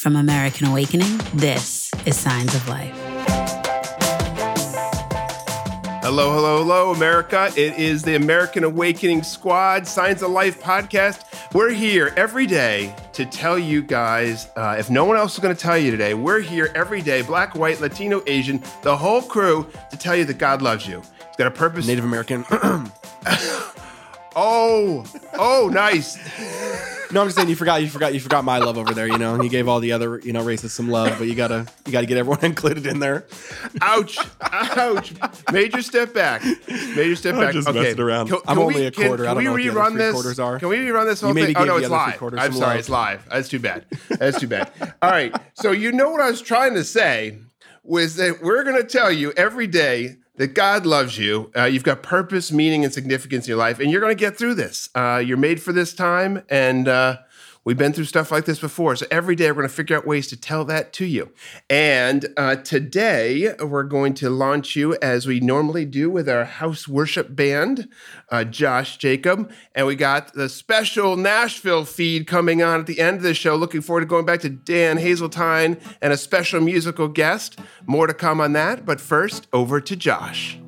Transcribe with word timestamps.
From 0.00 0.16
American 0.16 0.66
Awakening, 0.66 1.20
this 1.34 1.90
is 2.06 2.18
Signs 2.18 2.54
of 2.54 2.66
Life. 2.70 2.96
Hello, 6.00 6.32
hello, 6.32 6.56
hello, 6.62 6.92
America. 6.92 7.52
It 7.54 7.78
is 7.78 8.02
the 8.02 8.14
American 8.14 8.64
Awakening 8.64 9.22
Squad, 9.22 9.86
Signs 9.86 10.22
of 10.22 10.30
Life 10.30 10.58
podcast. 10.58 11.24
We're 11.52 11.72
here 11.72 12.14
every 12.16 12.46
day 12.46 12.96
to 13.12 13.26
tell 13.26 13.58
you 13.58 13.82
guys, 13.82 14.48
uh, 14.56 14.76
if 14.78 14.88
no 14.88 15.04
one 15.04 15.18
else 15.18 15.34
is 15.34 15.40
going 15.40 15.54
to 15.54 15.60
tell 15.60 15.76
you 15.76 15.90
today, 15.90 16.14
we're 16.14 16.40
here 16.40 16.72
every 16.74 17.02
day, 17.02 17.20
black, 17.20 17.54
white, 17.54 17.78
Latino, 17.82 18.22
Asian, 18.26 18.62
the 18.80 18.96
whole 18.96 19.20
crew, 19.20 19.70
to 19.90 19.98
tell 19.98 20.16
you 20.16 20.24
that 20.24 20.38
God 20.38 20.62
loves 20.62 20.88
you. 20.88 21.02
He's 21.02 21.36
got 21.36 21.46
a 21.46 21.50
purpose. 21.50 21.86
Native 21.86 22.06
American. 22.06 22.46
oh, 24.34 25.04
oh, 25.34 25.70
nice. 25.70 26.16
No, 27.12 27.20
I'm 27.22 27.26
just 27.26 27.36
saying 27.36 27.48
you 27.48 27.56
forgot 27.56 27.82
you 27.82 27.88
forgot 27.88 28.14
you 28.14 28.20
forgot 28.20 28.44
my 28.44 28.58
love 28.58 28.78
over 28.78 28.94
there. 28.94 29.08
You 29.08 29.18
know, 29.18 29.42
you 29.42 29.48
gave 29.48 29.66
all 29.68 29.80
the 29.80 29.92
other 29.92 30.20
you 30.20 30.32
know 30.32 30.44
races 30.44 30.72
some 30.72 30.88
love, 30.88 31.18
but 31.18 31.26
you 31.26 31.34
gotta 31.34 31.66
you 31.86 31.92
gotta 31.92 32.06
get 32.06 32.18
everyone 32.18 32.38
included 32.44 32.86
in 32.86 33.00
there. 33.00 33.26
Ouch! 33.80 34.18
Ouch! 34.40 35.12
Major 35.52 35.82
step 35.82 36.14
back. 36.14 36.44
Major 36.68 37.16
step 37.16 37.34
back. 37.34 37.48
I'm 37.48 37.52
just 37.52 37.68
okay. 37.68 37.80
messing 37.82 38.00
around. 38.00 38.32
I'm 38.46 38.56
we- 38.58 38.62
only 38.62 38.86
a 38.86 38.92
quarter. 38.92 39.24
I 39.24 39.34
Can, 39.34 39.34
don't 39.36 39.44
know 39.44 39.50
what 39.52 39.56
we 39.56 39.68
the 39.68 39.80
other 39.80 39.90
rerun 39.90 39.96
this? 39.96 40.12
quarters 40.12 40.38
are. 40.38 40.58
Can 40.58 40.68
we 40.68 40.76
rerun 40.76 41.06
this 41.06 41.20
whole 41.20 41.34
thing? 41.34 41.56
Oh 41.56 41.64
no, 41.64 41.76
it's 41.76 41.88
live. 41.88 42.22
I'm 42.22 42.52
sorry, 42.52 42.60
love. 42.60 42.76
it's 42.76 42.88
live. 42.88 43.28
That's 43.28 43.48
too 43.48 43.58
bad. 43.58 43.86
That's 44.08 44.38
too 44.38 44.48
bad. 44.48 44.70
All 45.02 45.10
right. 45.10 45.34
So 45.54 45.72
you 45.72 45.92
know 45.92 46.10
what 46.10 46.20
I 46.20 46.30
was 46.30 46.40
trying 46.40 46.74
to 46.74 46.84
say 46.84 47.38
was 47.82 48.16
that 48.16 48.42
we're 48.42 48.62
going 48.62 48.76
to 48.76 48.86
tell 48.86 49.10
you 49.10 49.32
every 49.32 49.66
day 49.66 50.16
that 50.40 50.54
God 50.54 50.86
loves 50.86 51.18
you. 51.18 51.52
Uh, 51.54 51.64
you've 51.64 51.84
got 51.84 52.02
purpose, 52.02 52.50
meaning, 52.50 52.82
and 52.82 52.94
significance 52.94 53.44
in 53.46 53.50
your 53.50 53.58
life, 53.58 53.78
and 53.78 53.90
you're 53.90 54.00
going 54.00 54.16
to 54.16 54.18
get 54.18 54.38
through 54.38 54.54
this. 54.54 54.88
Uh, 54.94 55.22
you're 55.22 55.36
made 55.36 55.60
for 55.60 55.70
this 55.70 55.92
time, 55.92 56.42
and 56.48 56.88
uh, 56.88 57.18
we've 57.64 57.76
been 57.76 57.92
through 57.92 58.04
stuff 58.04 58.30
like 58.30 58.44
this 58.44 58.58
before. 58.58 58.96
So 58.96 59.06
every 59.10 59.36
day 59.36 59.50
we're 59.50 59.56
going 59.56 59.68
to 59.68 59.74
figure 59.74 59.96
out 59.96 60.06
ways 60.06 60.26
to 60.28 60.36
tell 60.36 60.64
that 60.66 60.92
to 60.94 61.04
you. 61.04 61.30
And 61.68 62.26
uh, 62.36 62.56
today 62.56 63.54
we're 63.60 63.84
going 63.84 64.14
to 64.14 64.30
launch 64.30 64.76
you 64.76 64.96
as 65.02 65.26
we 65.26 65.40
normally 65.40 65.84
do 65.84 66.10
with 66.10 66.28
our 66.28 66.44
house 66.44 66.88
worship 66.88 67.34
band, 67.34 67.88
uh, 68.30 68.44
Josh 68.44 68.96
Jacob, 68.96 69.50
and 69.74 69.86
we 69.86 69.96
got 69.96 70.32
the 70.34 70.48
special 70.48 71.16
Nashville 71.16 71.84
feed 71.84 72.26
coming 72.26 72.62
on 72.62 72.80
at 72.80 72.86
the 72.86 73.00
end 73.00 73.18
of 73.18 73.22
the 73.22 73.34
show. 73.34 73.56
Looking 73.56 73.80
forward 73.80 74.00
to 74.00 74.06
going 74.06 74.26
back 74.26 74.40
to 74.40 74.48
Dan 74.48 74.98
Haseltine 74.98 75.80
and 76.00 76.12
a 76.12 76.16
special 76.16 76.60
musical 76.60 77.08
guest. 77.08 77.58
More 77.86 78.06
to 78.06 78.14
come 78.14 78.40
on 78.40 78.52
that, 78.54 78.84
but 78.84 79.00
first 79.00 79.46
over 79.52 79.80
to 79.80 79.96
Josh. 79.96 80.58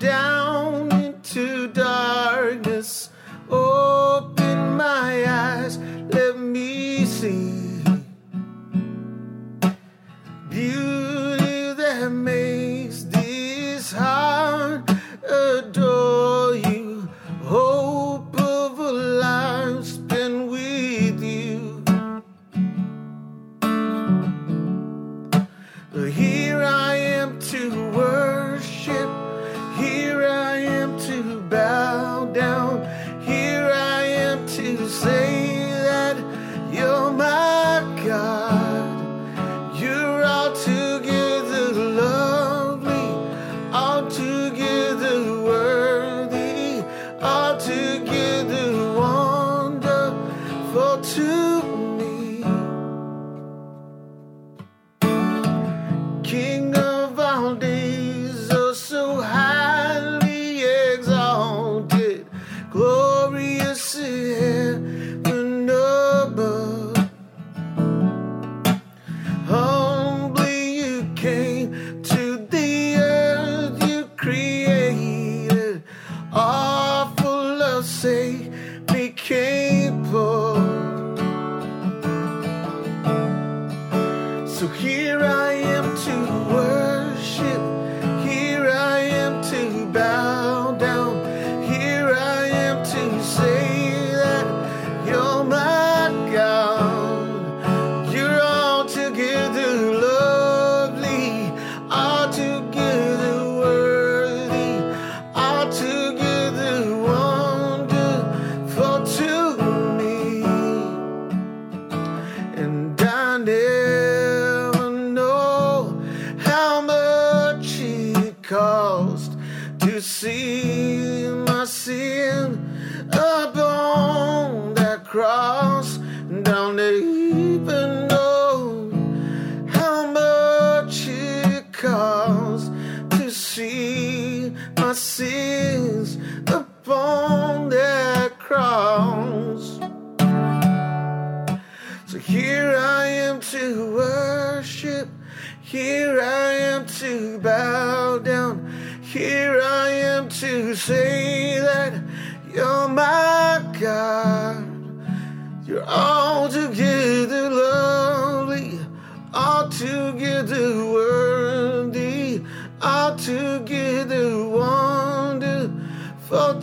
Down 0.00 0.29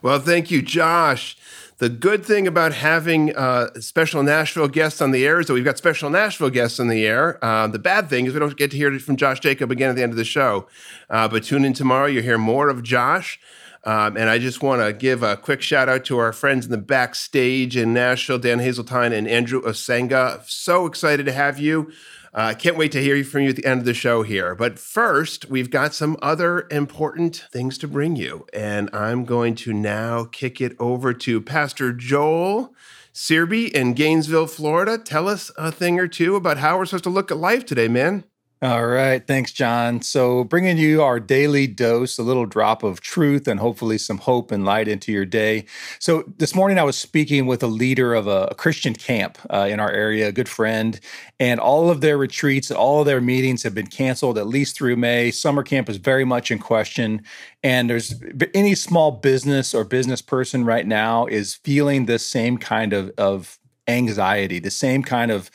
Well, 0.01 0.19
thank 0.19 0.51
you, 0.51 0.62
Josh. 0.62 1.38
The 1.77 1.89
good 1.89 2.25
thing 2.25 2.47
about 2.47 2.73
having 2.73 3.35
uh, 3.35 3.69
special 3.79 4.21
Nashville 4.23 4.68
guests 4.68 5.01
on 5.01 5.12
the 5.12 5.25
air 5.25 5.39
is 5.39 5.47
that 5.47 5.53
we've 5.53 5.65
got 5.65 5.77
special 5.77 6.09
Nashville 6.09 6.50
guests 6.50 6.79
on 6.79 6.89
the 6.89 7.07
air. 7.07 7.44
Uh, 7.44 7.68
the 7.68 7.79
bad 7.79 8.09
thing 8.09 8.25
is 8.25 8.33
we 8.33 8.39
don't 8.39 8.56
get 8.56 8.71
to 8.71 8.77
hear 8.77 9.00
from 9.00 9.15
Josh 9.15 9.39
Jacob 9.39 9.71
again 9.71 9.89
at 9.89 9.95
the 9.95 10.03
end 10.03 10.12
of 10.12 10.17
the 10.17 10.25
show. 10.25 10.67
Uh, 11.09 11.27
but 11.27 11.44
tune 11.44 11.65
in 11.65 11.74
tomorrow, 11.74 12.06
you'll 12.07 12.24
hear 12.24 12.38
more 12.38 12.69
of 12.69 12.83
Josh. 12.83 13.39
Um, 13.83 14.15
and 14.15 14.29
I 14.29 14.38
just 14.38 14.62
want 14.62 14.81
to 14.83 14.94
give 14.94 15.24
a 15.24 15.35
quick 15.35 15.62
shout 15.63 15.89
out 15.89 16.06
to 16.06 16.19
our 16.19 16.33
friends 16.33 16.65
in 16.65 16.71
the 16.71 16.77
backstage 16.77 17.75
in 17.75 17.94
Nashville, 17.94 18.38
Dan 18.38 18.59
Haseltine 18.59 19.12
and 19.12 19.27
Andrew 19.27 19.62
Osenga. 19.63 20.47
So 20.47 20.85
excited 20.85 21.25
to 21.25 21.31
have 21.31 21.57
you. 21.57 21.91
I 22.33 22.51
uh, 22.51 22.54
can't 22.54 22.78
wait 22.78 22.94
to 22.94 23.01
hear 23.01 23.22
from 23.25 23.42
you 23.42 23.50
at 23.50 23.57
the 23.57 23.66
end 23.66 23.81
of 23.81 23.86
the 23.86 23.94
show 23.94 24.24
here. 24.24 24.56
But 24.56 24.80
first, 24.80 25.50
we've 25.50 25.69
got 25.69 25.94
some 25.94 26.16
other 26.22 26.66
important 26.72 27.45
things 27.51 27.78
to 27.80 27.89
bring 27.89 28.16
you. 28.16 28.45
And 28.54 28.89
I'm 28.94 29.25
going 29.25 29.54
to 29.56 29.74
now 29.74 30.24
kick 30.24 30.62
it 30.62 30.74
over 30.80 31.13
to 31.13 31.42
Pastor 31.42 31.92
Joel 31.92 32.74
Searby 33.12 33.75
in 33.75 33.94
Gainesville, 33.94 34.48
Florida. 34.48 34.98
Tell 34.98 35.28
us 35.28 35.51
a 35.57 35.74
thing 35.74 36.00
or 36.00 36.07
two 36.07 36.38
about 36.38 36.57
how 36.57 36.78
we're 36.78 36.86
supposed 36.86 37.04
to 37.04 37.10
look 37.10 37.31
at 37.31 37.38
life 37.38 37.66
today, 37.66 37.89
man. 37.89 38.24
All 38.63 38.86
right. 38.86 39.25
Thanks, 39.25 39.52
John. 39.52 40.04
So, 40.04 40.44
bringing 40.44 40.78
you 40.78 41.02
our 41.02 41.19
daily 41.19 41.66
dose, 41.66 42.19
a 42.19 42.22
little 42.22 42.46
drop 42.46 42.84
of 42.84 43.02
truth 43.02 43.48
and 43.48 43.60
hopefully 43.60 43.98
some 43.98 44.19
hope 44.19 44.52
and 44.52 44.63
light 44.63 44.88
into 44.88 45.12
your 45.12 45.25
day. 45.25 45.66
So, 45.98 46.25
this 46.38 46.54
morning 46.54 46.78
I 46.78 46.84
was 46.84 46.96
speaking 46.96 47.48
with 47.48 47.63
a 47.63 47.68
leader 47.68 48.13
of 48.13 48.28
a, 48.28 48.54
Christian 48.60 48.94
camp 48.94 49.40
uh, 49.50 49.68
in 49.68 49.80
our 49.80 49.90
area, 49.90 50.28
a 50.28 50.31
good 50.31 50.48
friend, 50.48 51.00
and 51.40 51.60
all 51.60 51.90
of 51.90 52.02
their 52.02 52.19
retreats, 52.19 52.69
all 52.69 53.00
of 53.00 53.08
their 53.08 53.19
meetings 53.19 53.63
have 53.63 53.74
been 53.74 53.88
canceled 53.88 54.38
at 54.38 54.46
least 54.46 54.75
through 54.75 54.96
May. 54.96 55.31
Summer 55.31 55.63
camp 55.63 55.90
is 55.90 55.98
very 55.98 56.24
much 56.24 56.52
in 56.52 56.60
question. 56.60 57.24
And 57.63 57.90
there's 57.90 58.13
any 58.54 58.75
small 58.75 59.10
business 59.10 59.74
or 59.74 59.84
business 59.86 60.22
person 60.22 60.66
right 60.66 60.86
now 60.86 61.25
is 61.25 61.56
feeling 61.56 62.06
this 62.06 62.28
same 62.28 62.60
kind 62.60 62.94
of, 62.94 63.12
of 63.18 63.58
anxiety, 63.88 64.60
the 64.60 64.69
same 64.69 65.02
kind 65.02 65.31
of 65.31 65.50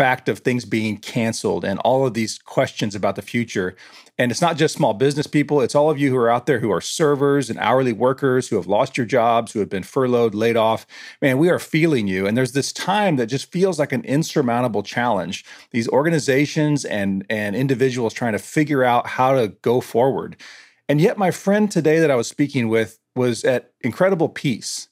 fact 0.00 0.30
of 0.30 0.38
things 0.38 0.64
being 0.64 0.96
canceled 0.96 1.62
and 1.62 1.78
all 1.80 2.06
of 2.06 2.14
these 2.14 2.38
questions 2.38 2.94
about 2.94 3.16
the 3.16 3.22
future. 3.22 3.76
And 4.16 4.30
it's 4.30 4.40
not 4.40 4.56
just 4.56 4.74
small 4.74 4.94
business 4.94 5.26
people, 5.26 5.60
it's 5.60 5.74
all 5.74 5.90
of 5.90 5.98
you 5.98 6.08
who 6.08 6.16
are 6.16 6.30
out 6.30 6.46
there 6.46 6.60
who 6.60 6.70
are 6.70 6.80
servers 6.80 7.50
and 7.50 7.58
hourly 7.58 7.92
workers 7.92 8.48
who 8.48 8.56
have 8.56 8.66
lost 8.66 8.96
your 8.96 9.04
jobs, 9.04 9.52
who 9.52 9.58
have 9.58 9.68
been 9.68 9.82
furloughed, 9.82 10.34
laid 10.34 10.56
off. 10.56 10.86
Man, 11.20 11.36
we 11.36 11.50
are 11.50 11.58
feeling 11.58 12.06
you. 12.08 12.26
And 12.26 12.34
there's 12.34 12.52
this 12.52 12.72
time 12.72 13.16
that 13.16 13.26
just 13.26 13.52
feels 13.52 13.78
like 13.78 13.92
an 13.92 14.02
insurmountable 14.04 14.82
challenge. 14.82 15.44
These 15.70 15.88
organizations 15.90 16.86
and, 16.86 17.26
and 17.28 17.54
individuals 17.54 18.14
trying 18.14 18.32
to 18.32 18.38
figure 18.38 18.82
out 18.82 19.06
how 19.06 19.34
to 19.34 19.48
go 19.60 19.82
forward. 19.82 20.38
And 20.88 20.98
yet, 20.98 21.18
my 21.18 21.30
friend 21.30 21.70
today 21.70 21.98
that 21.98 22.10
I 22.10 22.16
was 22.16 22.26
speaking 22.26 22.70
with 22.70 22.98
was 23.14 23.44
at 23.44 23.72
incredible 23.82 24.30
peace. 24.30 24.88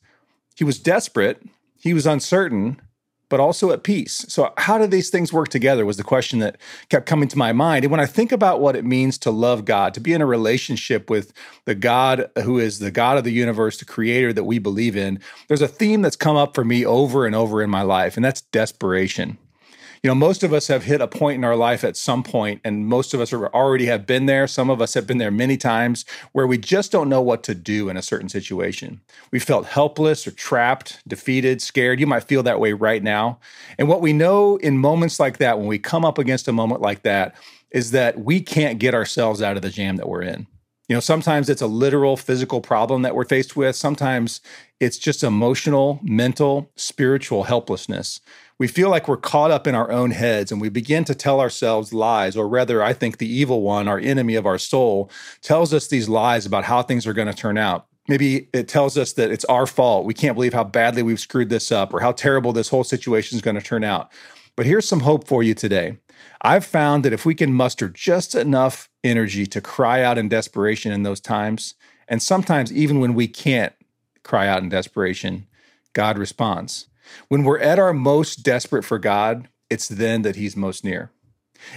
He 0.55 0.65
was 0.65 0.79
desperate, 0.79 1.43
he 1.79 1.95
was 1.95 2.05
uncertain, 2.05 2.83
but 3.29 3.41
also 3.41 3.71
at 3.71 3.83
peace. 3.83 4.25
So, 4.29 4.53
how 4.59 4.79
do 4.79 4.87
these 4.87 5.11
things 5.11 5.33
work 5.33 5.49
together? 5.49 5.85
Was 5.85 5.97
the 5.97 6.05
question 6.05 6.39
that 6.39 6.57
kept 6.89 7.07
coming 7.07 7.29
to 7.29 7.39
my 7.39 7.53
mind. 7.53 7.85
And 7.85 7.91
when 7.91 8.01
I 8.01 8.07
think 8.07 8.33
about 8.33 8.61
what 8.61 8.77
it 8.77 8.85
means 8.85 9.19
to 9.19 9.31
love 9.31 9.65
God, 9.65 9.95
to 9.95 10.01
be 10.01 10.13
in 10.13 10.23
a 10.23 10.27
relationship 10.27 11.11
with 11.11 11.33
the 11.65 11.75
God 11.75 12.31
who 12.43 12.59
is 12.59 12.79
the 12.79 12.91
God 12.91 13.19
of 13.19 13.25
the 13.25 13.33
universe, 13.33 13.79
the 13.79 13.85
creator 13.85 14.33
that 14.33 14.45
we 14.45 14.59
believe 14.59 14.97
in, 14.97 15.21
there's 15.49 15.63
a 15.63 15.69
theme 15.69 16.03
that's 16.03 16.17
come 16.17 16.37
up 16.37 16.55
for 16.55 16.65
me 16.65 16.85
over 16.85 17.27
and 17.27 17.35
over 17.35 17.63
in 17.63 17.71
my 17.71 17.83
life, 17.83 18.17
and 18.17 18.25
that's 18.25 18.41
desperation 18.41 19.39
you 20.03 20.09
know, 20.09 20.15
most 20.15 20.43
of 20.43 20.53
us 20.53 20.69
have 20.69 20.85
hit 20.85 21.01
a 21.01 21.09
point 21.09 21.37
in 21.37 21.45
our 21.45 21.57
life 21.57 21.85
at 21.85 21.97
some 21.97 22.23
point, 22.23 22.61
and 22.65 22.87
most 22.87 23.15
of 23.15 23.21
us 23.21 23.33
are 23.33 23.49
already 23.49 23.87
have 23.87 24.07
been 24.07 24.27
there. 24.27 24.47
Some 24.47 24.71
of 24.71 24.81
us 24.81 24.95
have 24.95 25.07
been 25.07 25.19
there 25.19 25.31
many 25.31 25.57
times 25.57 26.05
where 26.33 26.47
we 26.47 26.59
just 26.59 26.93
don't 26.93 27.09
know 27.09 27.23
what 27.23 27.43
to 27.45 27.55
do 27.55 27.89
in 27.89 27.97
a 27.97 28.03
certain 28.03 28.29
situation. 28.29 29.01
We 29.33 29.39
felt 29.39 29.67
helpless 29.67 30.27
or 30.27 30.31
trapped, 30.31 31.01
defeated, 31.07 31.61
scared. 31.61 32.01
You 32.01 32.07
might 32.07 32.25
feel 32.25 32.43
that 32.45 32.61
way 32.61 32.73
right 32.73 33.03
now. 33.03 33.41
And 33.79 33.89
what 33.89 34.01
we 34.01 34.13
know 34.13 34.57
in 34.57 34.79
moments 34.79 35.19
like 35.19 35.39
that, 35.39 35.59
when 35.59 35.67
we 35.67 35.79
come 35.79 36.05
up 36.05 36.19
against 36.19 36.49
a 36.49 36.53
moment 36.53 36.81
like 36.81 37.03
that, 37.03 37.35
is 37.71 37.91
that 37.91 38.21
we 38.21 38.41
can't 38.41 38.79
get 38.79 38.95
ourselves 38.95 39.43
out 39.43 39.57
of 39.57 39.63
the 39.63 39.71
jam 39.71 39.97
that 39.97 40.09
we're 40.09 40.23
in. 40.23 40.47
You 40.89 40.97
know, 40.97 41.01
sometimes 41.01 41.51
it's 41.51 41.61
a 41.61 41.67
literal 41.67 42.17
physical 42.17 42.63
problem 42.63 43.03
that 43.03 43.15
we're 43.15 43.27
faced 43.27 43.57
with. 43.57 43.77
Sometimes 43.77 44.41
it's 44.81 44.97
just 44.97 45.23
emotional, 45.23 46.01
mental, 46.03 46.71
spiritual 46.77 47.45
helplessness 47.45 48.23
we 48.59 48.67
feel 48.67 48.91
like 48.91 49.07
we're 49.07 49.17
caught 49.17 49.51
up 49.51 49.67
in 49.67 49.75
our 49.75 49.91
own 49.91 50.11
heads 50.11 50.51
and 50.51 50.61
we 50.61 50.69
begin 50.69 51.05
to 51.05 51.15
tell 51.15 51.41
ourselves 51.41 51.93
lies, 51.93 52.37
or 52.37 52.49
rather, 52.49 52.83
I 52.83 52.93
think 52.93 53.19
the 53.19 53.33
evil 53.33 53.63
one, 53.63 53.87
our 53.87 53.99
enemy 53.99 54.35
of 54.35 54.47
our 54.47 54.59
soul, 54.59 55.11
tells 55.43 55.73
us 55.73 55.87
these 55.87 56.09
lies 56.09 56.45
about 56.45 56.65
how 56.65 56.83
things 56.83 57.07
are 57.07 57.13
going 57.13 57.29
to 57.29 57.35
turn 57.35 57.57
out. 57.57 57.87
Maybe 58.09 58.49
it 58.53 58.69
tells 58.69 58.97
us 58.97 59.13
that 59.13 59.31
it's 59.31 59.45
our 59.45 59.67
fault. 59.67 60.07
We 60.07 60.15
can't 60.15 60.35
believe 60.35 60.55
how 60.55 60.65
badly 60.65 61.03
we've 61.03 61.21
screwed 61.21 61.51
this 61.51 61.71
up 61.71 61.93
or 61.93 62.01
how 62.01 62.13
terrible 62.13 62.53
this 62.53 62.71
whole 62.71 62.85
situation 62.85 63.37
is 63.37 63.43
going 63.43 63.57
to 63.57 63.63
turn 63.63 63.85
out. 63.85 64.11
But 64.57 64.67
here's 64.67 64.89
some 64.89 65.01
hope 65.01 65.29
for 65.29 65.43
you 65.43 65.55
today. 65.55 65.99
I've 66.43 66.65
found 66.65 67.05
that 67.05 67.13
if 67.13 67.25
we 67.25 67.35
can 67.35 67.53
muster 67.53 67.89
just 67.89 68.35
enough 68.35 68.89
energy 69.05 69.47
to 69.47 69.61
cry 69.61 70.03
out 70.03 70.19
in 70.19 70.29
desperation 70.29 70.91
in 70.91 71.05
those 71.05 71.21
times, 71.21 71.75
and 72.09 72.21
sometimes 72.21 72.73
even 72.73 72.99
when 72.99 73.15
we 73.15 73.29
can't 73.29 73.73
cry 74.25 74.49
out 74.49 74.63
in 74.63 74.69
desperation, 74.69 75.47
God 75.93 76.19
responds. 76.19 76.88
When 77.29 77.45
we're 77.45 77.59
at 77.59 77.79
our 77.79 77.93
most 77.93 78.43
desperate 78.43 78.85
for 78.85 78.99
God, 78.99 79.49
it's 79.71 79.89
then 79.89 80.23
that 80.23 80.37
He's 80.37 80.57
most 80.57 80.85
near. 80.85 81.11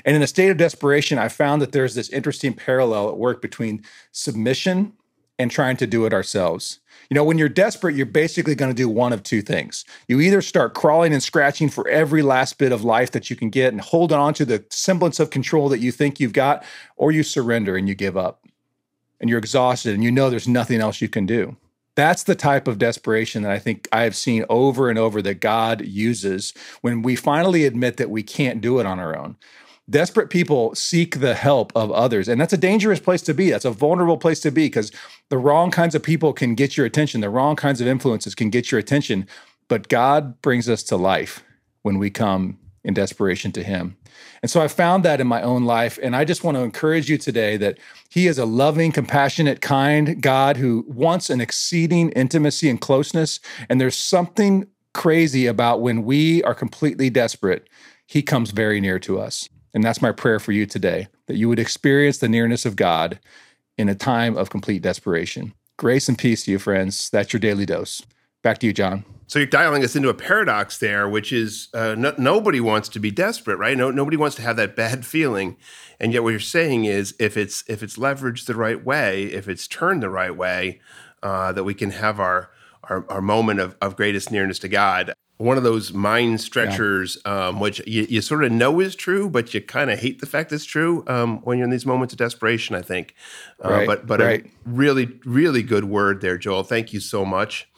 And 0.05 0.15
in 0.15 0.21
a 0.21 0.27
state 0.27 0.49
of 0.49 0.57
desperation, 0.57 1.17
I 1.17 1.27
found 1.27 1.61
that 1.61 1.71
there's 1.71 1.95
this 1.95 2.09
interesting 2.09 2.53
parallel 2.53 3.09
at 3.09 3.17
work 3.17 3.41
between 3.41 3.83
submission 4.11 4.93
and 5.39 5.49
trying 5.49 5.77
to 5.77 5.87
do 5.87 6.05
it 6.05 6.13
ourselves. 6.13 6.79
You 7.09 7.15
know, 7.15 7.23
when 7.23 7.37
you're 7.37 7.49
desperate, 7.49 7.95
you're 7.95 8.05
basically 8.05 8.55
going 8.55 8.69
to 8.71 8.75
do 8.75 8.87
one 8.87 9.11
of 9.11 9.23
two 9.23 9.41
things. 9.41 9.83
You 10.07 10.21
either 10.21 10.41
start 10.41 10.75
crawling 10.75 11.13
and 11.13 11.21
scratching 11.21 11.67
for 11.69 11.87
every 11.87 12.21
last 12.21 12.57
bit 12.57 12.71
of 12.71 12.83
life 12.83 13.11
that 13.11 13.29
you 13.29 13.35
can 13.35 13.49
get 13.49 13.73
and 13.73 13.81
hold 13.81 14.13
on 14.13 14.33
to 14.35 14.45
the 14.45 14.63
semblance 14.69 15.19
of 15.19 15.29
control 15.29 15.67
that 15.69 15.79
you 15.79 15.91
think 15.91 16.19
you've 16.19 16.31
got, 16.31 16.63
or 16.95 17.11
you 17.11 17.23
surrender 17.23 17.75
and 17.75 17.89
you 17.89 17.95
give 17.95 18.15
up. 18.15 18.45
And 19.19 19.29
you're 19.29 19.39
exhausted 19.39 19.93
and 19.93 20.03
you 20.03 20.11
know 20.11 20.29
there's 20.29 20.47
nothing 20.47 20.79
else 20.79 21.01
you 21.01 21.09
can 21.09 21.25
do. 21.25 21.57
That's 21.95 22.23
the 22.23 22.35
type 22.35 22.67
of 22.67 22.77
desperation 22.77 23.43
that 23.43 23.51
I 23.51 23.59
think 23.59 23.87
I 23.91 24.03
have 24.03 24.15
seen 24.15 24.45
over 24.49 24.89
and 24.89 24.97
over 24.97 25.21
that 25.21 25.41
God 25.41 25.81
uses 25.81 26.53
when 26.81 27.01
we 27.01 27.15
finally 27.15 27.65
admit 27.65 27.97
that 27.97 28.09
we 28.09 28.23
can't 28.23 28.61
do 28.61 28.79
it 28.79 28.85
on 28.85 28.99
our 28.99 29.17
own. 29.17 29.35
Desperate 29.89 30.29
people 30.29 30.73
seek 30.73 31.19
the 31.19 31.33
help 31.33 31.73
of 31.75 31.91
others. 31.91 32.29
And 32.29 32.39
that's 32.39 32.53
a 32.53 32.57
dangerous 32.57 32.99
place 33.01 33.21
to 33.23 33.33
be. 33.33 33.49
That's 33.49 33.65
a 33.65 33.71
vulnerable 33.71 34.17
place 34.17 34.39
to 34.41 34.51
be 34.51 34.67
because 34.67 34.91
the 35.29 35.37
wrong 35.37 35.69
kinds 35.69 35.95
of 35.95 36.01
people 36.01 36.31
can 36.31 36.55
get 36.55 36.77
your 36.77 36.85
attention. 36.85 37.19
The 37.19 37.29
wrong 37.29 37.57
kinds 37.57 37.81
of 37.81 37.87
influences 37.87 38.33
can 38.33 38.49
get 38.49 38.71
your 38.71 38.79
attention. 38.79 39.27
But 39.67 39.89
God 39.89 40.41
brings 40.41 40.69
us 40.69 40.83
to 40.83 40.95
life 40.95 41.43
when 41.81 41.97
we 41.97 42.09
come 42.09 42.57
in 42.85 42.93
desperation 42.93 43.51
to 43.53 43.63
Him. 43.63 43.97
And 44.41 44.49
so 44.49 44.61
I 44.61 44.67
found 44.67 45.05
that 45.05 45.21
in 45.21 45.27
my 45.27 45.41
own 45.41 45.65
life. 45.65 45.99
And 46.01 46.15
I 46.15 46.25
just 46.25 46.43
want 46.43 46.57
to 46.57 46.63
encourage 46.63 47.09
you 47.09 47.17
today 47.17 47.57
that 47.57 47.77
He 48.09 48.27
is 48.27 48.37
a 48.37 48.45
loving, 48.45 48.91
compassionate, 48.91 49.61
kind 49.61 50.21
God 50.21 50.57
who 50.57 50.85
wants 50.87 51.29
an 51.29 51.41
exceeding 51.41 52.09
intimacy 52.11 52.69
and 52.69 52.79
closeness. 52.79 53.39
And 53.69 53.79
there's 53.79 53.97
something 53.97 54.67
crazy 54.93 55.45
about 55.45 55.81
when 55.81 56.03
we 56.03 56.43
are 56.43 56.55
completely 56.55 57.09
desperate, 57.09 57.67
He 58.07 58.21
comes 58.21 58.51
very 58.51 58.81
near 58.81 58.99
to 58.99 59.19
us. 59.19 59.49
And 59.73 59.83
that's 59.83 60.01
my 60.01 60.11
prayer 60.11 60.39
for 60.39 60.51
you 60.51 60.65
today 60.65 61.07
that 61.27 61.37
you 61.37 61.47
would 61.47 61.59
experience 61.59 62.17
the 62.17 62.27
nearness 62.27 62.65
of 62.65 62.75
God 62.75 63.19
in 63.77 63.87
a 63.87 63.95
time 63.95 64.37
of 64.37 64.49
complete 64.49 64.81
desperation. 64.81 65.53
Grace 65.77 66.09
and 66.09 66.17
peace 66.17 66.43
to 66.43 66.51
you, 66.51 66.59
friends. 66.59 67.09
That's 67.09 67.31
your 67.31 67.39
daily 67.39 67.65
dose. 67.65 68.03
Back 68.43 68.59
to 68.59 68.67
you, 68.67 68.73
John. 68.73 69.05
So 69.31 69.39
you're 69.39 69.45
dialing 69.45 69.81
us 69.81 69.95
into 69.95 70.09
a 70.09 70.13
paradox 70.13 70.77
there, 70.79 71.07
which 71.07 71.31
is 71.31 71.69
uh, 71.73 71.95
no, 71.97 72.13
nobody 72.17 72.59
wants 72.59 72.89
to 72.89 72.99
be 72.99 73.11
desperate, 73.11 73.55
right? 73.55 73.77
No, 73.77 73.89
nobody 73.89 74.17
wants 74.17 74.35
to 74.35 74.41
have 74.41 74.57
that 74.57 74.75
bad 74.75 75.05
feeling, 75.15 75.55
and 76.01 76.11
yet 76.11 76.21
what 76.21 76.31
you're 76.31 76.39
saying 76.41 76.83
is 76.83 77.15
if 77.17 77.37
it's 77.37 77.63
if 77.69 77.81
it's 77.81 77.95
leveraged 77.95 78.45
the 78.45 78.55
right 78.55 78.83
way, 78.83 79.27
if 79.27 79.47
it's 79.47 79.69
turned 79.69 80.03
the 80.03 80.09
right 80.09 80.35
way, 80.35 80.81
uh, 81.23 81.53
that 81.53 81.63
we 81.63 81.73
can 81.73 81.91
have 81.91 82.19
our 82.19 82.49
our, 82.83 83.09
our 83.09 83.21
moment 83.21 83.61
of, 83.61 83.77
of 83.81 83.95
greatest 83.95 84.31
nearness 84.33 84.59
to 84.59 84.67
God. 84.67 85.13
One 85.37 85.55
of 85.55 85.63
those 85.63 85.93
mind 85.93 86.41
stretchers, 86.41 87.17
yeah. 87.25 87.47
um, 87.47 87.61
which 87.61 87.81
you, 87.87 88.05
you, 88.09 88.21
sort 88.21 88.43
of 88.43 88.51
know 88.51 88.81
is 88.81 88.95
true, 88.95 89.29
but 89.29 89.53
you 89.53 89.61
kind 89.61 89.89
of 89.89 89.97
hate 89.97 90.19
the 90.19 90.27
fact 90.27 90.51
it's 90.51 90.65
true 90.65 91.05
um, 91.07 91.37
when 91.43 91.57
you're 91.57 91.65
in 91.65 91.71
these 91.71 91.85
moments 91.85 92.13
of 92.13 92.17
desperation. 92.17 92.75
I 92.75 92.81
think, 92.81 93.15
uh, 93.63 93.69
right, 93.69 93.87
but 93.87 94.05
but 94.05 94.19
right. 94.19 94.45
a 94.45 94.49
really 94.65 95.21
really 95.23 95.63
good 95.63 95.85
word 95.85 96.19
there, 96.19 96.37
Joel. 96.37 96.63
Thank 96.63 96.91
you 96.91 96.99
so 96.99 97.23
much. 97.23 97.69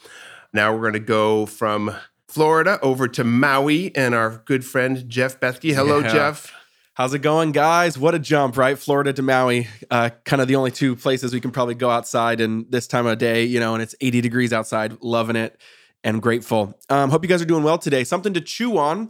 Now 0.54 0.72
we're 0.72 0.82
going 0.82 0.94
to 0.94 1.00
go 1.00 1.48
from 1.48 1.96
Florida 2.28 2.80
over 2.84 3.08
to 3.08 3.24
Maui 3.24 3.96
and 3.96 4.14
our 4.14 4.44
good 4.46 4.64
friend 4.64 5.10
Jeff 5.10 5.40
Bethke. 5.40 5.74
Hello, 5.74 6.00
yeah. 6.00 6.14
Jeff. 6.14 6.54
How's 6.94 7.16
it 7.16 7.24
going, 7.24 7.54
guys? 7.54 7.98
What 7.98 8.14
a 8.14 8.20
jump, 8.20 8.56
right? 8.56 8.78
Florida 8.78 9.14
to 9.14 9.24
Maui, 9.24 9.68
uh, 9.90 10.12
kind 10.26 10.44
of 10.44 10.48
the 10.48 10.56
only 10.56 10.70
two 10.70 10.96
places 10.96 11.34
we 11.34 11.42
can 11.42 11.50
probably 11.50 11.74
go 11.74 11.90
outside 11.90 12.40
in 12.40 12.68
this 12.70 12.86
time 12.86 13.08
of 13.08 13.18
day, 13.18 13.46
you 13.46 13.60
know, 13.60 13.74
and 13.74 13.82
it's 13.82 13.96
80 14.00 14.22
degrees 14.22 14.54
outside. 14.54 15.02
Loving 15.02 15.36
it 15.36 15.60
and 16.04 16.22
grateful. 16.22 16.80
Um, 16.88 17.10
hope 17.10 17.24
you 17.24 17.30
guys 17.30 17.42
are 17.42 17.46
doing 17.46 17.64
well 17.64 17.80
today. 17.80 18.04
Something 18.04 18.36
to 18.36 18.42
chew 18.42 18.78
on. 18.78 19.10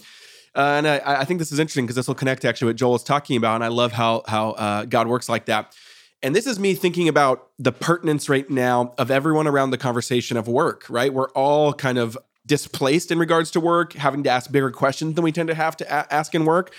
Uh, 0.56 0.62
and 0.78 0.88
I, 0.88 1.02
I, 1.04 1.26
think 1.26 1.40
this 1.40 1.52
is 1.52 1.60
interesting 1.60 1.86
because 1.86 1.96
this 1.98 2.08
will 2.08 2.16
connect 2.16 2.46
actually 2.46 2.68
what 2.68 2.76
Joel 2.78 2.96
is 2.96 3.04
talking 3.04 3.36
about. 3.36 3.56
And 3.56 3.66
I 3.66 3.70
love 3.70 3.92
how, 3.92 4.22
how 4.28 4.52
uh, 4.52 4.86
God 4.86 5.08
works 5.08 5.28
like 5.28 5.48
that. 5.48 5.76
And 6.24 6.34
this 6.34 6.48
is 6.48 6.58
me 6.58 6.74
thinking 6.74 7.10
about 7.10 7.50
the 7.60 7.74
pertinence 7.74 8.30
right 8.30 8.50
now 8.50 8.94
of 8.98 9.12
everyone 9.12 9.46
around 9.46 9.72
the 9.72 9.78
conversation 9.78 10.38
of 10.38 10.48
work, 10.48 10.86
right? 10.90 11.14
We're 11.14 11.30
all 11.32 11.74
kind 11.74 11.98
of 11.98 12.18
displaced 12.46 13.12
in 13.12 13.20
regards 13.20 13.52
to 13.52 13.60
work, 13.60 13.92
having 13.94 14.24
to 14.24 14.30
ask 14.30 14.50
bigger 14.50 14.72
questions 14.72 15.16
than 15.16 15.24
we 15.26 15.34
tend 15.34 15.50
to 15.50 15.56
have 15.56 15.76
to 15.78 15.86
a- 15.86 16.12
ask 16.12 16.34
in 16.34 16.46
work. 16.46 16.74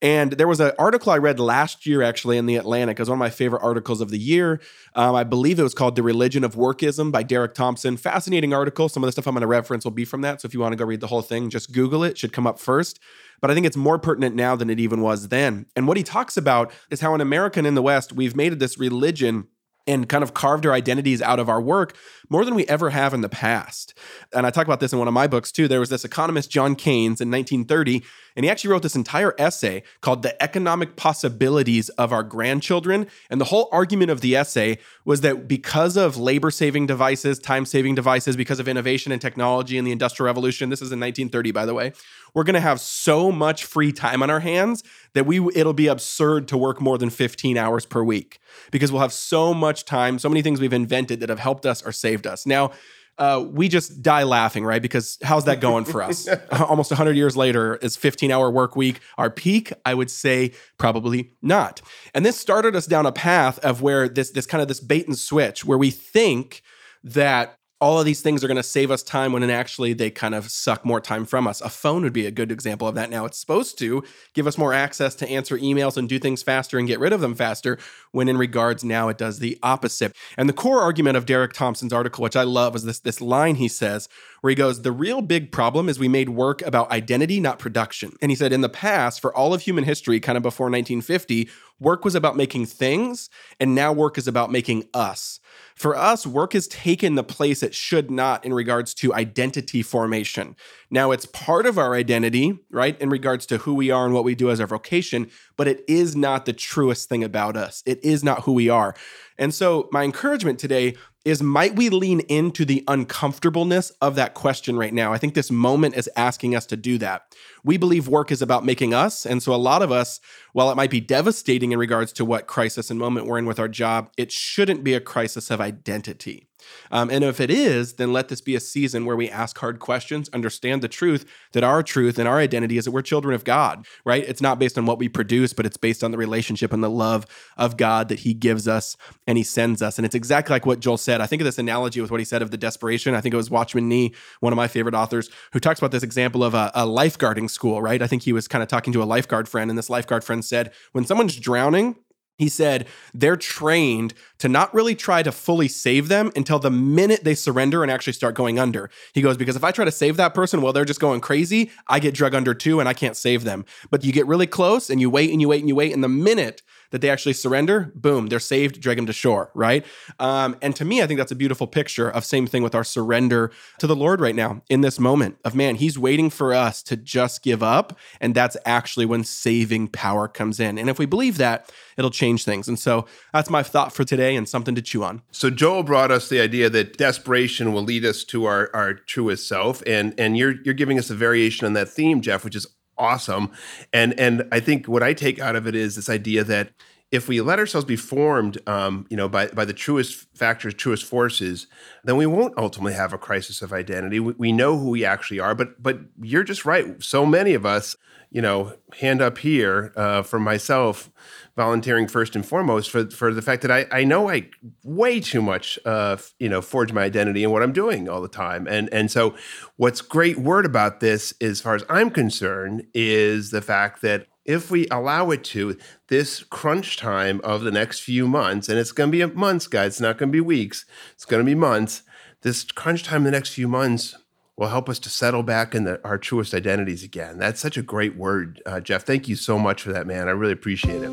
And 0.00 0.32
there 0.32 0.46
was 0.46 0.60
an 0.60 0.72
article 0.78 1.12
I 1.12 1.18
read 1.18 1.40
last 1.40 1.84
year, 1.84 2.02
actually, 2.02 2.38
in 2.38 2.46
the 2.46 2.56
Atlantic. 2.56 2.98
It 2.98 3.02
was 3.02 3.08
one 3.08 3.16
of 3.16 3.20
my 3.20 3.30
favorite 3.30 3.62
articles 3.62 4.00
of 4.00 4.10
the 4.10 4.18
year. 4.18 4.60
Um, 4.94 5.14
I 5.14 5.24
believe 5.24 5.58
it 5.58 5.64
was 5.64 5.74
called 5.74 5.96
"The 5.96 6.02
Religion 6.02 6.44
of 6.44 6.54
Workism" 6.54 7.10
by 7.10 7.22
Derek 7.22 7.54
Thompson. 7.54 7.96
Fascinating 7.96 8.54
article. 8.54 8.88
Some 8.88 9.02
of 9.02 9.08
the 9.08 9.12
stuff 9.12 9.26
I'm 9.26 9.34
going 9.34 9.40
to 9.40 9.48
reference 9.48 9.84
will 9.84 9.90
be 9.90 10.04
from 10.04 10.20
that. 10.22 10.40
So 10.40 10.46
if 10.46 10.54
you 10.54 10.60
want 10.60 10.72
to 10.72 10.76
go 10.76 10.84
read 10.84 11.00
the 11.00 11.08
whole 11.08 11.22
thing, 11.22 11.50
just 11.50 11.72
Google 11.72 12.04
it. 12.04 12.10
it 12.10 12.18
should 12.18 12.32
come 12.32 12.46
up 12.46 12.58
first 12.58 13.00
but 13.40 13.50
I 13.50 13.54
think 13.54 13.66
it's 13.66 13.76
more 13.76 13.98
pertinent 13.98 14.34
now 14.34 14.56
than 14.56 14.70
it 14.70 14.80
even 14.80 15.00
was 15.00 15.28
then. 15.28 15.66
And 15.76 15.86
what 15.86 15.96
he 15.96 16.02
talks 16.02 16.36
about 16.36 16.72
is 16.90 17.00
how 17.00 17.14
in 17.14 17.20
America 17.20 17.60
and 17.60 17.66
in 17.66 17.74
the 17.74 17.82
West, 17.82 18.12
we've 18.12 18.36
made 18.36 18.58
this 18.58 18.78
religion 18.78 19.46
and 19.88 20.08
kind 20.08 20.22
of 20.22 20.34
carved 20.34 20.66
our 20.66 20.72
identities 20.72 21.22
out 21.22 21.40
of 21.40 21.48
our 21.48 21.60
work 21.60 21.96
more 22.28 22.44
than 22.44 22.54
we 22.54 22.66
ever 22.66 22.90
have 22.90 23.14
in 23.14 23.22
the 23.22 23.28
past. 23.28 23.94
And 24.34 24.46
I 24.46 24.50
talk 24.50 24.66
about 24.66 24.80
this 24.80 24.92
in 24.92 24.98
one 24.98 25.08
of 25.08 25.14
my 25.14 25.26
books 25.26 25.50
too. 25.50 25.66
There 25.66 25.80
was 25.80 25.88
this 25.88 26.04
economist, 26.04 26.50
John 26.50 26.76
Keynes, 26.76 27.20
in 27.20 27.30
1930, 27.30 28.04
and 28.36 28.44
he 28.44 28.50
actually 28.50 28.70
wrote 28.70 28.82
this 28.82 28.94
entire 28.94 29.34
essay 29.38 29.82
called 30.02 30.22
The 30.22 30.40
Economic 30.42 30.94
Possibilities 30.94 31.88
of 31.90 32.12
Our 32.12 32.22
Grandchildren. 32.22 33.06
And 33.30 33.40
the 33.40 33.46
whole 33.46 33.68
argument 33.72 34.10
of 34.10 34.20
the 34.20 34.36
essay 34.36 34.78
was 35.04 35.22
that 35.22 35.48
because 35.48 35.96
of 35.96 36.18
labor 36.18 36.50
saving 36.50 36.86
devices, 36.86 37.38
time 37.38 37.64
saving 37.64 37.94
devices, 37.94 38.36
because 38.36 38.60
of 38.60 38.68
innovation 38.68 39.10
and 39.10 39.20
technology 39.20 39.78
and 39.78 39.86
the 39.86 39.92
Industrial 39.92 40.26
Revolution, 40.26 40.68
this 40.68 40.82
is 40.82 40.92
in 40.92 41.00
1930, 41.00 41.50
by 41.50 41.64
the 41.64 41.74
way, 41.74 41.92
we're 42.34 42.44
going 42.44 42.54
to 42.54 42.60
have 42.60 42.80
so 42.80 43.30
much 43.32 43.64
free 43.64 43.92
time 43.92 44.22
on 44.22 44.30
our 44.30 44.40
hands 44.40 44.82
that 45.14 45.26
we 45.26 45.38
it'll 45.54 45.72
be 45.72 45.86
absurd 45.86 46.48
to 46.48 46.56
work 46.56 46.80
more 46.80 46.98
than 46.98 47.10
15 47.10 47.56
hours 47.56 47.86
per 47.86 48.02
week 48.02 48.38
because 48.70 48.92
we'll 48.92 49.02
have 49.02 49.12
so 49.12 49.54
much 49.54 49.84
time, 49.84 50.18
so 50.18 50.28
many 50.28 50.42
things 50.42 50.60
we've 50.60 50.72
invented 50.72 51.20
that 51.20 51.28
have 51.28 51.40
helped 51.40 51.66
us 51.66 51.82
or 51.82 51.92
saved 51.92 52.26
us. 52.26 52.46
Now, 52.46 52.72
uh, 53.18 53.44
we 53.50 53.68
just 53.68 54.00
die 54.00 54.22
laughing, 54.22 54.64
right? 54.64 54.80
Because 54.80 55.18
how's 55.24 55.44
that 55.46 55.60
going 55.60 55.84
for 55.84 56.02
us? 56.02 56.28
Almost 56.52 56.92
100 56.92 57.16
years 57.16 57.36
later, 57.36 57.76
is 57.76 57.96
15 57.96 58.30
hour 58.30 58.50
work 58.50 58.76
week 58.76 59.00
our 59.18 59.28
peak? 59.28 59.72
I 59.84 59.94
would 59.94 60.10
say 60.10 60.52
probably 60.78 61.32
not. 61.42 61.82
And 62.14 62.24
this 62.24 62.38
started 62.38 62.76
us 62.76 62.86
down 62.86 63.06
a 63.06 63.12
path 63.12 63.58
of 63.60 63.82
where 63.82 64.08
this 64.08 64.30
this 64.30 64.46
kind 64.46 64.62
of 64.62 64.68
this 64.68 64.80
bait 64.80 65.06
and 65.06 65.18
switch, 65.18 65.64
where 65.64 65.78
we 65.78 65.90
think 65.90 66.62
that 67.02 67.57
all 67.80 68.00
of 68.00 68.04
these 68.04 68.20
things 68.20 68.42
are 68.42 68.48
going 68.48 68.56
to 68.56 68.62
save 68.62 68.90
us 68.90 69.04
time 69.04 69.32
when 69.32 69.48
actually 69.48 69.92
they 69.92 70.10
kind 70.10 70.34
of 70.34 70.50
suck 70.50 70.84
more 70.84 71.00
time 71.00 71.24
from 71.24 71.46
us. 71.46 71.60
A 71.60 71.68
phone 71.68 72.02
would 72.02 72.12
be 72.12 72.26
a 72.26 72.30
good 72.30 72.50
example 72.50 72.88
of 72.88 72.96
that 72.96 73.08
now. 73.08 73.24
It's 73.24 73.38
supposed 73.38 73.78
to 73.78 74.02
give 74.34 74.48
us 74.48 74.58
more 74.58 74.74
access 74.74 75.14
to 75.16 75.28
answer 75.28 75.56
emails 75.56 75.96
and 75.96 76.08
do 76.08 76.18
things 76.18 76.42
faster 76.42 76.78
and 76.78 76.88
get 76.88 76.98
rid 76.98 77.12
of 77.12 77.20
them 77.20 77.36
faster, 77.36 77.78
when 78.10 78.28
in 78.28 78.36
regards 78.36 78.82
now 78.82 79.08
it 79.08 79.16
does 79.16 79.38
the 79.38 79.58
opposite. 79.62 80.14
And 80.36 80.48
the 80.48 80.54
core 80.54 80.80
argument 80.80 81.16
of 81.16 81.26
Derek 81.26 81.52
Thompson's 81.52 81.92
article, 81.92 82.22
which 82.24 82.36
I 82.36 82.42
love, 82.42 82.74
is 82.74 82.82
this, 82.82 82.98
this 82.98 83.20
line 83.20 83.54
he 83.54 83.68
says, 83.68 84.08
where 84.40 84.50
he 84.50 84.56
goes, 84.56 84.82
The 84.82 84.92
real 84.92 85.22
big 85.22 85.52
problem 85.52 85.88
is 85.88 85.98
we 85.98 86.08
made 86.08 86.30
work 86.30 86.62
about 86.62 86.90
identity, 86.90 87.38
not 87.38 87.60
production. 87.60 88.16
And 88.20 88.30
he 88.30 88.36
said, 88.36 88.52
In 88.52 88.60
the 88.60 88.68
past, 88.68 89.20
for 89.20 89.34
all 89.34 89.54
of 89.54 89.62
human 89.62 89.84
history, 89.84 90.18
kind 90.18 90.36
of 90.36 90.42
before 90.42 90.66
1950, 90.66 91.48
work 91.80 92.04
was 92.04 92.14
about 92.14 92.36
making 92.36 92.66
things, 92.66 93.30
and 93.60 93.74
now 93.74 93.92
work 93.92 94.18
is 94.18 94.28
about 94.28 94.50
making 94.50 94.84
us. 94.94 95.40
For 95.74 95.96
us, 95.96 96.26
work 96.26 96.54
has 96.54 96.66
taken 96.66 97.14
the 97.14 97.22
place 97.22 97.62
it 97.62 97.74
should 97.74 98.10
not 98.10 98.44
in 98.44 98.52
regards 98.52 98.94
to 98.94 99.14
identity 99.14 99.82
formation. 99.82 100.56
Now, 100.90 101.12
it's 101.12 101.26
part 101.26 101.66
of 101.66 101.78
our 101.78 101.94
identity, 101.94 102.58
right, 102.70 103.00
in 103.00 103.10
regards 103.10 103.46
to 103.46 103.58
who 103.58 103.74
we 103.74 103.90
are 103.90 104.04
and 104.04 104.12
what 104.12 104.24
we 104.24 104.34
do 104.34 104.50
as 104.50 104.60
our 104.60 104.66
vocation, 104.66 105.30
but 105.56 105.68
it 105.68 105.84
is 105.86 106.16
not 106.16 106.46
the 106.46 106.52
truest 106.52 107.08
thing 107.08 107.22
about 107.22 107.56
us. 107.56 107.82
It 107.86 108.04
is 108.04 108.24
not 108.24 108.42
who 108.42 108.52
we 108.52 108.68
are. 108.68 108.94
And 109.38 109.54
so, 109.54 109.88
my 109.92 110.02
encouragement 110.02 110.58
today 110.58 110.96
is 111.28 111.42
might 111.42 111.76
we 111.76 111.90
lean 111.90 112.20
into 112.20 112.64
the 112.64 112.82
uncomfortableness 112.88 113.90
of 114.00 114.14
that 114.14 114.34
question 114.34 114.76
right 114.76 114.94
now? 114.94 115.12
I 115.12 115.18
think 115.18 115.34
this 115.34 115.50
moment 115.50 115.94
is 115.94 116.08
asking 116.16 116.56
us 116.56 116.64
to 116.66 116.76
do 116.76 116.96
that. 116.98 117.34
We 117.62 117.76
believe 117.76 118.08
work 118.08 118.32
is 118.32 118.40
about 118.40 118.64
making 118.64 118.94
us. 118.94 119.26
And 119.26 119.42
so, 119.42 119.54
a 119.54 119.56
lot 119.56 119.82
of 119.82 119.92
us, 119.92 120.20
while 120.52 120.70
it 120.70 120.76
might 120.76 120.90
be 120.90 121.00
devastating 121.00 121.72
in 121.72 121.78
regards 121.78 122.12
to 122.14 122.24
what 122.24 122.46
crisis 122.46 122.90
and 122.90 122.98
moment 122.98 123.26
we're 123.26 123.38
in 123.38 123.46
with 123.46 123.58
our 123.58 123.68
job, 123.68 124.10
it 124.16 124.32
shouldn't 124.32 124.82
be 124.82 124.94
a 124.94 125.00
crisis 125.00 125.50
of 125.50 125.60
identity. 125.60 126.47
Um, 126.90 127.10
and 127.10 127.24
if 127.24 127.40
it 127.40 127.50
is, 127.50 127.94
then 127.94 128.12
let 128.12 128.28
this 128.28 128.40
be 128.40 128.54
a 128.54 128.60
season 128.60 129.04
where 129.04 129.16
we 129.16 129.28
ask 129.30 129.58
hard 129.58 129.78
questions, 129.78 130.28
understand 130.32 130.82
the 130.82 130.88
truth 130.88 131.24
that 131.52 131.64
our 131.64 131.82
truth 131.82 132.18
and 132.18 132.28
our 132.28 132.38
identity 132.38 132.78
is 132.78 132.84
that 132.84 132.90
we're 132.90 133.02
children 133.02 133.34
of 133.34 133.44
God, 133.44 133.86
right? 134.04 134.24
It's 134.26 134.40
not 134.40 134.58
based 134.58 134.78
on 134.78 134.86
what 134.86 134.98
we 134.98 135.08
produce, 135.08 135.52
but 135.52 135.66
it's 135.66 135.76
based 135.76 136.04
on 136.04 136.10
the 136.10 136.18
relationship 136.18 136.72
and 136.72 136.82
the 136.82 136.90
love 136.90 137.26
of 137.56 137.76
God 137.76 138.08
that 138.08 138.20
He 138.20 138.34
gives 138.34 138.66
us 138.66 138.96
and 139.26 139.38
He 139.38 139.44
sends 139.44 139.82
us. 139.82 139.98
And 139.98 140.06
it's 140.06 140.14
exactly 140.14 140.54
like 140.54 140.66
what 140.66 140.80
Joel 140.80 140.96
said. 140.96 141.20
I 141.20 141.26
think 141.26 141.42
of 141.42 141.44
this 141.44 141.58
analogy 141.58 142.00
with 142.00 142.10
what 142.10 142.20
he 142.20 142.24
said 142.24 142.42
of 142.42 142.50
the 142.50 142.56
desperation. 142.56 143.14
I 143.14 143.20
think 143.20 143.32
it 143.32 143.36
was 143.36 143.50
Watchman 143.50 143.88
Nee, 143.88 144.14
one 144.40 144.52
of 144.52 144.56
my 144.56 144.68
favorite 144.68 144.94
authors, 144.94 145.30
who 145.52 145.60
talks 145.60 145.78
about 145.78 145.92
this 145.92 146.02
example 146.02 146.44
of 146.44 146.54
a, 146.54 146.70
a 146.74 146.86
lifeguarding 146.86 147.50
school, 147.50 147.80
right? 147.82 148.02
I 148.02 148.06
think 148.06 148.22
he 148.22 148.32
was 148.32 148.48
kind 148.48 148.62
of 148.62 148.68
talking 148.68 148.92
to 148.92 149.02
a 149.02 149.04
lifeguard 149.04 149.48
friend, 149.48 149.70
and 149.70 149.78
this 149.78 149.90
lifeguard 149.90 150.24
friend 150.24 150.44
said, 150.44 150.72
when 150.92 151.04
someone's 151.04 151.36
drowning, 151.36 151.96
he 152.38 152.48
said 152.48 152.86
they're 153.12 153.36
trained 153.36 154.14
to 154.38 154.48
not 154.48 154.72
really 154.72 154.94
try 154.94 155.22
to 155.22 155.32
fully 155.32 155.68
save 155.68 156.08
them 156.08 156.30
until 156.36 156.60
the 156.60 156.70
minute 156.70 157.24
they 157.24 157.34
surrender 157.34 157.82
and 157.82 157.90
actually 157.90 158.12
start 158.12 158.36
going 158.36 158.58
under. 158.58 158.88
He 159.12 159.20
goes, 159.20 159.36
Because 159.36 159.56
if 159.56 159.64
I 159.64 159.72
try 159.72 159.84
to 159.84 159.92
save 159.92 160.16
that 160.16 160.34
person 160.34 160.62
while 160.62 160.72
they're 160.72 160.84
just 160.84 161.00
going 161.00 161.20
crazy, 161.20 161.70
I 161.88 161.98
get 161.98 162.14
drug 162.14 162.34
under 162.34 162.54
too 162.54 162.78
and 162.78 162.88
I 162.88 162.94
can't 162.94 163.16
save 163.16 163.42
them. 163.42 163.64
But 163.90 164.04
you 164.04 164.12
get 164.12 164.26
really 164.26 164.46
close 164.46 164.88
and 164.88 165.00
you 165.00 165.10
wait 165.10 165.32
and 165.32 165.40
you 165.40 165.48
wait 165.48 165.60
and 165.60 165.68
you 165.68 165.74
wait. 165.74 165.92
And 165.92 166.02
the 166.02 166.08
minute 166.08 166.62
that 166.90 167.00
they 167.00 167.10
actually 167.10 167.32
surrender, 167.32 167.92
boom, 167.94 168.28
they're 168.28 168.40
saved, 168.40 168.80
drag 168.80 168.96
them 168.96 169.06
to 169.06 169.12
shore, 169.12 169.50
right? 169.54 169.84
Um, 170.18 170.56
and 170.62 170.74
to 170.76 170.84
me, 170.84 171.02
I 171.02 171.06
think 171.06 171.18
that's 171.18 171.32
a 171.32 171.36
beautiful 171.36 171.66
picture 171.66 172.08
of 172.08 172.24
same 172.24 172.46
thing 172.46 172.62
with 172.62 172.74
our 172.74 172.84
surrender 172.84 173.50
to 173.78 173.86
the 173.86 173.96
Lord 173.96 174.20
right 174.20 174.34
now 174.34 174.62
in 174.68 174.80
this 174.80 174.98
moment 174.98 175.38
of 175.44 175.54
man, 175.54 175.76
He's 175.76 175.98
waiting 175.98 176.30
for 176.30 176.54
us 176.54 176.82
to 176.84 176.96
just 176.96 177.42
give 177.42 177.62
up. 177.62 177.98
And 178.20 178.34
that's 178.34 178.56
actually 178.64 179.06
when 179.06 179.24
saving 179.24 179.88
power 179.88 180.28
comes 180.28 180.60
in. 180.60 180.78
And 180.78 180.88
if 180.88 180.98
we 180.98 181.06
believe 181.06 181.36
that, 181.38 181.70
it'll 181.96 182.10
change 182.10 182.44
things. 182.44 182.68
And 182.68 182.78
so 182.78 183.06
that's 183.32 183.50
my 183.50 183.62
thought 183.62 183.92
for 183.92 184.04
today 184.04 184.36
and 184.36 184.48
something 184.48 184.74
to 184.74 184.82
chew 184.82 185.04
on. 185.04 185.22
So 185.30 185.50
Joel 185.50 185.82
brought 185.82 186.10
us 186.10 186.28
the 186.28 186.40
idea 186.40 186.70
that 186.70 186.96
desperation 186.96 187.72
will 187.72 187.82
lead 187.82 188.04
us 188.04 188.24
to 188.24 188.44
our, 188.46 188.70
our 188.74 188.94
truest 188.94 189.46
self. 189.48 189.82
And 189.86 190.14
and 190.18 190.36
you're 190.36 190.54
you're 190.62 190.74
giving 190.74 190.98
us 190.98 191.10
a 191.10 191.14
variation 191.14 191.66
on 191.66 191.72
that 191.74 191.88
theme, 191.88 192.20
Jeff, 192.20 192.44
which 192.44 192.56
is 192.56 192.66
awesome. 192.98 193.50
And 193.92 194.18
and 194.18 194.46
I 194.52 194.60
think 194.60 194.86
what 194.86 195.02
I 195.02 195.14
take 195.14 195.38
out 195.38 195.56
of 195.56 195.66
it 195.66 195.74
is 195.74 195.96
this 195.96 196.08
idea 196.08 196.44
that 196.44 196.72
if 197.10 197.26
we 197.26 197.40
let 197.40 197.58
ourselves 197.58 197.86
be 197.86 197.96
formed, 197.96 198.58
um, 198.66 199.06
you 199.08 199.16
know, 199.16 199.28
by 199.28 199.46
by 199.48 199.64
the 199.64 199.72
truest 199.72 200.26
factors, 200.36 200.74
truest 200.74 201.04
forces, 201.04 201.66
then 202.04 202.16
we 202.16 202.26
won't 202.26 202.56
ultimately 202.58 202.92
have 202.92 203.12
a 203.12 203.18
crisis 203.18 203.62
of 203.62 203.72
identity. 203.72 204.20
We, 204.20 204.32
we 204.34 204.52
know 204.52 204.78
who 204.78 204.90
we 204.90 205.04
actually 205.04 205.40
are. 205.40 205.54
But 205.54 205.82
but 205.82 206.00
you're 206.20 206.44
just 206.44 206.64
right. 206.64 207.02
So 207.02 207.24
many 207.24 207.54
of 207.54 207.64
us, 207.64 207.96
you 208.30 208.42
know, 208.42 208.74
hand 208.98 209.22
up 209.22 209.38
here 209.38 209.92
uh, 209.96 210.22
for 210.22 210.38
myself, 210.38 211.10
volunteering 211.58 212.06
first 212.06 212.36
and 212.36 212.46
foremost 212.46 212.88
for 212.88 213.10
for 213.10 213.34
the 213.34 213.42
fact 213.42 213.62
that 213.62 213.70
I 213.70 213.84
I 213.90 214.04
know 214.04 214.30
I 214.30 214.48
way 214.84 215.20
too 215.20 215.42
much 215.42 215.78
uh, 215.84 216.16
you 216.38 216.48
know 216.48 216.62
forge 216.62 216.92
my 216.92 217.02
identity 217.02 217.42
and 217.44 217.52
what 217.52 217.62
I'm 217.62 217.72
doing 217.72 218.08
all 218.08 218.22
the 218.22 218.28
time. 218.28 218.66
And 218.66 218.88
and 218.92 219.10
so 219.10 219.34
what's 219.76 220.00
great 220.00 220.38
word 220.38 220.64
about 220.64 221.00
this, 221.00 221.34
as 221.40 221.60
far 221.60 221.74
as 221.74 221.84
I'm 221.90 222.10
concerned, 222.10 222.86
is 222.94 223.50
the 223.50 223.60
fact 223.60 224.00
that 224.02 224.28
if 224.44 224.70
we 224.70 224.86
allow 224.88 225.30
it 225.30 225.44
to, 225.44 225.76
this 226.06 226.42
crunch 226.42 226.96
time 226.96 227.38
of 227.44 227.62
the 227.62 227.70
next 227.70 228.00
few 228.00 228.26
months, 228.26 228.70
and 228.70 228.78
it's 228.78 228.92
going 228.92 229.12
to 229.12 229.26
be 229.26 229.34
months, 229.34 229.66
guys, 229.66 229.92
it's 229.92 230.00
not 230.00 230.16
going 230.16 230.30
to 230.30 230.32
be 230.32 230.40
weeks, 230.40 230.86
it's 231.12 231.26
going 231.26 231.44
to 231.44 231.50
be 231.50 231.54
months. 231.56 232.02
This 232.42 232.62
crunch 232.62 233.02
time 233.02 233.24
the 233.24 233.32
next 233.32 233.50
few 233.52 233.66
months 233.66 234.14
will 234.58 234.68
help 234.68 234.88
us 234.88 234.98
to 234.98 235.08
settle 235.08 235.44
back 235.44 235.74
in 235.74 235.84
the, 235.84 236.00
our 236.04 236.18
truest 236.18 236.52
identities 236.52 237.04
again. 237.04 237.38
That's 237.38 237.60
such 237.60 237.76
a 237.76 237.82
great 237.82 238.16
word, 238.16 238.60
uh, 238.66 238.80
Jeff. 238.80 239.04
Thank 239.04 239.28
you 239.28 239.36
so 239.36 239.56
much 239.58 239.82
for 239.82 239.92
that, 239.92 240.06
man. 240.06 240.28
I 240.28 240.32
really 240.32 240.52
appreciate 240.52 241.02
it. 241.02 241.10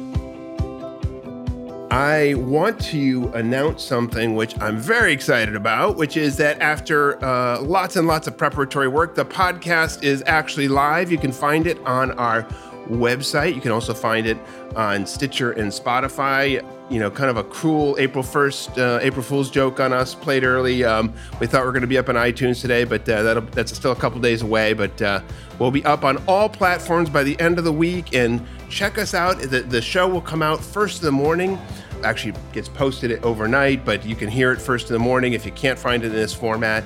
I 1.91 2.33
want 2.33 2.81
to 2.85 3.31
announce 3.35 3.83
something 3.83 4.35
which 4.35 4.59
I'm 4.59 4.77
very 4.77 5.13
excited 5.13 5.55
about, 5.55 5.95
which 5.95 6.17
is 6.17 6.35
that 6.37 6.59
after 6.59 7.23
uh, 7.23 7.61
lots 7.61 7.95
and 7.95 8.07
lots 8.07 8.27
of 8.27 8.35
preparatory 8.35 8.87
work, 8.87 9.13
the 9.13 9.23
podcast 9.23 10.03
is 10.03 10.23
actually 10.25 10.67
live. 10.67 11.11
You 11.11 11.19
can 11.19 11.31
find 11.31 11.67
it 11.67 11.77
on 11.85 12.11
our 12.13 12.45
website. 12.89 13.55
You 13.55 13.61
can 13.61 13.71
also 13.71 13.93
find 13.93 14.27
it 14.27 14.37
on 14.75 15.05
Stitcher 15.05 15.51
and 15.51 15.71
Spotify. 15.71 16.63
You 16.89 16.99
know, 16.99 17.09
kind 17.09 17.31
of 17.31 17.37
a 17.37 17.43
cruel 17.43 17.95
April 17.97 18.23
1st, 18.23 18.77
uh, 18.77 18.99
April 19.01 19.23
Fool's 19.23 19.49
joke 19.49 19.79
on 19.79 19.91
us 19.91 20.13
played 20.13 20.43
early. 20.43 20.83
Um, 20.83 21.13
we 21.39 21.47
thought 21.47 21.63
we 21.63 21.69
are 21.69 21.71
going 21.71 21.81
to 21.81 21.87
be 21.87 21.97
up 21.97 22.09
on 22.09 22.15
iTunes 22.15 22.61
today, 22.61 22.83
but 22.83 23.09
uh, 23.09 23.39
that's 23.51 23.73
still 23.75 23.91
a 23.91 23.95
couple 23.95 24.19
days 24.19 24.43
away. 24.43 24.73
But 24.73 25.01
uh, 25.01 25.21
we'll 25.57 25.71
be 25.71 25.83
up 25.85 26.03
on 26.03 26.17
all 26.27 26.47
platforms 26.47 27.09
by 27.09 27.23
the 27.23 27.39
end 27.39 27.57
of 27.57 27.63
the 27.63 27.73
week. 27.73 28.13
And 28.13 28.45
check 28.69 28.97
us 28.97 29.13
out. 29.13 29.39
The, 29.39 29.61
the 29.61 29.81
show 29.81 30.07
will 30.07 30.21
come 30.21 30.43
out 30.43 30.63
first 30.63 31.01
in 31.01 31.05
the 31.05 31.11
morning. 31.11 31.59
Actually, 32.03 32.37
gets 32.53 32.69
posted 32.69 33.23
overnight, 33.23 33.83
but 33.83 34.05
you 34.05 34.15
can 34.15 34.29
hear 34.29 34.51
it 34.51 34.61
first 34.61 34.89
in 34.89 34.93
the 34.93 34.99
morning 34.99 35.33
if 35.33 35.45
you 35.45 35.51
can't 35.53 35.79
find 35.79 36.03
it 36.03 36.07
in 36.07 36.13
this 36.13 36.33
format. 36.33 36.83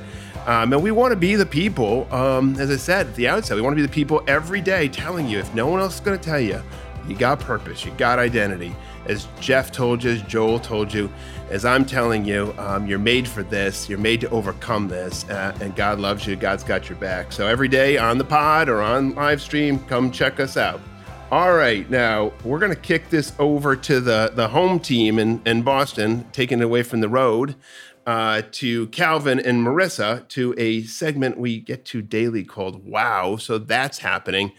Um, 0.49 0.73
and 0.73 0.81
we 0.81 0.89
want 0.89 1.11
to 1.11 1.15
be 1.15 1.35
the 1.35 1.45
people, 1.45 2.11
um, 2.11 2.59
as 2.59 2.71
I 2.71 2.75
said 2.75 3.05
at 3.05 3.15
the 3.15 3.27
outset, 3.27 3.55
we 3.55 3.61
want 3.61 3.73
to 3.73 3.75
be 3.75 3.85
the 3.85 3.87
people 3.87 4.23
every 4.25 4.61
day 4.61 4.87
telling 4.87 5.27
you, 5.27 5.37
if 5.37 5.53
no 5.53 5.67
one 5.67 5.79
else 5.79 5.93
is 5.93 5.99
going 5.99 6.17
to 6.17 6.23
tell 6.23 6.39
you, 6.39 6.59
you 7.07 7.15
got 7.15 7.39
purpose, 7.39 7.85
you 7.85 7.91
got 7.99 8.17
identity. 8.17 8.75
As 9.05 9.27
Jeff 9.39 9.71
told 9.71 10.03
you, 10.03 10.09
as 10.09 10.23
Joel 10.23 10.59
told 10.59 10.91
you, 10.91 11.07
as 11.51 11.65
I'm 11.65 11.85
telling 11.85 12.25
you, 12.25 12.55
um, 12.57 12.87
you're 12.87 12.97
made 12.97 13.27
for 13.27 13.43
this, 13.43 13.87
you're 13.87 13.99
made 13.99 14.21
to 14.21 14.29
overcome 14.31 14.87
this, 14.87 15.23
uh, 15.29 15.55
and 15.61 15.75
God 15.75 15.99
loves 15.99 16.25
you, 16.25 16.35
God's 16.35 16.63
got 16.63 16.89
your 16.89 16.97
back. 16.97 17.31
So 17.31 17.45
every 17.45 17.67
day 17.67 17.99
on 17.99 18.17
the 18.17 18.25
pod 18.25 18.69
or 18.69 18.81
on 18.81 19.13
live 19.13 19.43
stream, 19.43 19.77
come 19.85 20.09
check 20.09 20.39
us 20.39 20.57
out. 20.57 20.81
All 21.31 21.53
right, 21.53 21.87
now 21.91 22.33
we're 22.43 22.57
going 22.57 22.73
to 22.73 22.81
kick 22.81 23.11
this 23.11 23.33
over 23.37 23.75
to 23.75 23.99
the, 23.99 24.31
the 24.33 24.47
home 24.47 24.79
team 24.79 25.19
in, 25.19 25.43
in 25.45 25.61
Boston, 25.61 26.27
taking 26.31 26.57
it 26.57 26.63
away 26.63 26.81
from 26.81 27.01
the 27.01 27.09
road 27.09 27.53
uh, 28.05 28.43
to 28.51 28.87
Calvin 28.87 29.39
and 29.39 29.65
Marissa 29.65 30.27
to 30.29 30.55
a 30.57 30.83
segment 30.83 31.37
we 31.37 31.59
get 31.59 31.85
to 31.85 32.01
daily 32.01 32.43
called 32.43 32.85
Wow. 32.85 33.37
So 33.37 33.57
that's 33.57 33.99
happening. 33.99 34.51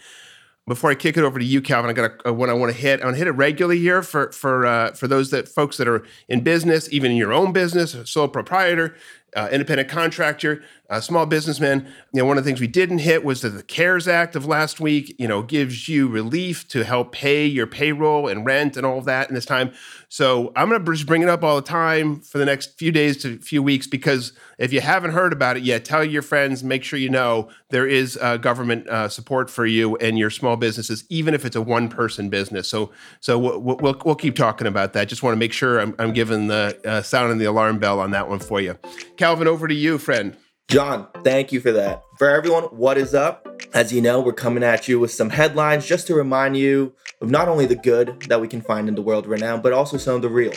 before 0.67 0.91
I 0.91 0.95
kick 0.95 1.17
it 1.17 1.23
over 1.23 1.39
to 1.39 1.45
you, 1.45 1.61
Calvin, 1.61 1.89
I 1.89 1.93
got 1.93 2.11
a, 2.23 2.31
one 2.31 2.49
I 2.49 2.53
want 2.53 2.71
to 2.71 2.77
hit. 2.77 3.01
I 3.01 3.05
want 3.05 3.15
to 3.15 3.17
hit 3.17 3.27
it 3.27 3.31
regularly 3.31 3.79
here 3.79 4.01
for 4.03 4.31
for 4.31 4.65
uh, 4.65 4.93
for 4.93 5.07
those 5.07 5.31
that 5.31 5.47
folks 5.47 5.77
that 5.77 5.87
are 5.87 6.03
in 6.29 6.41
business, 6.41 6.91
even 6.93 7.11
in 7.11 7.17
your 7.17 7.33
own 7.33 7.51
business, 7.51 7.95
sole 8.09 8.27
proprietor, 8.27 8.95
uh, 9.35 9.49
independent 9.51 9.89
contractor, 9.89 10.63
uh, 10.89 10.99
small 10.99 11.25
businessman. 11.25 11.87
You 12.13 12.21
know, 12.21 12.25
one 12.25 12.37
of 12.37 12.43
the 12.43 12.49
things 12.49 12.59
we 12.59 12.67
didn't 12.67 12.99
hit 12.99 13.23
was 13.23 13.41
that 13.41 13.49
the 13.49 13.63
CARES 13.63 14.07
Act 14.07 14.35
of 14.35 14.45
last 14.45 14.79
week. 14.79 15.15
You 15.17 15.27
know, 15.27 15.41
gives 15.41 15.87
you 15.87 16.07
relief 16.07 16.67
to 16.69 16.83
help 16.83 17.11
pay 17.11 17.45
your 17.45 17.67
payroll 17.67 18.27
and 18.27 18.45
rent 18.45 18.77
and 18.77 18.85
all 18.85 18.97
of 18.97 19.05
that 19.05 19.29
in 19.29 19.35
this 19.35 19.45
time. 19.45 19.71
So 20.09 20.51
I'm 20.55 20.67
going 20.67 20.83
to 20.83 20.91
just 20.91 21.05
bring 21.05 21.21
it 21.21 21.29
up 21.29 21.43
all 21.43 21.55
the 21.55 21.61
time 21.61 22.19
for 22.19 22.37
the 22.37 22.45
next 22.45 22.77
few 22.77 22.91
days 22.91 23.21
to 23.23 23.37
few 23.37 23.63
weeks 23.63 23.87
because 23.87 24.33
if 24.57 24.73
you 24.73 24.81
haven't 24.81 25.11
heard 25.11 25.31
about 25.31 25.55
it 25.55 25.63
yet, 25.63 25.85
tell 25.85 26.03
your 26.03 26.21
friends. 26.21 26.63
Make 26.63 26.83
sure 26.83 26.99
you 26.99 27.09
know 27.09 27.49
there 27.69 27.87
is 27.87 28.17
uh, 28.21 28.35
government 28.37 28.87
uh, 28.89 29.07
support 29.07 29.49
for 29.49 29.65
you 29.65 29.95
and 29.97 30.19
your 30.19 30.29
small 30.29 30.57
businesses, 30.57 31.05
even 31.09 31.33
if 31.33 31.45
it's 31.45 31.55
a 31.55 31.61
one 31.61 31.87
person 31.87 32.29
business. 32.29 32.67
So 32.67 32.91
so 33.21 33.39
we'll, 33.39 33.59
we'll, 33.59 34.01
we'll 34.05 34.15
keep 34.15 34.35
talking 34.35 34.67
about 34.67 34.91
that. 34.93 35.07
Just 35.07 35.23
want 35.23 35.33
to 35.33 35.39
make 35.39 35.53
sure 35.53 35.79
I'm, 35.79 35.95
I'm 35.97 36.11
giving 36.11 36.47
the 36.47 36.77
uh, 36.85 37.01
sounding 37.01 37.37
the 37.37 37.45
alarm 37.45 37.79
bell 37.79 37.99
on 38.01 38.11
that 38.11 38.27
one 38.27 38.39
for 38.39 38.59
you. 38.59 38.77
Calvin, 39.21 39.47
over 39.47 39.67
to 39.67 39.73
you, 39.75 39.99
friend. 39.99 40.35
John, 40.67 41.07
thank 41.23 41.51
you 41.51 41.59
for 41.59 41.71
that. 41.73 42.01
For 42.17 42.27
everyone, 42.27 42.63
what 42.63 42.97
is 42.97 43.13
up? 43.13 43.47
As 43.71 43.93
you 43.93 44.01
know, 44.01 44.19
we're 44.19 44.33
coming 44.33 44.63
at 44.63 44.87
you 44.87 44.99
with 44.99 45.11
some 45.11 45.29
headlines 45.29 45.85
just 45.85 46.07
to 46.07 46.15
remind 46.15 46.57
you 46.57 46.95
of 47.21 47.29
not 47.29 47.47
only 47.47 47.67
the 47.67 47.75
good 47.75 48.19
that 48.29 48.41
we 48.41 48.47
can 48.47 48.63
find 48.63 48.89
in 48.89 48.95
the 48.95 49.01
world 49.03 49.27
right 49.27 49.39
now, 49.39 49.57
but 49.57 49.73
also 49.73 49.97
some 49.97 50.15
of 50.15 50.23
the 50.23 50.29
real. 50.29 50.53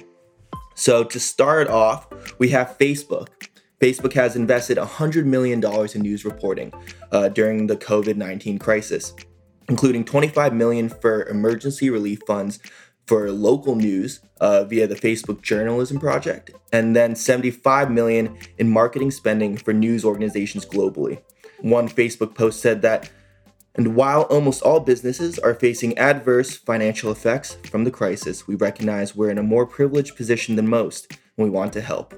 So, 0.75 1.05
to 1.05 1.21
start 1.21 1.69
off, 1.69 2.09
we 2.39 2.49
have 2.49 2.79
Facebook. 2.79 3.29
Facebook 3.83 4.15
has 4.15 4.35
invested 4.35 4.79
$100 4.79 5.27
million 5.27 5.63
in 5.63 6.01
news 6.01 6.25
reporting 6.25 6.73
uh, 7.13 7.29
during 7.29 7.67
the 7.67 7.77
COVID 7.77 8.17
19 8.17 8.59
crisis, 8.59 9.13
including 9.69 10.07
25 10.07 10.55
million 10.55 10.89
for 10.89 11.27
emergency 11.27 11.91
relief 11.91 12.21
funds 12.27 12.61
for 13.07 13.31
local 13.31 13.77
news 13.77 14.21
uh, 14.41 14.65
via 14.65 14.87
the 14.87 14.95
Facebook 14.95 15.43
Journalism 15.43 15.99
Project, 15.99 16.51
and 16.73 16.95
then 16.95 17.15
75 17.15 17.91
million 17.91 18.37
in 18.59 18.71
marketing 18.71 19.11
spending 19.11 19.57
for 19.57 19.73
news 19.73 20.05
organizations 20.05 20.65
globally. 20.67 21.23
One 21.61 21.89
Facebook 21.89 22.35
post 22.35 22.61
said 22.61 22.83
that, 22.83 23.11
and 23.75 23.97
while 23.97 24.23
almost 24.23 24.63
all 24.63 24.81
businesses 24.81 25.39
are 25.39 25.55
facing 25.55 25.99
adverse 25.99 26.57
financial 26.57 27.11
effects 27.11 27.55
from 27.71 27.85
the 27.85 27.91
crisis, 27.91 28.47
we 28.47 28.55
recognize 28.55 29.17
we're 29.17 29.31
in 29.31 29.39
a 29.39 29.43
more 29.43 29.67
privileged 29.67 30.17
position 30.17 30.57
than 30.57 30.69
most, 30.69 31.11
and 31.11 31.45
we 31.45 31.51
want 31.51 31.73
to 31.73 31.81
help. 31.81 32.15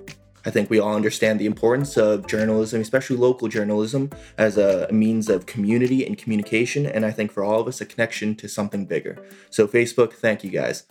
I 0.47 0.51
think 0.51 0.71
we 0.71 0.79
all 0.79 0.95
understand 0.95 1.41
the 1.41 1.47
importance 1.47 1.97
of 1.97 2.27
journalism, 2.29 2.81
especially 2.81 3.17
local 3.17 3.49
journalism, 3.49 4.11
as 4.39 4.57
a 4.57 4.89
means 4.93 5.29
of 5.29 5.45
community 5.47 6.07
and 6.07 6.17
communication. 6.17 6.87
And 6.87 7.05
I 7.05 7.11
think 7.11 7.33
for 7.33 7.43
all 7.43 7.61
of 7.61 7.67
us, 7.67 7.81
a 7.81 7.85
connection 7.85 8.37
to 8.37 8.49
something 8.49 8.87
bigger. 8.87 9.19
So, 9.51 9.67
Facebook, 9.67 10.13
thank 10.13 10.45
you 10.45 10.51
guys. 10.51 10.85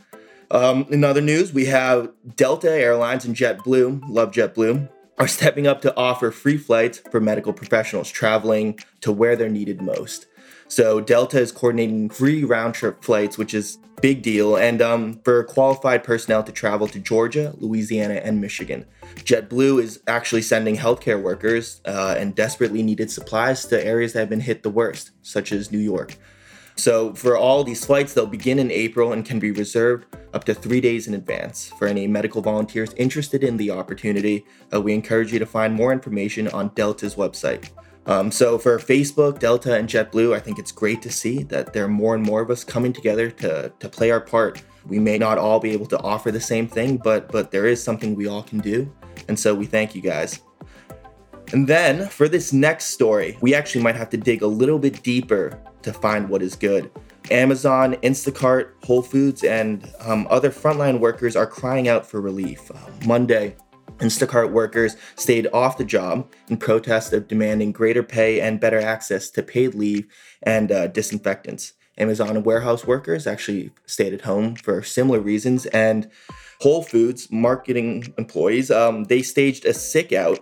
Um, 0.51 0.85
in 0.89 1.03
other 1.03 1.21
news, 1.21 1.53
we 1.53 1.65
have 1.65 2.11
Delta 2.35 2.69
Airlines 2.69 3.25
and 3.25 3.35
JetBlue, 3.35 4.03
love 4.09 4.31
JetBlue, 4.31 4.89
are 5.17 5.27
stepping 5.27 5.65
up 5.65 5.81
to 5.81 5.95
offer 5.95 6.31
free 6.31 6.57
flights 6.57 7.01
for 7.09 7.21
medical 7.21 7.53
professionals 7.53 8.11
traveling 8.11 8.77
to 9.01 9.11
where 9.11 9.35
they're 9.35 9.49
needed 9.49 9.81
most. 9.81 10.27
So 10.67 10.99
Delta 10.99 11.39
is 11.39 11.51
coordinating 11.51 12.09
free 12.09 12.43
round 12.43 12.73
trip 12.73 13.03
flights, 13.03 13.37
which 13.37 13.53
is 13.53 13.77
big 14.05 14.21
deal, 14.21 14.55
and 14.55 14.83
um, 14.83 15.19
for 15.23 15.43
qualified 15.45 16.03
personnel 16.03 16.43
to 16.43 16.51
travel 16.51 16.87
to 16.87 16.99
Georgia, 16.99 17.55
Louisiana, 17.57 18.21
and 18.23 18.39
Michigan. 18.39 18.85
JetBlue 19.15 19.81
is 19.81 19.99
actually 20.05 20.43
sending 20.43 20.77
healthcare 20.77 21.19
workers 21.19 21.81
uh, 21.85 22.13
and 22.15 22.35
desperately 22.35 22.83
needed 22.83 23.09
supplies 23.09 23.65
to 23.65 23.83
areas 23.83 24.13
that 24.13 24.19
have 24.19 24.29
been 24.29 24.41
hit 24.41 24.61
the 24.61 24.69
worst, 24.69 25.09
such 25.23 25.51
as 25.51 25.71
New 25.71 25.79
York. 25.79 26.17
So, 26.75 27.15
for 27.15 27.35
all 27.35 27.63
these 27.63 27.83
flights, 27.83 28.13
they'll 28.13 28.27
begin 28.27 28.59
in 28.59 28.69
April 28.69 29.11
and 29.11 29.25
can 29.25 29.39
be 29.39 29.49
reserved 29.49 30.05
up 30.35 30.43
to 30.43 30.53
three 30.53 30.81
days 30.81 31.07
in 31.07 31.15
advance. 31.15 31.71
For 31.79 31.87
any 31.87 32.05
medical 32.05 32.43
volunteers 32.43 32.93
interested 32.97 33.43
in 33.43 33.57
the 33.57 33.71
opportunity, 33.71 34.45
uh, 34.71 34.81
we 34.81 34.93
encourage 34.93 35.33
you 35.33 35.39
to 35.39 35.47
find 35.47 35.73
more 35.73 35.91
information 35.91 36.47
on 36.49 36.69
Delta's 36.75 37.15
website. 37.15 37.71
Um, 38.07 38.31
so 38.31 38.57
for 38.57 38.77
Facebook, 38.77 39.39
Delta, 39.39 39.75
and 39.75 39.89
JetBlue, 39.89 40.35
I 40.35 40.39
think 40.39 40.59
it's 40.59 40.71
great 40.71 41.01
to 41.01 41.11
see 41.11 41.43
that 41.43 41.73
there 41.73 41.85
are 41.85 41.89
more 41.89 42.13
and 42.13 42.23
more 42.23 42.41
of 42.41 42.51
us 42.51 42.63
coming 42.63 42.93
together 42.93 43.31
to, 43.31 43.71
to 43.79 43.89
play 43.89 44.11
our 44.11 44.21
part. 44.21 44.61
We 44.85 44.99
may 44.99 45.17
not 45.17 45.39
all 45.39 45.59
be 45.59 45.71
able 45.71 45.87
to 45.87 45.99
offer 46.01 46.31
the 46.31 46.39
same 46.39 46.67
thing, 46.67 46.97
but 46.97 47.31
but 47.31 47.49
there 47.49 47.65
is 47.65 47.81
something 47.83 48.15
we 48.15 48.27
all 48.27 48.43
can 48.43 48.59
do. 48.59 48.93
And 49.27 49.39
so 49.39 49.55
we 49.55 49.65
thank 49.65 49.95
you 49.95 50.01
guys. 50.01 50.41
And 51.53 51.67
then 51.67 52.07
for 52.07 52.27
this 52.27 52.53
next 52.53 52.85
story, 52.85 53.37
we 53.41 53.55
actually 53.55 53.83
might 53.83 53.95
have 53.95 54.09
to 54.11 54.17
dig 54.17 54.41
a 54.41 54.47
little 54.47 54.79
bit 54.79 55.01
deeper 55.03 55.59
to 55.81 55.93
find 55.93 56.29
what 56.29 56.41
is 56.41 56.55
good. 56.55 56.91
Amazon, 57.31 57.93
Instacart, 58.03 58.71
Whole 58.83 59.01
Foods, 59.01 59.43
and 59.43 59.91
um, 60.01 60.27
other 60.29 60.51
frontline 60.51 60.99
workers 60.99 61.35
are 61.35 61.47
crying 61.47 61.87
out 61.87 62.05
for 62.05 62.21
relief. 62.21 62.69
Uh, 62.71 62.77
Monday, 63.07 63.55
Instacart 63.99 64.51
workers 64.51 64.97
stayed 65.15 65.47
off 65.53 65.77
the 65.77 65.85
job 65.85 66.29
in 66.49 66.57
protest 66.57 67.13
of 67.13 67.27
demanding 67.27 67.71
greater 67.71 68.03
pay 68.03 68.41
and 68.41 68.59
better 68.59 68.79
access 68.79 69.29
to 69.29 69.41
paid 69.41 69.73
leave 69.73 70.05
and 70.43 70.71
uh, 70.71 70.87
disinfectants. 70.87 71.73
Amazon 71.97 72.43
warehouse 72.43 72.85
workers 72.85 73.25
actually 73.25 73.71
stayed 73.85 74.13
at 74.13 74.21
home 74.21 74.55
for 74.55 74.83
similar 74.83 75.21
reasons, 75.21 75.65
and 75.67 76.09
Whole 76.59 76.83
Foods 76.83 77.31
marketing 77.31 78.13
employees 78.17 78.69
um, 78.69 79.05
they 79.05 79.21
staged 79.21 79.65
a 79.65 79.73
sick 79.73 80.11
out, 80.11 80.39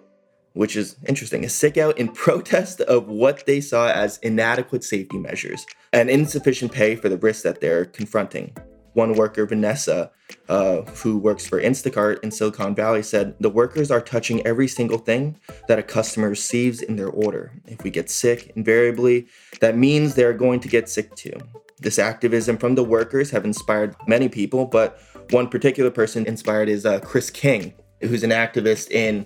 which 0.53 0.75
is 0.75 0.95
interesting, 1.05 1.45
a 1.45 1.49
sick 1.49 1.77
out 1.77 1.97
in 1.99 2.07
protest 2.13 2.81
of 2.81 3.07
what 3.07 3.45
they 3.45 3.61
saw 3.61 3.89
as 3.89 4.17
inadequate 4.19 4.83
safety 4.83 5.19
measures 5.19 5.65
and 5.91 6.09
insufficient 6.09 6.71
pay 6.71 6.95
for 6.95 7.07
the 7.07 7.17
risks 7.17 7.43
that 7.43 7.61
they're 7.61 7.85
confronting 7.85 8.55
one 8.93 9.13
worker, 9.13 9.45
Vanessa, 9.45 10.11
uh, 10.49 10.81
who 10.81 11.17
works 11.17 11.45
for 11.47 11.61
Instacart 11.61 12.23
in 12.23 12.31
Silicon 12.31 12.75
Valley, 12.75 13.03
said 13.03 13.35
the 13.39 13.49
workers 13.49 13.91
are 13.91 14.01
touching 14.01 14.45
every 14.45 14.67
single 14.67 14.97
thing 14.97 15.37
that 15.67 15.79
a 15.79 15.83
customer 15.83 16.29
receives 16.29 16.81
in 16.81 16.95
their 16.95 17.09
order. 17.09 17.51
If 17.65 17.83
we 17.83 17.89
get 17.89 18.09
sick, 18.09 18.51
invariably, 18.55 19.27
that 19.59 19.77
means 19.77 20.15
they're 20.15 20.33
going 20.33 20.59
to 20.61 20.67
get 20.67 20.89
sick 20.89 21.13
too. 21.15 21.37
This 21.79 21.99
activism 21.99 22.57
from 22.57 22.75
the 22.75 22.83
workers 22.83 23.31
have 23.31 23.45
inspired 23.45 23.95
many 24.07 24.29
people, 24.29 24.65
but 24.65 24.99
one 25.31 25.49
particular 25.49 25.91
person 25.91 26.25
inspired 26.25 26.69
is 26.69 26.85
uh, 26.85 26.99
Chris 26.99 27.29
King, 27.29 27.73
who's 28.01 28.23
an 28.23 28.29
activist 28.29 28.91
in 28.91 29.25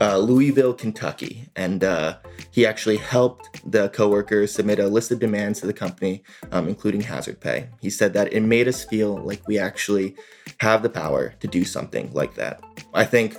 uh, 0.00 0.16
Louisville, 0.16 0.72
Kentucky, 0.72 1.48
and 1.54 1.84
uh, 1.84 2.16
he 2.50 2.64
actually 2.64 2.96
helped 2.96 3.60
the 3.70 3.90
coworkers 3.90 4.52
submit 4.52 4.78
a 4.78 4.88
list 4.88 5.10
of 5.10 5.18
demands 5.18 5.60
to 5.60 5.66
the 5.66 5.72
company, 5.74 6.22
um, 6.52 6.68
including 6.68 7.02
hazard 7.02 7.40
pay. 7.40 7.68
He 7.80 7.90
said 7.90 8.14
that 8.14 8.32
it 8.32 8.40
made 8.40 8.66
us 8.66 8.84
feel 8.84 9.16
like 9.18 9.46
we 9.46 9.58
actually 9.58 10.16
have 10.58 10.82
the 10.82 10.90
power 10.90 11.34
to 11.40 11.46
do 11.46 11.64
something 11.64 12.12
like 12.12 12.34
that. 12.36 12.62
I 12.94 13.04
think 13.04 13.36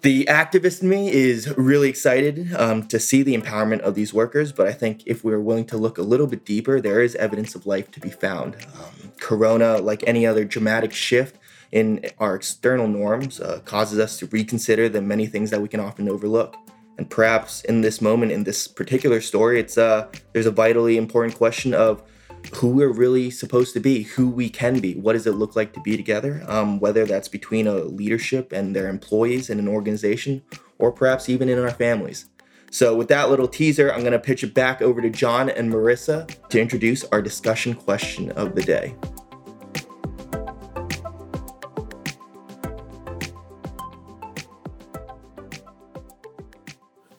the 0.00 0.24
activist 0.26 0.82
in 0.82 0.88
me 0.88 1.10
is 1.10 1.56
really 1.56 1.88
excited 1.88 2.54
um, 2.54 2.86
to 2.88 2.98
see 2.98 3.22
the 3.22 3.36
empowerment 3.36 3.80
of 3.80 3.94
these 3.94 4.12
workers, 4.12 4.52
but 4.52 4.66
I 4.66 4.72
think 4.72 5.02
if 5.06 5.24
we're 5.24 5.40
willing 5.40 5.64
to 5.66 5.76
look 5.76 5.98
a 5.98 6.02
little 6.02 6.26
bit 6.26 6.44
deeper, 6.44 6.80
there 6.80 7.02
is 7.02 7.14
evidence 7.16 7.54
of 7.54 7.66
life 7.66 7.90
to 7.92 8.00
be 8.00 8.10
found. 8.10 8.56
Um, 8.78 9.12
corona, 9.18 9.78
like 9.78 10.04
any 10.06 10.26
other 10.26 10.44
dramatic 10.44 10.92
shift, 10.92 11.38
in 11.74 12.06
our 12.18 12.36
external 12.36 12.86
norms 12.86 13.40
uh, 13.40 13.60
causes 13.64 13.98
us 13.98 14.16
to 14.20 14.26
reconsider 14.26 14.88
the 14.88 15.02
many 15.02 15.26
things 15.26 15.50
that 15.50 15.60
we 15.60 15.68
can 15.68 15.80
often 15.80 16.08
overlook. 16.08 16.56
And 16.96 17.10
perhaps 17.10 17.62
in 17.62 17.80
this 17.80 18.00
moment, 18.00 18.30
in 18.30 18.44
this 18.44 18.68
particular 18.68 19.20
story, 19.20 19.58
it's 19.58 19.76
uh, 19.76 20.08
there's 20.32 20.46
a 20.46 20.52
vitally 20.52 20.96
important 20.96 21.36
question 21.36 21.74
of 21.74 22.04
who 22.54 22.68
we're 22.68 22.92
really 22.92 23.28
supposed 23.28 23.74
to 23.74 23.80
be, 23.80 24.02
who 24.02 24.28
we 24.28 24.48
can 24.48 24.78
be. 24.78 24.94
What 24.94 25.14
does 25.14 25.26
it 25.26 25.32
look 25.32 25.56
like 25.56 25.72
to 25.72 25.80
be 25.80 25.96
together? 25.96 26.44
Um, 26.46 26.78
whether 26.78 27.04
that's 27.06 27.26
between 27.26 27.66
a 27.66 27.78
leadership 27.78 28.52
and 28.52 28.76
their 28.76 28.88
employees 28.88 29.50
in 29.50 29.58
an 29.58 29.66
organization, 29.66 30.42
or 30.78 30.92
perhaps 30.92 31.28
even 31.28 31.48
in 31.48 31.58
our 31.58 31.70
families. 31.70 32.26
So, 32.70 32.94
with 32.94 33.08
that 33.08 33.30
little 33.30 33.48
teaser, 33.48 33.92
I'm 33.92 34.00
going 34.00 34.12
to 34.12 34.18
pitch 34.20 34.44
it 34.44 34.54
back 34.54 34.80
over 34.80 35.00
to 35.00 35.10
John 35.10 35.48
and 35.48 35.72
Marissa 35.72 36.48
to 36.50 36.60
introduce 36.60 37.02
our 37.06 37.22
discussion 37.22 37.74
question 37.74 38.30
of 38.32 38.54
the 38.54 38.62
day. 38.62 38.94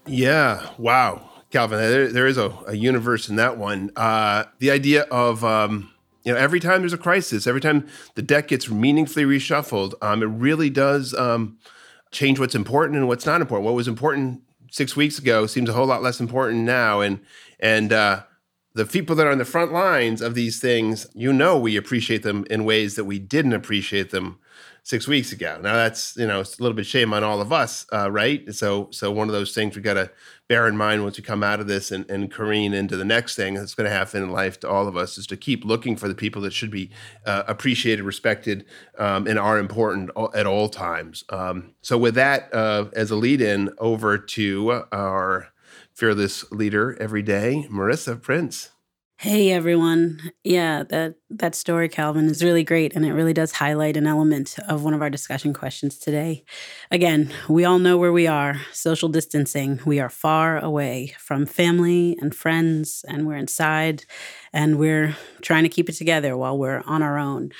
Yeah. 0.08 0.70
Wow. 0.78 1.30
Calvin, 1.52 1.80
there, 1.80 2.12
there 2.12 2.28
is 2.28 2.38
a, 2.38 2.54
a 2.68 2.76
universe 2.76 3.30
in 3.30 3.38
that 3.38 3.58
one. 3.58 3.92
Uh, 3.96 4.46
the 4.60 4.72
idea 4.72 5.04
of, 5.04 5.44
um, 5.44 5.92
you 6.24 6.34
know, 6.34 6.40
every 6.40 6.60
time 6.60 6.82
there's 6.82 6.94
a 6.94 6.98
crisis, 6.98 7.48
every 7.48 7.62
time 7.62 7.88
the 8.16 8.22
deck 8.22 8.50
gets 8.50 8.70
meaningfully 8.70 9.26
reshuffled, 9.26 9.94
um, 10.02 10.22
it 10.22 10.28
really 10.28 10.70
does 10.70 11.14
um, 11.14 11.58
change 12.12 12.40
what's 12.40 12.56
important 12.56 12.98
and 12.98 13.08
what's 13.08 13.26
not 13.26 13.42
important. 13.42 13.66
What 13.66 13.76
was 13.76 13.88
important 13.88 14.42
six 14.70 14.96
weeks 14.96 15.18
ago 15.18 15.46
seems 15.48 15.70
a 15.70 15.74
whole 15.74 15.86
lot 15.86 16.04
less 16.04 16.20
important 16.20 16.64
now. 16.64 17.02
And, 17.02 17.20
and, 17.60 17.94
uh, 17.94 18.24
the 18.74 18.86
people 18.86 19.16
that 19.16 19.26
are 19.26 19.32
on 19.32 19.38
the 19.38 19.46
front 19.46 19.72
lines 19.72 20.22
of 20.22 20.36
these 20.36 20.60
things, 20.60 21.08
you 21.14 21.32
know, 21.32 21.58
we 21.58 21.78
appreciate 21.78 22.24
them 22.24 22.46
in 22.50 22.66
ways 22.66 22.96
that 22.96 23.06
we 23.06 23.20
didn't 23.20 23.54
appreciate 23.54 24.12
them 24.12 24.38
six 24.86 25.08
weeks 25.08 25.32
ago. 25.32 25.58
Now 25.60 25.74
that's 25.74 26.16
you 26.16 26.28
know 26.28 26.42
it's 26.42 26.60
a 26.60 26.62
little 26.62 26.76
bit 26.76 26.86
shame 26.86 27.12
on 27.12 27.24
all 27.24 27.42
of 27.42 27.52
us, 27.52 27.88
uh, 27.92 28.10
right? 28.10 28.54
So 28.54 28.88
so 28.92 29.12
one 29.12 29.28
of 29.28 29.34
those 29.34 29.54
things 29.54 29.76
we 29.76 29.82
got 29.82 29.96
to 29.96 30.12
bear 30.48 30.68
in 30.68 30.78
mind 30.78 31.04
once 31.04 31.18
we 31.18 31.24
come 31.24 31.42
out 31.42 31.60
of 31.60 31.66
this 31.66 31.92
and, 31.92 32.10
and 32.10 32.32
careen 32.32 32.72
into 32.72 32.96
the 32.96 33.04
next 33.04 33.36
thing 33.36 33.56
that's 33.56 33.74
going 33.74 33.90
to 33.90 33.96
happen 33.96 34.22
in 34.22 34.30
life 34.30 34.60
to 34.60 34.70
all 34.70 34.88
of 34.88 34.96
us 34.96 35.18
is 35.18 35.26
to 35.28 35.36
keep 35.36 35.66
looking 35.66 35.96
for 35.96 36.08
the 36.08 36.14
people 36.14 36.40
that 36.44 36.54
should 36.54 36.70
be 36.70 36.92
uh, 37.26 37.42
appreciated, 37.48 38.04
respected, 38.04 38.64
um, 39.00 39.26
and 39.26 39.40
are 39.40 39.58
important 39.58 40.12
at 40.36 40.46
all 40.46 40.70
times. 40.70 41.24
Um, 41.30 41.74
so 41.82 41.98
with 41.98 42.14
that 42.14 42.54
uh, 42.54 42.86
as 42.94 43.10
a 43.10 43.16
lead 43.16 43.42
in 43.42 43.72
over 43.80 44.20
to 44.20 44.84
our 44.92 45.48
fearless 45.94 46.50
leader 46.52 46.96
every 47.00 47.24
day, 47.24 47.68
Marissa 47.72 48.22
Prince. 48.22 48.70
Hey 49.18 49.52
everyone. 49.52 50.20
Yeah, 50.44 50.84
that 50.90 51.16
that 51.30 51.56
story 51.56 51.88
Calvin 51.90 52.26
is 52.30 52.44
really 52.44 52.64
great 52.66 52.96
and 52.96 53.06
it 53.06 53.14
really 53.14 53.34
does 53.34 53.54
highlight 53.54 53.96
an 53.98 54.06
element 54.06 54.58
of 54.68 54.84
one 54.84 54.94
of 54.94 55.02
our 55.02 55.10
discussion 55.10 55.54
questions 55.54 55.98
today. 55.98 56.44
Again, 56.92 57.34
we 57.48 57.64
all 57.66 57.80
know 57.80 57.98
where 57.98 58.12
we 58.12 58.28
are, 58.28 58.62
social 58.74 59.08
distancing. 59.10 59.80
We 59.86 60.00
are 60.02 60.10
far 60.10 60.60
away 60.60 61.16
from 61.18 61.46
family 61.46 62.18
and 62.22 62.36
friends 62.36 63.06
and 63.08 63.26
we're 63.26 63.38
inside 63.38 64.04
and 64.54 64.78
we're 64.78 65.16
trying 65.42 65.64
to 65.64 65.70
keep 65.70 65.90
it 65.90 65.94
together 65.94 66.36
while 66.38 66.58
we're 66.58 66.84
on 66.86 67.02
our 67.02 67.18
own. 67.18 67.52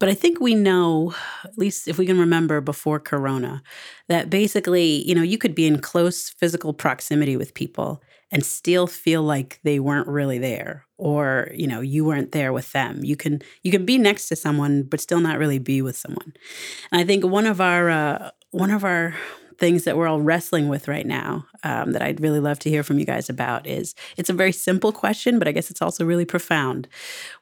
But 0.00 0.10
I 0.10 0.14
think 0.14 0.40
we 0.40 0.54
know, 0.54 1.14
at 1.44 1.58
least 1.58 1.88
if 1.88 1.98
we 1.98 2.06
can 2.06 2.18
remember 2.20 2.60
before 2.60 3.00
corona, 3.00 3.62
that 4.08 4.30
basically, 4.30 5.06
you 5.08 5.14
know, 5.14 5.22
you 5.22 5.38
could 5.38 5.54
be 5.54 5.66
in 5.66 5.80
close 5.80 6.30
physical 6.30 6.74
proximity 6.74 7.36
with 7.36 7.54
people 7.54 8.02
and 8.30 8.44
still 8.44 8.86
feel 8.86 9.22
like 9.22 9.60
they 9.64 9.80
weren't 9.80 10.08
really 10.08 10.38
there 10.38 10.86
or 10.98 11.50
you 11.54 11.66
know 11.66 11.80
you 11.80 12.04
weren't 12.04 12.32
there 12.32 12.52
with 12.52 12.72
them. 12.72 13.04
You 13.04 13.16
can 13.16 13.40
you 13.62 13.70
can 13.70 13.86
be 13.86 13.96
next 13.96 14.28
to 14.28 14.36
someone 14.36 14.82
but 14.82 15.00
still 15.00 15.20
not 15.20 15.38
really 15.38 15.58
be 15.58 15.80
with 15.80 15.96
someone. 15.96 16.34
And 16.92 17.00
i 17.00 17.04
think 17.04 17.24
one 17.24 17.46
of 17.46 17.60
our 17.60 17.88
uh, 17.88 18.30
one 18.50 18.70
of 18.70 18.84
our 18.84 19.14
things 19.58 19.84
that 19.84 19.96
we're 19.96 20.06
all 20.06 20.20
wrestling 20.20 20.68
with 20.68 20.86
right 20.86 21.06
now 21.06 21.44
um, 21.64 21.92
that 21.92 22.02
i'd 22.02 22.20
really 22.20 22.38
love 22.38 22.60
to 22.60 22.70
hear 22.70 22.84
from 22.84 22.98
you 23.00 23.04
guys 23.04 23.28
about 23.28 23.66
is 23.66 23.94
it's 24.16 24.30
a 24.30 24.32
very 24.32 24.52
simple 24.52 24.92
question 24.92 25.38
but 25.38 25.48
i 25.48 25.52
guess 25.52 25.70
it's 25.70 25.82
also 25.82 26.04
really 26.04 26.24
profound. 26.24 26.86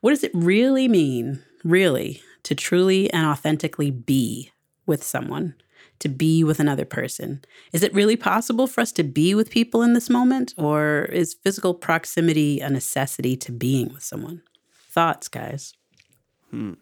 What 0.01 0.11
does 0.11 0.25
it 0.25 0.31
really 0.35 0.89
mean 0.89 1.43
really 1.65 2.23
to 2.45 2.55
truly 2.55 3.13
and 3.13 3.27
authentically 3.27 3.91
be 3.91 4.53
with 4.87 5.03
someone 5.03 5.55
to 6.01 6.09
be 6.09 6.45
with 6.45 6.61
another 6.61 6.85
person. 6.85 7.43
Is 7.73 7.83
it 7.83 7.95
really 7.95 8.17
possible 8.17 8.67
for 8.67 8.81
us 8.81 8.93
to 8.93 9.03
be 9.05 9.35
with 9.35 9.51
people 9.51 9.83
in 9.83 9.93
this 9.93 10.11
moment, 10.11 10.55
or 10.57 11.05
is 11.07 11.35
physical 11.35 11.75
proximity 11.75 12.61
a 12.61 12.71
necessity 12.71 13.37
to 13.37 13.53
being 13.53 13.93
with 13.93 14.03
someone? 14.03 14.43
Thoughts, 14.91 15.29
guys? 15.29 15.75
Hmm. 16.51 16.75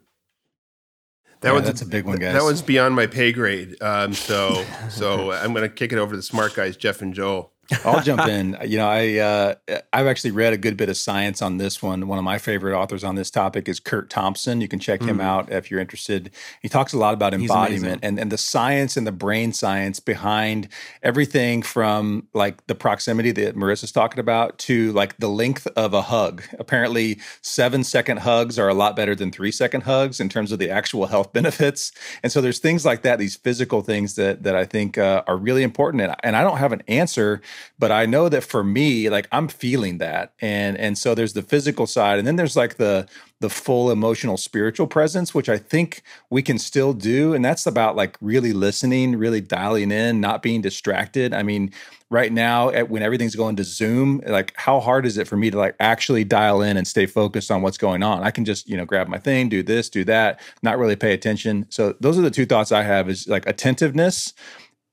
That 1.40 1.50
yeah, 1.50 1.54
one's 1.54 1.66
that's 1.66 1.82
a 1.82 1.86
big 1.86 2.06
one, 2.06 2.18
guys. 2.18 2.32
That 2.32 2.42
one's 2.42 2.62
beyond 2.62 2.94
my 2.94 3.06
pay 3.06 3.32
grade. 3.32 3.76
Um, 3.82 4.14
so, 4.14 4.64
so 4.88 5.32
I'm 5.32 5.52
going 5.52 5.68
to 5.68 5.74
kick 5.74 5.92
it 5.92 5.98
over 5.98 6.12
to 6.12 6.16
the 6.16 6.22
smart 6.22 6.54
guys, 6.54 6.76
Jeff 6.76 7.02
and 7.02 7.12
Joel. 7.12 7.53
I'll 7.84 8.02
jump 8.02 8.26
in. 8.28 8.56
You 8.64 8.78
know, 8.78 8.88
I 8.88 9.18
uh, 9.18 9.54
I've 9.92 10.06
actually 10.06 10.30
read 10.30 10.52
a 10.52 10.56
good 10.56 10.76
bit 10.76 10.88
of 10.88 10.96
science 10.96 11.42
on 11.42 11.58
this 11.58 11.82
one. 11.82 12.08
One 12.08 12.18
of 12.18 12.24
my 12.24 12.38
favorite 12.38 12.76
authors 12.76 13.04
on 13.04 13.14
this 13.14 13.30
topic 13.30 13.68
is 13.68 13.78
Kurt 13.78 14.08
Thompson. 14.08 14.60
You 14.60 14.68
can 14.68 14.78
check 14.78 15.00
mm. 15.00 15.08
him 15.08 15.20
out 15.20 15.52
if 15.52 15.70
you're 15.70 15.80
interested. 15.80 16.30
He 16.62 16.68
talks 16.68 16.92
a 16.92 16.98
lot 16.98 17.14
about 17.14 17.34
embodiment 17.34 18.00
and 18.02 18.18
and 18.18 18.32
the 18.32 18.38
science 18.38 18.96
and 18.96 19.06
the 19.06 19.12
brain 19.12 19.52
science 19.52 20.00
behind 20.00 20.68
everything 21.02 21.62
from 21.62 22.26
like 22.32 22.66
the 22.66 22.74
proximity 22.74 23.32
that 23.32 23.54
Marissa's 23.54 23.92
talking 23.92 24.18
about 24.18 24.58
to 24.60 24.92
like 24.92 25.16
the 25.18 25.28
length 25.28 25.66
of 25.76 25.94
a 25.94 26.02
hug. 26.02 26.42
Apparently, 26.58 27.18
seven 27.42 27.84
second 27.84 28.18
hugs 28.18 28.58
are 28.58 28.68
a 28.68 28.74
lot 28.74 28.96
better 28.96 29.14
than 29.14 29.30
three 29.30 29.52
second 29.52 29.82
hugs 29.82 30.20
in 30.20 30.28
terms 30.28 30.52
of 30.52 30.58
the 30.58 30.70
actual 30.70 31.06
health 31.06 31.32
benefits. 31.34 31.92
And 32.22 32.32
so 32.32 32.40
there's 32.40 32.58
things 32.58 32.84
like 32.84 33.02
that, 33.02 33.18
these 33.18 33.36
physical 33.36 33.82
things 33.82 34.14
that 34.14 34.42
that 34.42 34.56
I 34.56 34.64
think 34.64 34.96
uh, 34.98 35.22
are 35.26 35.36
really 35.36 35.62
important. 35.62 36.02
And, 36.02 36.14
and 36.22 36.36
I 36.36 36.42
don't 36.42 36.58
have 36.58 36.72
an 36.72 36.82
answer 36.88 37.42
but 37.78 37.90
i 37.90 38.06
know 38.06 38.28
that 38.28 38.42
for 38.42 38.64
me 38.64 39.08
like 39.08 39.28
i'm 39.32 39.48
feeling 39.48 39.98
that 39.98 40.32
and 40.40 40.76
and 40.78 40.98
so 40.98 41.14
there's 41.14 41.32
the 41.32 41.42
physical 41.42 41.86
side 41.86 42.18
and 42.18 42.26
then 42.26 42.36
there's 42.36 42.56
like 42.56 42.76
the 42.76 43.06
the 43.40 43.50
full 43.50 43.90
emotional 43.90 44.36
spiritual 44.36 44.86
presence 44.86 45.34
which 45.34 45.48
i 45.48 45.58
think 45.58 46.02
we 46.30 46.42
can 46.42 46.58
still 46.58 46.92
do 46.92 47.34
and 47.34 47.44
that's 47.44 47.66
about 47.66 47.96
like 47.96 48.16
really 48.20 48.52
listening 48.52 49.16
really 49.16 49.40
dialing 49.40 49.90
in 49.90 50.20
not 50.20 50.42
being 50.42 50.60
distracted. 50.60 51.32
I 51.32 51.42
mean 51.42 51.72
right 52.10 52.32
now 52.32 52.70
at, 52.70 52.90
when 52.90 53.02
everything's 53.02 53.34
going 53.34 53.56
to 53.56 53.64
zoom 53.64 54.20
like 54.26 54.52
how 54.56 54.80
hard 54.80 55.06
is 55.06 55.18
it 55.18 55.26
for 55.26 55.36
me 55.36 55.50
to 55.50 55.58
like 55.58 55.74
actually 55.80 56.24
dial 56.24 56.62
in 56.62 56.76
and 56.76 56.86
stay 56.86 57.06
focused 57.06 57.50
on 57.50 57.62
what's 57.62 57.78
going 57.78 58.02
on? 58.02 58.22
I 58.22 58.30
can 58.30 58.44
just 58.44 58.68
you 58.68 58.76
know 58.76 58.84
grab 58.84 59.08
my 59.08 59.18
thing 59.18 59.48
do 59.48 59.62
this 59.62 59.88
do 59.88 60.04
that 60.04 60.40
not 60.62 60.78
really 60.78 60.96
pay 60.96 61.12
attention. 61.12 61.66
So 61.70 61.94
those 62.00 62.18
are 62.18 62.22
the 62.22 62.30
two 62.30 62.46
thoughts 62.46 62.72
i 62.72 62.82
have 62.82 63.08
is 63.08 63.28
like 63.28 63.46
attentiveness 63.46 64.32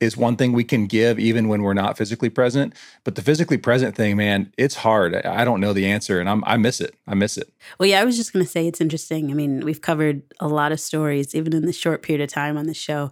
is 0.01 0.17
one 0.17 0.35
thing 0.35 0.51
we 0.51 0.63
can 0.63 0.87
give 0.87 1.19
even 1.19 1.47
when 1.47 1.61
we're 1.61 1.75
not 1.75 1.95
physically 1.95 2.29
present. 2.29 2.73
But 3.03 3.15
the 3.15 3.21
physically 3.21 3.57
present 3.57 3.95
thing, 3.95 4.17
man, 4.17 4.51
it's 4.57 4.75
hard. 4.75 5.15
I 5.15 5.45
don't 5.45 5.61
know 5.61 5.71
the 5.71 5.85
answer 5.85 6.19
and 6.19 6.27
I'm, 6.27 6.43
I 6.45 6.57
miss 6.57 6.81
it. 6.81 6.95
I 7.07 7.13
miss 7.13 7.37
it. 7.37 7.53
Well, 7.79 7.87
yeah, 7.87 8.01
I 8.01 8.03
was 8.03 8.17
just 8.17 8.33
going 8.33 8.43
to 8.43 8.49
say 8.49 8.67
it's 8.67 8.81
interesting. 8.81 9.29
I 9.29 9.35
mean, 9.35 9.63
we've 9.63 9.81
covered 9.81 10.23
a 10.39 10.47
lot 10.47 10.71
of 10.71 10.79
stories, 10.79 11.35
even 11.35 11.53
in 11.53 11.67
the 11.67 11.71
short 11.71 12.01
period 12.01 12.23
of 12.23 12.33
time 12.33 12.57
on 12.57 12.65
the 12.65 12.73
show. 12.73 13.11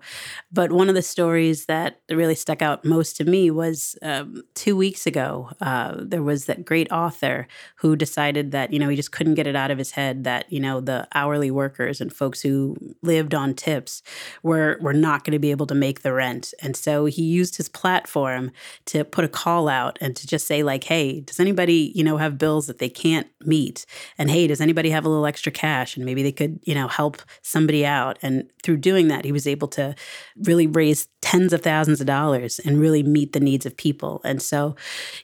But 0.52 0.72
one 0.72 0.90
of 0.90 0.96
the 0.96 1.04
stories 1.04 1.68
that 1.68 2.02
really 2.10 2.34
stuck 2.34 2.64
out 2.64 2.84
most 2.84 3.16
to 3.18 3.24
me 3.24 3.52
was 3.52 3.96
um, 4.02 4.42
two 4.56 4.76
weeks 4.76 5.06
ago. 5.06 5.52
Uh, 5.62 5.96
there 6.00 6.24
was 6.24 6.46
that 6.46 6.66
great 6.66 6.92
author 6.92 7.48
who 7.76 7.96
decided 7.96 8.52
that, 8.52 8.74
you 8.74 8.80
know, 8.80 8.90
he 8.90 8.96
just 8.96 9.12
couldn't 9.12 9.36
get 9.36 9.46
it 9.46 9.56
out 9.56 9.70
of 9.70 9.78
his 9.78 9.92
head 9.92 10.24
that, 10.24 10.52
you 10.52 10.60
know, 10.60 10.82
the 10.82 11.08
hourly 11.14 11.52
workers 11.52 12.02
and 12.02 12.12
folks 12.12 12.42
who 12.42 12.76
lived 13.04 13.36
on 13.36 13.54
tips 13.54 14.02
were, 14.42 14.80
were 14.82 14.94
not 14.94 15.24
going 15.24 15.34
to 15.34 15.40
be 15.40 15.52
able 15.52 15.68
to 15.68 15.76
make 15.76 16.02
the 16.02 16.14
rent. 16.14 16.56
And 16.64 16.76
so 16.80 17.06
he 17.06 17.24
used 17.24 17.58
his 17.58 17.70
platform 17.70 18.52
to 18.86 19.04
put 19.04 19.26
a 19.26 19.28
call 19.28 19.68
out 19.68 19.98
and 20.02 20.16
to 20.16 20.26
just 20.28 20.48
say 20.48 20.64
like, 20.64 20.84
"Hey, 20.84 21.22
does 21.22 21.40
anybody, 21.40 21.92
you 21.96 22.04
know, 22.04 22.18
have 22.18 22.38
bills 22.38 22.68
that 22.68 22.80
they 22.80 22.90
can't 22.90 23.28
meet? 23.42 23.86
And 24.18 24.30
hey, 24.30 24.48
does 24.48 24.62
anybody 24.62 24.90
have 24.90 25.06
a 25.06 25.10
little 25.10 25.26
extra 25.26 25.52
cash 25.52 25.96
and 25.96 26.06
maybe 26.06 26.24
they 26.24 26.32
could, 26.32 26.60
you 26.64 26.76
know, 26.76 26.88
help 26.88 27.22
somebody 27.42 27.86
out?" 27.86 28.18
And 28.22 28.50
through 28.64 28.78
doing 28.78 29.08
that, 29.10 29.26
he 29.26 29.32
was 29.32 29.48
able 29.48 29.68
to 29.70 29.96
really 30.38 30.68
raise 30.68 31.08
tens 31.22 31.52
of 31.52 31.62
thousands 31.62 32.00
of 32.00 32.08
dollars 32.08 32.60
and 32.60 32.80
really 32.80 33.04
meet 33.04 33.34
the 33.34 33.40
needs 33.40 33.66
of 33.66 33.76
people. 33.76 34.22
And 34.24 34.42
so, 34.42 34.76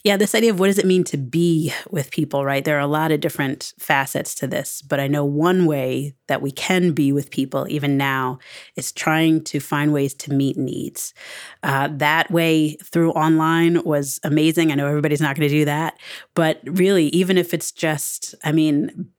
yeah, 0.04 0.18
this 0.18 0.36
idea 0.36 0.52
of 0.52 0.60
what 0.60 0.68
does 0.68 0.78
it 0.78 0.86
mean 0.86 1.04
to 1.06 1.18
be 1.18 1.74
with 1.90 2.12
people, 2.12 2.44
right? 2.44 2.66
There 2.66 2.78
are 2.78 2.82
a 2.82 2.88
lot 2.88 3.12
of 3.12 3.22
different 3.22 3.74
facets 3.80 4.36
to 4.36 4.48
this, 4.48 4.82
but 4.82 5.00
I 5.00 5.08
know 5.08 5.24
one 5.24 5.66
way 5.66 6.14
that 6.28 6.42
we 6.42 6.52
can 6.52 6.92
be 6.92 7.12
with 7.12 7.32
people 7.32 7.66
even 7.70 7.98
now 7.98 8.40
is 8.76 8.92
trying 8.92 9.44
to 9.46 9.60
find 9.60 9.94
ways 9.94 10.14
to 10.16 10.34
meet 10.34 10.58
needs. 10.58 11.14
Uh, 11.64 11.90
that 11.94 12.30
way 12.30 12.76
through 12.76 13.12
online 13.12 13.82
was 13.84 14.20
amazing. 14.24 14.72
I 14.72 14.76
know 14.76 14.88
everybody's 14.88 15.22
not 15.22 15.36
going 15.36 15.48
to 15.48 15.56
do 15.56 15.66
that, 15.66 15.98
but 16.34 16.60
really, 16.66 17.08
even 17.08 17.38
if 17.38 17.54
it's 17.54 17.72
just, 17.72 18.36
I 18.44 18.52
mean, 18.52 19.12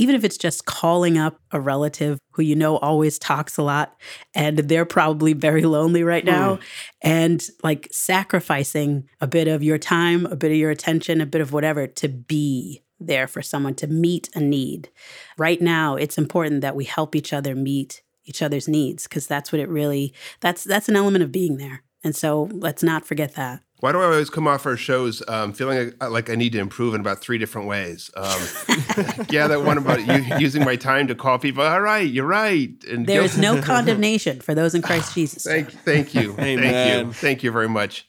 even 0.00 0.14
if 0.14 0.24
it's 0.24 0.38
just 0.38 0.64
calling 0.64 1.18
up 1.18 1.38
a 1.52 1.60
relative 1.60 2.18
who 2.32 2.42
you 2.42 2.56
know 2.56 2.78
always 2.78 3.18
talks 3.18 3.58
a 3.58 3.62
lot 3.62 3.94
and 4.34 4.56
they're 4.60 4.86
probably 4.86 5.34
very 5.34 5.62
lonely 5.62 6.02
right 6.02 6.24
now 6.24 6.56
mm. 6.56 6.62
and 7.02 7.46
like 7.62 7.86
sacrificing 7.92 9.06
a 9.20 9.26
bit 9.26 9.46
of 9.46 9.62
your 9.62 9.76
time, 9.76 10.24
a 10.26 10.36
bit 10.36 10.52
of 10.52 10.56
your 10.56 10.70
attention, 10.70 11.20
a 11.20 11.26
bit 11.26 11.42
of 11.42 11.52
whatever 11.52 11.86
to 11.86 12.08
be 12.08 12.82
there 12.98 13.26
for 13.26 13.42
someone 13.42 13.74
to 13.74 13.86
meet 13.86 14.30
a 14.34 14.40
need. 14.40 14.88
Right 15.36 15.60
now, 15.60 15.96
it's 15.96 16.16
important 16.16 16.62
that 16.62 16.76
we 16.76 16.86
help 16.86 17.14
each 17.14 17.34
other 17.34 17.54
meet 17.54 18.02
each 18.24 18.40
other's 18.40 18.68
needs 18.68 19.04
because 19.04 19.26
that's 19.26 19.52
what 19.52 19.60
it 19.60 19.68
really 19.68 20.14
that's 20.40 20.64
that's 20.64 20.88
an 20.88 20.96
element 20.96 21.24
of 21.24 21.32
being 21.32 21.58
there. 21.58 21.82
And 22.02 22.16
so 22.16 22.48
let's 22.52 22.82
not 22.82 23.04
forget 23.04 23.34
that. 23.34 23.62
Why 23.80 23.92
do 23.92 24.00
I 24.00 24.04
always 24.04 24.28
come 24.28 24.46
off 24.46 24.66
our 24.66 24.76
shows 24.76 25.22
um, 25.26 25.54
feeling 25.54 25.94
like 26.00 26.28
I 26.28 26.34
need 26.34 26.52
to 26.52 26.58
improve 26.58 26.94
in 26.94 27.00
about 27.00 27.20
three 27.20 27.38
different 27.38 27.66
ways? 27.66 28.10
Um, 28.14 28.24
yeah, 29.30 29.48
that 29.48 29.62
one 29.64 29.78
about 29.78 30.06
you, 30.06 30.36
using 30.38 30.64
my 30.64 30.76
time 30.76 31.06
to 31.08 31.14
call 31.14 31.38
people. 31.38 31.62
All 31.62 31.80
right, 31.80 32.06
you're 32.06 32.26
right. 32.26 32.70
And 32.90 33.06
there 33.06 33.22
is 33.22 33.38
no 33.38 33.60
condemnation 33.62 34.40
for 34.40 34.54
those 34.54 34.74
in 34.74 34.82
Christ 34.82 35.14
Jesus. 35.14 35.44
thank, 35.44 35.70
thank 35.84 36.14
you, 36.14 36.34
Amen. 36.38 36.58
thank 36.58 37.06
you, 37.06 37.12
thank 37.14 37.42
you 37.42 37.50
very 37.50 37.68
much. 37.70 38.06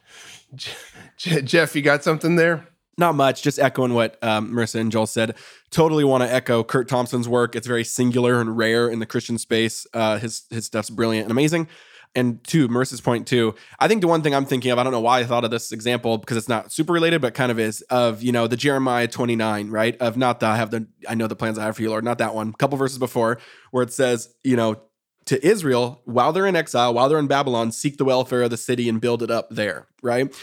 J- 1.17 1.41
Jeff, 1.41 1.73
you 1.73 1.82
got 1.82 2.04
something 2.04 2.36
there? 2.36 2.67
Not 2.97 3.15
much. 3.15 3.41
Just 3.41 3.58
echoing 3.58 3.93
what 3.93 4.21
um, 4.21 4.51
Marissa 4.51 4.75
and 4.75 4.91
Joel 4.91 5.08
said. 5.08 5.36
Totally 5.69 6.04
want 6.04 6.23
to 6.23 6.32
echo 6.32 6.63
Kurt 6.63 6.89
Thompson's 6.89 7.30
work. 7.30 7.56
It's 7.56 7.65
very 7.65 7.86
singular 7.86 8.41
and 8.41 8.58
rare 8.58 8.89
in 8.89 8.99
the 8.99 9.06
Christian 9.06 9.38
space. 9.38 9.88
Uh, 9.93 10.19
his 10.19 10.43
his 10.49 10.65
stuff's 10.65 10.89
brilliant 10.89 11.23
and 11.23 11.32
amazing. 11.32 11.69
And 12.13 12.43
to 12.45 12.67
Marissa's 12.67 13.00
point 13.00 13.26
too, 13.26 13.56
I 13.80 13.88
think 13.88 14.02
the 14.02 14.08
one 14.08 14.21
thing 14.21 14.36
I'm 14.36 14.45
thinking 14.45 14.71
of, 14.71 14.78
I 14.78 14.84
don't 14.84 14.91
know 14.91 15.00
why 15.00 15.19
I 15.19 15.24
thought 15.24 15.45
of 15.45 15.52
this 15.52 15.71
example 15.71 16.17
because 16.17 16.36
it's 16.36 16.50
not 16.50 16.71
super 16.71 16.91
related, 16.91 17.21
but 17.21 17.34
kind 17.34 17.52
of 17.52 17.60
is 17.60 17.82
of 17.84 18.21
you 18.21 18.32
know 18.32 18.47
the 18.47 18.58
Jeremiah 18.58 19.08
29, 19.08 19.69
right? 19.69 19.95
Of 20.02 20.17
not 20.17 20.41
the 20.41 20.47
I 20.47 20.58
have 20.58 20.71
the 20.71 20.88
I 21.08 21.15
know 21.15 21.28
the 21.28 21.36
plans 21.36 21.58
I 21.58 21.63
have 21.63 21.76
for 21.76 21.82
you, 21.82 21.89
Lord, 21.89 22.04
not 22.04 22.17
that 22.17 22.36
one. 22.36 22.50
A 22.50 22.58
couple 22.58 22.78
verses 22.78 22.97
before 22.97 23.39
where 23.71 23.84
it 23.84 23.93
says, 23.93 24.34
you 24.43 24.58
know, 24.58 24.82
to 25.26 25.45
Israel 25.45 26.02
while 26.06 26.34
they're 26.34 26.47
in 26.47 26.56
exile, 26.56 26.93
while 26.93 27.08
they're 27.08 27.19
in 27.19 27.28
Babylon, 27.28 27.71
seek 27.71 27.97
the 27.97 28.06
welfare 28.06 28.41
of 28.41 28.50
the 28.50 28.58
city 28.58 28.89
and 28.89 29.00
build 29.00 29.24
it 29.24 29.32
up 29.32 29.50
there. 29.50 29.88
Right? 30.02 30.34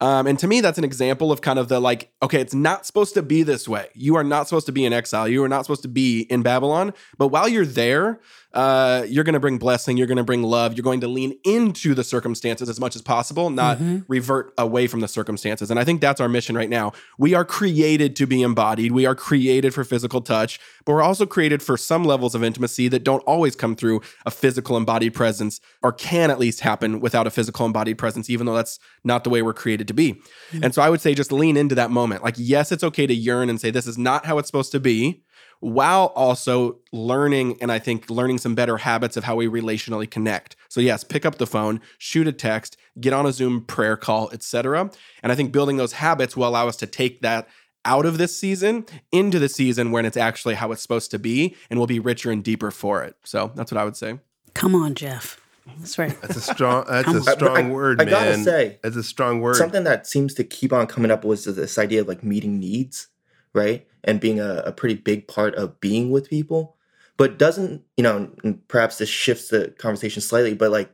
Um, 0.00 0.26
and 0.28 0.38
to 0.38 0.46
me, 0.46 0.60
that's 0.60 0.78
an 0.78 0.84
example 0.84 1.32
of 1.32 1.40
kind 1.40 1.58
of 1.58 1.68
the 1.68 1.80
like, 1.80 2.10
okay, 2.22 2.40
it's 2.40 2.54
not 2.54 2.86
supposed 2.86 3.14
to 3.14 3.22
be 3.22 3.42
this 3.42 3.66
way. 3.68 3.88
You 3.94 4.14
are 4.16 4.22
not 4.24 4.48
supposed 4.48 4.66
to 4.66 4.72
be 4.72 4.84
in 4.84 4.92
exile. 4.92 5.26
You 5.28 5.42
are 5.42 5.48
not 5.48 5.64
supposed 5.64 5.82
to 5.82 5.88
be 5.88 6.20
in 6.22 6.42
Babylon. 6.42 6.94
But 7.18 7.28
while 7.28 7.48
you're 7.48 7.66
there, 7.66 8.20
uh, 8.54 9.04
you're 9.08 9.24
going 9.24 9.34
to 9.34 9.40
bring 9.40 9.58
blessing. 9.58 9.96
You're 9.96 10.06
going 10.06 10.16
to 10.18 10.24
bring 10.24 10.42
love. 10.42 10.74
You're 10.74 10.84
going 10.84 11.00
to 11.00 11.08
lean 11.08 11.36
into 11.44 11.94
the 11.94 12.04
circumstances 12.04 12.68
as 12.68 12.78
much 12.80 12.94
as 12.96 13.02
possible, 13.02 13.50
not 13.50 13.78
Mm-hmm. 13.78 13.98
revert 14.08 14.52
away 14.58 14.86
from 14.86 15.00
the 15.00 15.08
circumstances. 15.08 15.70
And 15.70 15.78
I 15.78 15.84
think 15.84 16.00
that's 16.00 16.20
our 16.20 16.28
mission 16.28 16.56
right 16.56 16.70
now. 16.70 16.92
We 17.18 17.34
are 17.34 17.44
created 17.44 18.16
to 18.16 18.26
be 18.26 18.42
embodied. 18.42 18.90
We 18.92 19.04
are 19.06 19.14
created 19.14 19.74
for 19.74 19.84
physical 19.84 20.20
touch, 20.20 20.58
but 20.84 20.92
we're 20.94 21.02
also 21.02 21.26
created 21.26 21.62
for 21.62 21.76
some 21.76 22.04
levels 22.04 22.34
of 22.34 22.42
intimacy 22.42 22.88
that 22.88 23.04
don't 23.04 23.20
always 23.20 23.54
come 23.54 23.76
through 23.76 24.00
a 24.24 24.30
physical 24.30 24.76
embodied 24.76 25.14
presence 25.14 25.60
or 25.82 25.92
can 25.92 26.30
at 26.30 26.38
least 26.38 26.60
happen 26.60 26.98
without 27.00 27.26
a 27.26 27.30
physical 27.30 27.66
embodied 27.66 27.98
presence, 27.98 28.30
even 28.30 28.46
though 28.46 28.54
that's 28.54 28.78
not 29.08 29.24
the 29.24 29.30
way 29.30 29.42
we're 29.42 29.52
created 29.52 29.88
to 29.88 29.94
be. 29.94 30.20
Hmm. 30.52 30.64
And 30.64 30.74
so 30.74 30.80
I 30.82 30.90
would 30.90 31.00
say 31.00 31.14
just 31.14 31.32
lean 31.32 31.56
into 31.56 31.74
that 31.74 31.90
moment. 31.90 32.22
Like, 32.22 32.36
yes, 32.38 32.70
it's 32.70 32.84
okay 32.84 33.08
to 33.08 33.14
yearn 33.14 33.50
and 33.50 33.60
say, 33.60 33.72
this 33.72 33.88
is 33.88 33.98
not 33.98 34.26
how 34.26 34.38
it's 34.38 34.48
supposed 34.48 34.70
to 34.72 34.80
be 34.80 35.24
while 35.60 36.12
also 36.14 36.78
learning 36.92 37.58
and 37.60 37.72
I 37.72 37.78
think 37.78 38.08
learning 38.10 38.38
some 38.38 38.54
better 38.54 38.76
habits 38.76 39.16
of 39.16 39.24
how 39.24 39.34
we 39.34 39.48
relationally 39.48 40.08
connect. 40.08 40.56
So 40.68 40.80
yes, 40.80 41.02
pick 41.02 41.26
up 41.26 41.38
the 41.38 41.46
phone, 41.46 41.80
shoot 41.98 42.28
a 42.28 42.32
text, 42.32 42.76
get 43.00 43.12
on 43.12 43.26
a 43.26 43.32
Zoom 43.32 43.64
prayer 43.64 43.96
call, 43.96 44.30
etc. 44.30 44.90
And 45.22 45.32
I 45.32 45.34
think 45.34 45.52
building 45.52 45.76
those 45.76 45.94
habits 45.94 46.36
will 46.36 46.46
allow 46.46 46.68
us 46.68 46.76
to 46.76 46.86
take 46.86 47.22
that 47.22 47.48
out 47.84 48.06
of 48.06 48.18
this 48.18 48.38
season 48.38 48.84
into 49.12 49.38
the 49.38 49.48
season 49.48 49.90
when 49.90 50.04
it's 50.04 50.16
actually 50.16 50.54
how 50.54 50.70
it's 50.72 50.82
supposed 50.82 51.10
to 51.10 51.18
be 51.18 51.56
and 51.70 51.78
we'll 51.78 51.86
be 51.86 52.00
richer 52.00 52.30
and 52.30 52.44
deeper 52.44 52.70
for 52.70 53.02
it. 53.02 53.16
So 53.24 53.50
that's 53.54 53.72
what 53.72 53.80
I 53.80 53.84
would 53.84 53.96
say. 53.96 54.18
Come 54.54 54.74
on, 54.74 54.94
Jeff. 54.94 55.40
That's 55.78 55.98
right. 55.98 56.20
That's 56.20 56.36
a 56.36 56.40
strong. 56.40 56.84
That's 56.88 57.08
a 57.12 57.22
strong 57.22 57.56
I- 57.56 57.70
word, 57.70 58.00
I 58.00 58.04
man. 58.04 58.12
gotta 58.12 58.38
say, 58.44 58.78
that's 58.82 58.96
a 58.96 59.02
strong 59.02 59.40
word. 59.40 59.56
Something 59.56 59.84
that 59.84 60.06
seems 60.06 60.34
to 60.34 60.44
keep 60.44 60.72
on 60.72 60.86
coming 60.86 61.10
up 61.10 61.24
was 61.24 61.44
this 61.44 61.78
idea 61.78 62.00
of 62.00 62.08
like 62.08 62.22
meeting 62.24 62.58
needs, 62.58 63.08
right? 63.52 63.86
And 64.04 64.20
being 64.20 64.40
a, 64.40 64.62
a 64.66 64.72
pretty 64.72 64.94
big 64.94 65.28
part 65.28 65.54
of 65.54 65.80
being 65.80 66.10
with 66.10 66.28
people. 66.30 66.76
But 67.16 67.38
doesn't, 67.38 67.82
you 67.96 68.02
know, 68.04 68.30
and 68.44 68.66
perhaps 68.68 68.98
this 68.98 69.08
shifts 69.08 69.48
the 69.48 69.74
conversation 69.78 70.22
slightly, 70.22 70.54
but 70.54 70.70
like, 70.70 70.92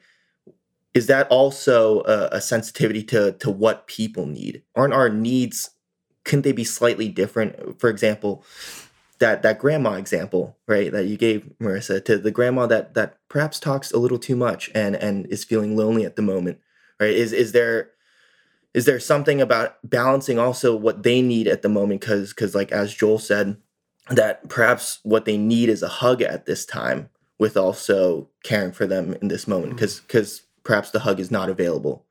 is 0.95 1.07
that 1.09 1.29
also 1.29 2.01
a, 2.03 2.29
a 2.33 2.41
sensitivity 2.41 3.03
to 3.05 3.33
to 3.33 3.51
what 3.51 3.87
people 3.87 4.27
need? 4.27 4.63
Aren't 4.75 4.95
our 4.95 5.09
needs, 5.11 5.71
couldn't 6.25 6.43
they 6.43 6.53
be 6.53 6.65
slightly 6.65 7.09
different? 7.09 7.79
For 7.79 7.91
example, 7.91 8.45
that 9.25 9.41
that 9.41 9.59
grandma 9.59 9.95
example, 9.95 10.55
right, 10.69 10.93
that 10.93 11.07
you 11.07 11.17
gave 11.17 11.51
Marissa, 11.59 12.05
to 12.05 12.19
the 12.19 12.31
grandma 12.31 12.67
that 12.67 12.93
that 12.93 13.17
perhaps 13.29 13.59
talks 13.59 13.91
a 13.91 13.99
little 13.99 14.19
too 14.19 14.37
much 14.37 14.71
and 14.75 14.95
and 14.95 15.27
is 15.29 15.45
feeling 15.45 15.77
lonely 15.77 16.05
at 16.05 16.17
the 16.17 16.23
moment, 16.23 16.59
right? 17.01 17.15
Is 17.15 17.33
is 17.33 17.53
there 17.53 17.91
is 18.75 18.85
there 18.85 19.01
something 19.01 19.41
about 19.41 19.77
balancing 19.83 20.39
also 20.39 20.77
what 20.77 21.05
they 21.05 21.23
need 21.23 21.49
at 21.49 21.63
the 21.63 21.71
moment 21.71 22.03
because 22.03 22.35
because 22.35 22.55
like 22.55 22.73
as 22.73 22.93
joel 22.93 23.21
said 23.21 23.57
that 24.11 24.49
perhaps 24.49 24.99
what 25.05 25.25
they 25.25 25.39
need 25.39 25.69
is 25.69 25.81
a 25.83 25.89
hug 25.89 26.21
at 26.21 26.45
this 26.45 26.67
time 26.67 27.09
with 27.39 27.57
also 27.57 28.29
caring 28.43 28.73
for 28.73 28.85
them 28.85 29.15
in 29.23 29.29
this 29.29 29.47
moment 29.47 29.71
hmm. 29.71 29.77
because 29.77 30.01
because 30.01 30.43
perhaps 30.65 30.91
the 30.91 30.99
hug 30.99 31.21
is 31.21 31.31
not 31.31 31.49
available 31.49 32.05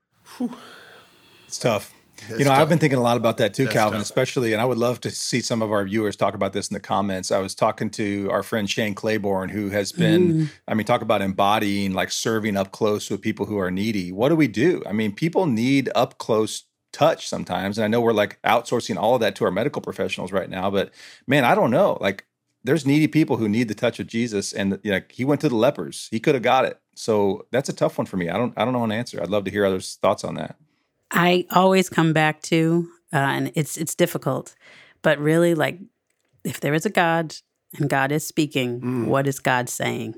It's 1.47 1.59
tough. 1.59 1.93
That's 2.27 2.39
you 2.39 2.45
know, 2.45 2.51
tough. 2.51 2.59
I've 2.59 2.69
been 2.69 2.79
thinking 2.79 2.99
a 2.99 3.01
lot 3.01 3.17
about 3.17 3.37
that 3.37 3.53
too, 3.53 3.65
That's 3.65 3.73
Calvin, 3.73 3.99
tough. 3.99 4.05
especially, 4.05 4.53
and 4.53 4.61
I 4.61 4.65
would 4.65 4.77
love 4.77 5.01
to 5.01 5.11
see 5.11 5.41
some 5.41 5.61
of 5.61 5.71
our 5.71 5.83
viewers 5.83 6.15
talk 6.15 6.35
about 6.35 6.53
this 6.53 6.69
in 6.69 6.73
the 6.73 6.79
comments. 6.79 7.31
I 7.31 7.39
was 7.39 7.53
talking 7.53 7.89
to 7.91 8.29
our 8.31 8.43
friend 8.43 8.69
Shane 8.69 8.95
Claiborne, 8.95 9.49
who 9.49 9.69
has 9.69 9.91
been, 9.91 10.33
mm. 10.33 10.49
I 10.67 10.73
mean, 10.73 10.85
talk 10.85 11.01
about 11.01 11.21
embodying, 11.21 11.93
like 11.93 12.11
serving 12.11 12.55
up 12.55 12.71
close 12.71 13.09
with 13.09 13.21
people 13.21 13.45
who 13.45 13.57
are 13.57 13.71
needy. 13.71 14.11
What 14.11 14.29
do 14.29 14.35
we 14.35 14.47
do? 14.47 14.83
I 14.85 14.93
mean, 14.93 15.13
people 15.13 15.45
need 15.45 15.89
up 15.95 16.17
close 16.17 16.63
touch 16.91 17.27
sometimes. 17.27 17.77
And 17.77 17.85
I 17.85 17.87
know 17.87 17.99
we're 17.99 18.13
like 18.13 18.41
outsourcing 18.43 18.97
all 18.97 19.15
of 19.15 19.21
that 19.21 19.35
to 19.37 19.45
our 19.45 19.51
medical 19.51 19.81
professionals 19.81 20.31
right 20.31 20.49
now, 20.49 20.69
but 20.69 20.91
man, 21.27 21.43
I 21.43 21.55
don't 21.55 21.71
know. 21.71 21.97
Like, 21.99 22.25
there's 22.63 22.85
needy 22.85 23.07
people 23.07 23.35
who 23.35 23.49
need 23.49 23.67
the 23.67 23.75
touch 23.75 23.99
of 23.99 24.07
Jesus, 24.07 24.53
and 24.53 24.79
you 24.83 24.91
know, 24.91 25.01
he 25.09 25.25
went 25.25 25.41
to 25.41 25.49
the 25.49 25.55
lepers. 25.55 26.07
He 26.11 26.19
could 26.21 26.33
have 26.33 26.43
got 26.43 26.63
it. 26.63 26.79
So 26.95 27.45
that's 27.51 27.67
a 27.67 27.73
tough 27.73 27.97
one 27.97 28.07
for 28.07 28.15
me. 28.15 28.29
I 28.29 28.37
don't, 28.37 28.53
I 28.55 28.63
don't 28.63 28.73
know 28.73 28.85
an 28.85 28.91
answer. 28.91 29.21
I'd 29.21 29.29
love 29.29 29.43
to 29.45 29.51
hear 29.51 29.65
others' 29.65 29.97
thoughts 30.01 30.23
on 30.23 30.35
that. 30.35 30.55
I 31.13 31.45
always 31.51 31.89
come 31.89 32.11
back 32.13 32.41
to, 32.43 32.89
uh, 33.13 33.17
and 33.17 33.51
it's 33.55 33.77
it's 33.77 33.95
difficult, 33.95 34.55
but 35.01 35.19
really, 35.19 35.53
like, 35.55 35.79
if 36.43 36.59
there 36.59 36.73
is 36.73 36.85
a 36.85 36.89
God 36.89 37.35
and 37.77 37.89
God 37.89 38.11
is 38.11 38.25
speaking, 38.25 38.81
Mm. 38.81 39.07
what 39.07 39.27
is 39.27 39.39
God 39.39 39.69
saying? 39.69 40.15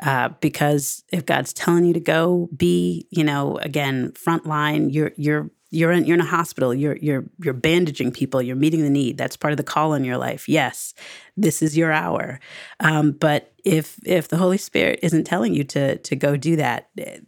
Uh, 0.00 0.30
because 0.40 1.04
if 1.12 1.26
God's 1.26 1.52
telling 1.52 1.84
you 1.84 1.92
to 1.94 2.00
go 2.00 2.48
be, 2.56 3.06
you 3.10 3.22
know, 3.24 3.58
again, 3.58 4.12
front 4.12 4.46
line, 4.46 4.90
you're 4.90 5.12
you're 5.16 5.50
you're 5.70 5.92
in 5.92 6.04
you're 6.04 6.14
in 6.16 6.20
a 6.20 6.24
hospital, 6.24 6.74
you're 6.74 6.96
you're 6.96 7.24
you're 7.42 7.54
bandaging 7.54 8.12
people, 8.12 8.42
you're 8.42 8.56
meeting 8.56 8.82
the 8.82 8.90
need. 8.90 9.16
That's 9.16 9.36
part 9.36 9.52
of 9.52 9.56
the 9.58 9.62
call 9.64 9.94
in 9.94 10.04
your 10.04 10.18
life. 10.18 10.48
Yes, 10.48 10.94
this 11.36 11.62
is 11.62 11.76
your 11.76 11.92
hour. 11.92 12.40
Um, 12.80 13.12
but 13.12 13.52
if 13.64 13.98
if 14.04 14.28
the 14.28 14.36
Holy 14.38 14.58
Spirit 14.58 14.98
isn't 15.02 15.24
telling 15.24 15.54
you 15.54 15.64
to 15.64 15.98
to 15.98 16.16
go 16.16 16.36
do 16.36 16.56
that, 16.56 16.88
eh, 16.98 17.18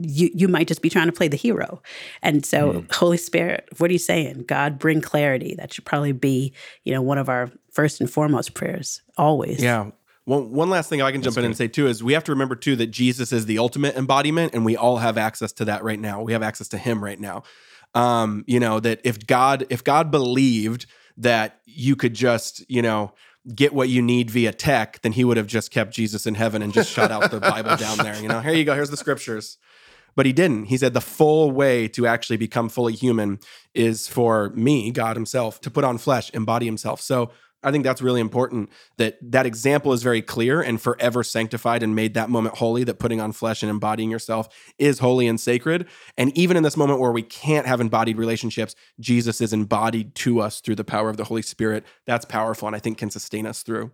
you 0.00 0.30
you 0.34 0.48
might 0.48 0.68
just 0.68 0.82
be 0.82 0.88
trying 0.88 1.06
to 1.06 1.12
play 1.12 1.28
the 1.28 1.36
hero. 1.36 1.82
And 2.22 2.44
so, 2.44 2.84
Holy 2.92 3.16
Spirit, 3.16 3.68
what 3.78 3.90
are 3.90 3.92
you 3.92 3.98
saying? 3.98 4.44
God, 4.46 4.78
bring 4.78 5.00
clarity. 5.00 5.54
That 5.56 5.72
should 5.72 5.84
probably 5.84 6.12
be, 6.12 6.52
you 6.84 6.92
know, 6.92 7.02
one 7.02 7.18
of 7.18 7.28
our 7.28 7.50
first 7.70 8.00
and 8.00 8.10
foremost 8.10 8.54
prayers 8.54 9.02
always. 9.16 9.62
Yeah. 9.62 9.90
One, 10.24 10.52
one 10.52 10.70
last 10.70 10.88
thing 10.88 11.02
I 11.02 11.10
can 11.10 11.20
jump 11.20 11.36
in 11.36 11.44
and 11.44 11.56
say 11.56 11.66
too 11.66 11.88
is 11.88 12.02
we 12.02 12.12
have 12.12 12.24
to 12.24 12.32
remember 12.32 12.54
too 12.54 12.76
that 12.76 12.88
Jesus 12.88 13.32
is 13.32 13.46
the 13.46 13.58
ultimate 13.58 13.96
embodiment 13.96 14.54
and 14.54 14.64
we 14.64 14.76
all 14.76 14.98
have 14.98 15.18
access 15.18 15.52
to 15.54 15.64
that 15.64 15.82
right 15.82 15.98
now. 15.98 16.22
We 16.22 16.32
have 16.32 16.44
access 16.44 16.68
to 16.68 16.78
him 16.78 17.02
right 17.02 17.18
now. 17.18 17.42
Um, 17.94 18.44
you 18.46 18.60
know, 18.60 18.78
that 18.80 19.00
if 19.02 19.26
God, 19.26 19.66
if 19.68 19.82
God 19.82 20.10
believed 20.10 20.86
that 21.16 21.60
you 21.66 21.96
could 21.96 22.14
just, 22.14 22.68
you 22.70 22.82
know, 22.82 23.12
get 23.54 23.74
what 23.74 23.88
you 23.88 24.00
need 24.00 24.30
via 24.30 24.52
tech, 24.52 25.02
then 25.02 25.12
he 25.12 25.24
would 25.24 25.36
have 25.36 25.48
just 25.48 25.70
kept 25.70 25.92
Jesus 25.92 26.26
in 26.26 26.36
heaven 26.36 26.62
and 26.62 26.72
just 26.72 26.90
shut 26.90 27.10
out 27.10 27.30
the 27.30 27.40
Bible 27.40 27.76
down 27.76 27.98
there. 27.98 28.20
You 28.22 28.28
know, 28.28 28.40
here 28.40 28.52
you 28.52 28.64
go, 28.64 28.74
here's 28.74 28.90
the 28.90 28.96
scriptures. 28.96 29.58
But 30.14 30.26
he 30.26 30.32
didn't. 30.32 30.66
He 30.66 30.76
said 30.76 30.94
the 30.94 31.00
full 31.00 31.50
way 31.50 31.88
to 31.88 32.06
actually 32.06 32.36
become 32.36 32.68
fully 32.68 32.94
human 32.94 33.38
is 33.74 34.08
for 34.08 34.50
me, 34.50 34.90
God 34.90 35.16
Himself, 35.16 35.60
to 35.62 35.70
put 35.70 35.84
on 35.84 35.98
flesh, 35.98 36.30
embody 36.34 36.66
Himself. 36.66 37.00
So 37.00 37.30
I 37.64 37.70
think 37.70 37.84
that's 37.84 38.02
really 38.02 38.20
important 38.20 38.70
that 38.96 39.18
that 39.22 39.46
example 39.46 39.92
is 39.92 40.02
very 40.02 40.20
clear 40.20 40.60
and 40.60 40.80
forever 40.80 41.22
sanctified 41.22 41.82
and 41.82 41.94
made 41.94 42.14
that 42.14 42.28
moment 42.28 42.56
holy, 42.56 42.82
that 42.84 42.98
putting 42.98 43.20
on 43.20 43.32
flesh 43.32 43.62
and 43.62 43.70
embodying 43.70 44.10
yourself 44.10 44.48
is 44.78 44.98
holy 44.98 45.28
and 45.28 45.40
sacred. 45.40 45.86
And 46.16 46.36
even 46.36 46.56
in 46.56 46.64
this 46.64 46.76
moment 46.76 46.98
where 46.98 47.12
we 47.12 47.22
can't 47.22 47.66
have 47.66 47.80
embodied 47.80 48.18
relationships, 48.18 48.74
Jesus 48.98 49.40
is 49.40 49.52
embodied 49.52 50.14
to 50.16 50.40
us 50.40 50.60
through 50.60 50.74
the 50.74 50.84
power 50.84 51.08
of 51.08 51.16
the 51.16 51.24
Holy 51.24 51.42
Spirit. 51.42 51.84
That's 52.04 52.24
powerful 52.24 52.66
and 52.66 52.74
I 52.74 52.80
think 52.80 52.98
can 52.98 53.10
sustain 53.10 53.46
us 53.46 53.62
through. 53.62 53.92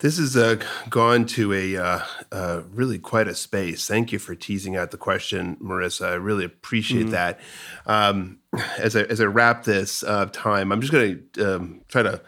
This 0.00 0.18
has 0.18 0.36
uh, 0.36 0.60
gone 0.88 1.26
to 1.26 1.52
a 1.52 1.76
uh, 1.76 2.00
uh, 2.30 2.62
really 2.72 3.00
quite 3.00 3.26
a 3.26 3.34
space. 3.34 3.86
Thank 3.86 4.12
you 4.12 4.20
for 4.20 4.36
teasing 4.36 4.76
out 4.76 4.92
the 4.92 4.96
question, 4.96 5.56
Marissa. 5.56 6.10
I 6.10 6.14
really 6.14 6.44
appreciate 6.44 7.10
that. 7.10 7.40
Um, 7.84 8.38
as 8.78 8.94
I 8.94 9.02
as 9.02 9.20
I 9.20 9.24
wrap 9.24 9.64
this 9.64 10.04
uh, 10.04 10.26
time, 10.26 10.70
I'm 10.70 10.80
just 10.80 10.92
going 10.92 11.24
to 11.32 11.56
um, 11.56 11.80
try 11.88 12.02
to 12.04 12.22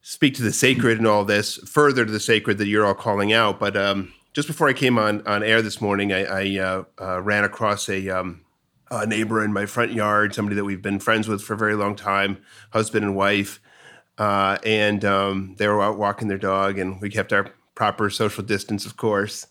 speak 0.00 0.34
to 0.36 0.42
the 0.42 0.52
sacred 0.52 0.96
and 0.96 1.06
all 1.06 1.26
this, 1.26 1.56
further 1.56 2.06
to 2.06 2.10
the 2.10 2.20
sacred 2.20 2.56
that 2.56 2.68
you're 2.68 2.86
all 2.86 2.94
calling 2.94 3.34
out. 3.34 3.60
But 3.60 3.76
um, 3.76 4.14
just 4.32 4.48
before 4.48 4.68
I 4.68 4.72
came 4.72 4.98
on 4.98 5.26
on 5.26 5.42
air 5.42 5.60
this 5.60 5.78
morning, 5.78 6.14
I, 6.14 6.24
I 6.24 6.58
uh, 6.58 6.84
uh, 7.00 7.20
ran 7.22 7.44
across 7.44 7.88
a. 7.88 8.08
Um, 8.08 8.44
a 8.92 9.06
neighbor 9.06 9.44
in 9.44 9.52
my 9.52 9.66
front 9.66 9.92
yard, 9.92 10.34
somebody 10.34 10.56
that 10.56 10.64
we've 10.64 10.82
been 10.82 10.98
friends 10.98 11.28
with 11.28 11.40
for 11.40 11.54
a 11.54 11.56
very 11.56 11.76
long 11.76 11.94
time, 11.94 12.38
husband 12.72 13.04
and 13.04 13.14
wife, 13.14 13.60
uh, 14.20 14.58
and 14.66 15.02
um, 15.02 15.54
they 15.56 15.66
were 15.66 15.82
out 15.82 15.98
walking 15.98 16.28
their 16.28 16.38
dog, 16.38 16.78
and 16.78 17.00
we 17.00 17.08
kept 17.08 17.32
our 17.32 17.54
proper 17.74 18.10
social 18.10 18.44
distance, 18.44 18.84
of 18.84 18.98
course. 18.98 19.46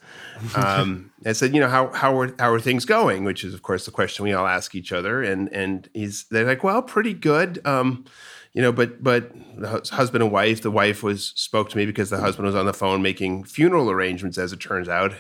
Um, 0.56 1.12
I 1.26 1.32
said, 1.32 1.56
you 1.56 1.60
know, 1.60 1.68
how 1.68 1.88
how 1.88 2.20
are 2.20 2.36
how 2.38 2.54
are 2.54 2.60
things 2.60 2.86
going? 2.86 3.24
Which 3.24 3.44
is, 3.44 3.56
of 3.56 3.64
course, 3.64 3.86
the 3.86 3.92
question 3.92 4.24
we 4.24 4.34
all 4.34 4.46
ask 4.46 4.76
each 4.76 4.92
other. 4.92 5.24
And 5.24 5.52
and 5.52 5.90
he's 5.96 6.26
they're 6.26 6.46
like, 6.46 6.64
well, 6.64 6.84
pretty 6.84 7.16
good. 7.16 7.60
Um, 7.66 8.06
you 8.54 8.62
know, 8.62 8.72
but 8.72 9.04
but 9.04 9.32
the 9.58 9.82
husband 9.92 10.22
and 10.22 10.32
wife, 10.32 10.62
the 10.62 10.70
wife 10.70 11.02
was 11.02 11.34
spoke 11.36 11.70
to 11.70 11.78
me 11.78 11.88
because 11.88 12.12
the 12.12 12.20
husband 12.20 12.46
was 12.46 12.56
on 12.56 12.68
the 12.68 12.74
phone 12.74 13.02
making 13.02 13.46
funeral 13.46 13.90
arrangements. 13.90 14.38
As 14.38 14.54
it 14.54 14.60
turns 14.60 14.88
out, 14.88 15.14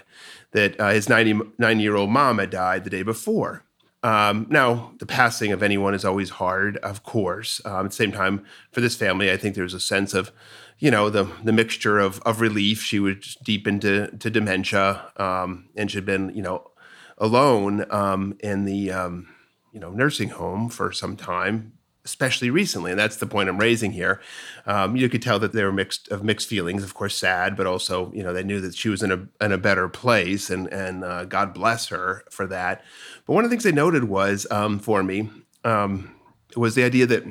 that 0.52 0.80
uh, 0.80 0.90
his 0.90 1.10
ninety 1.10 1.40
nine 1.58 1.80
year 1.80 1.96
old 1.96 2.12
mom 2.12 2.38
had 2.38 2.52
died 2.52 2.84
the 2.84 2.92
day 2.92 3.02
before. 3.02 3.64
Um, 4.02 4.48
now, 4.50 4.94
the 5.00 5.06
passing 5.06 5.52
of 5.52 5.62
anyone 5.62 5.94
is 5.94 6.06
always 6.06 6.30
hard, 6.30 6.78
of 6.78 7.04
course. 7.04 7.60
Um, 7.66 7.86
at 7.86 7.92
the 7.92 7.96
same 7.96 8.12
time, 8.12 8.46
for 8.72 8.80
this 8.82 8.96
family, 8.96 9.30
I 9.30 9.38
think 9.38 9.56
there's 9.56 9.74
a 9.74 9.80
sense 9.80 10.14
of, 10.14 10.32
you 10.78 10.90
know, 10.90 11.10
the 11.10 11.26
the 11.44 11.52
mixture 11.52 12.00
of 12.00 12.22
of 12.22 12.40
relief. 12.40 12.82
She 12.82 13.00
was 13.00 13.38
deep 13.44 13.68
into 13.68 14.08
to 14.18 14.30
dementia, 14.30 15.12
um, 15.18 15.68
and 15.76 15.92
she'd 15.92 16.06
been, 16.06 16.34
you 16.34 16.42
know, 16.42 16.72
alone 17.18 17.86
um, 17.92 18.38
in 18.40 18.66
the 18.66 18.92
um, 18.92 19.28
you 19.74 19.80
know 19.80 19.92
nursing 19.92 20.30
home 20.30 20.70
for 20.70 20.92
some 20.92 21.18
time. 21.18 21.74
Especially 22.10 22.50
recently. 22.50 22.92
And 22.92 23.00
that's 23.00 23.18
the 23.18 23.28
point 23.28 23.50
I'm 23.50 23.60
raising 23.60 23.92
here. 23.92 24.20
Um, 24.66 24.96
you 24.96 25.08
could 25.10 25.22
tell 25.22 25.38
that 25.40 25.54
they 25.54 25.64
were 25.64 25.72
mixed 25.72 26.08
of 26.10 26.24
mixed 26.24 26.48
feelings, 26.48 26.84
of 26.84 26.96
course, 26.96 27.16
sad, 27.16 27.56
but 27.56 27.68
also, 27.68 28.12
you 28.14 28.24
know, 28.24 28.34
they 28.34 28.44
knew 28.44 28.60
that 28.62 28.76
she 28.76 28.90
was 28.90 29.04
in 29.04 29.12
a 29.12 29.28
in 29.46 29.52
a 29.52 29.58
better 29.58 29.88
place, 29.88 30.50
and 30.50 30.68
and 30.74 31.04
uh, 31.04 31.26
God 31.26 31.54
bless 31.54 31.88
her 31.88 32.24
for 32.30 32.48
that. 32.48 32.84
But 33.26 33.34
one 33.34 33.44
of 33.44 33.50
the 33.50 33.54
things 33.54 33.64
they 33.64 33.72
noted 33.72 34.06
was 34.06 34.48
um, 34.50 34.80
for 34.80 35.04
me 35.04 35.30
um, 35.64 36.16
was 36.56 36.76
the 36.76 36.84
idea 36.84 37.06
that 37.06 37.24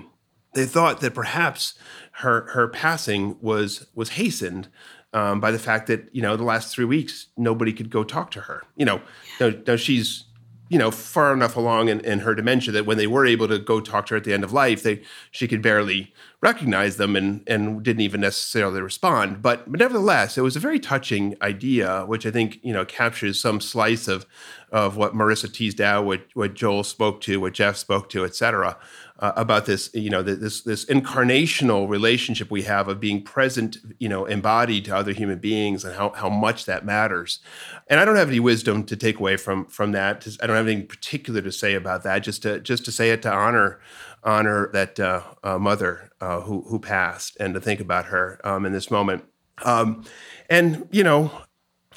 they 0.55 0.65
thought 0.65 1.01
that 1.01 1.15
perhaps 1.15 1.75
her 2.13 2.47
her 2.53 2.69
passing 2.69 3.37
was 3.41 3.87
was 3.95 4.11
hastened 4.11 4.69
um, 5.13 5.41
by 5.41 5.51
the 5.51 5.59
fact 5.59 5.89
that 5.89 6.09
you 6.13 6.23
know 6.23 6.37
the 6.37 6.45
last 6.45 6.73
three 6.73 6.85
weeks 6.85 7.27
nobody 7.37 7.73
could 7.73 7.91
go 7.91 8.05
talk 8.05 8.31
to 8.31 8.43
her. 8.43 8.63
You 8.77 8.87
know, 8.87 9.01
now, 9.41 9.51
now 9.67 9.77
she's 9.77 10.25
you 10.69 10.79
know 10.79 10.91
far 10.91 11.33
enough 11.33 11.57
along 11.57 11.89
in, 11.89 12.01
in 12.01 12.21
her 12.21 12.35
dementia 12.35 12.73
that 12.73 12.87
when 12.87 12.99
they 12.99 13.07
were 13.07 13.27
able 13.27 13.49
to 13.49 13.59
go 13.59 13.81
talk 13.81 14.07
to 14.07 14.15
her 14.15 14.19
at 14.19 14.25
the 14.25 14.33
end 14.33 14.45
of 14.45 14.53
life, 14.53 14.83
they 14.83 15.03
she 15.31 15.49
could 15.49 15.63
barely 15.63 16.13
recognize 16.41 16.97
them 16.97 17.17
and 17.17 17.43
and 17.47 17.83
didn't 17.83 18.03
even 18.03 18.21
necessarily 18.21 18.81
respond. 18.81 19.43
But, 19.43 19.71
but 19.71 19.81
nevertheless, 19.81 20.39
it 20.39 20.43
was 20.43 20.57
a 20.57 20.61
very 20.61 20.79
touching 20.79 21.37
idea, 21.43 22.05
which 22.07 22.27
I 22.27 22.31
think 22.31 22.59
you 22.63 22.73
know 22.73 22.85
captures 22.85 23.41
some 23.41 23.61
slice 23.61 24.09
of 24.09 24.27
of 24.71 24.97
what 24.97 25.15
Marissa 25.15 25.53
teased 25.53 25.81
out, 25.81 26.05
what 26.05 26.23
what 26.35 26.55
Joel 26.55 26.85
spoke 26.85 27.21
to, 27.23 27.41
what 27.41 27.55
Jeff 27.55 27.77
spoke 27.77 28.09
to, 28.11 28.25
et 28.25 28.35
cetera 28.35 28.77
uh, 29.19 29.33
about 29.37 29.67
this, 29.67 29.91
you 29.95 30.11
know, 30.11 30.23
this 30.23 30.63
this 30.63 30.85
incarnational 30.85 31.89
relationship 31.89 32.51
we 32.51 32.63
have 32.63 32.89
of 32.89 33.01
being 33.01 33.23
present, 33.23 33.79
you 33.99 34.09
know, 34.09 34.25
embodied 34.27 34.85
to 34.85 34.95
other 34.95 35.13
human 35.13 35.39
beings, 35.39 35.85
and 35.85 35.95
how 35.97 36.11
how 36.11 36.29
much 36.29 36.67
that 36.67 36.85
matters. 36.85 37.41
And 37.89 37.99
I 37.99 38.05
don't 38.05 38.17
have 38.17 38.29
any 38.29 38.41
wisdom 38.41 38.85
to 38.85 38.97
take 38.97 39.19
away 39.19 39.37
from 39.37 39.67
from 39.67 39.93
that. 39.93 40.27
I 40.41 40.47
don't 40.47 40.57
have 40.57 40.67
anything 40.67 40.87
particular 40.87 41.43
to 41.43 41.51
say 41.51 41.75
about 41.75 42.05
that. 42.05 42.21
Just 42.21 42.43
to 42.43 42.61
just 42.61 42.85
to 42.85 42.93
say 42.93 43.11
it 43.11 43.23
to 43.23 43.33
honor 43.33 43.81
honor 44.23 44.71
that 44.73 45.01
uh, 45.01 45.23
uh, 45.43 45.59
mother 45.59 46.11
uh, 46.21 46.41
who 46.43 46.63
who 46.69 46.79
passed, 46.79 47.37
and 47.41 47.55
to 47.55 47.61
think 47.61 47.81
about 47.81 48.07
her 48.07 48.41
um, 48.45 48.65
in 48.67 48.73
this 48.73 48.91
moment. 48.91 49.25
Um, 49.65 50.05
and 50.49 50.89
you 50.93 51.03
know, 51.03 51.33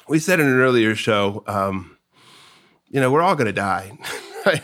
we 0.08 0.18
said 0.18 0.40
in 0.40 0.46
an 0.46 0.58
earlier 0.58 0.96
show, 0.96 1.44
um, 1.46 1.91
you 2.92 3.00
know, 3.00 3.10
we're 3.10 3.22
all 3.22 3.34
going 3.34 3.46
to 3.46 3.52
die. 3.52 3.98
I, 4.44 4.58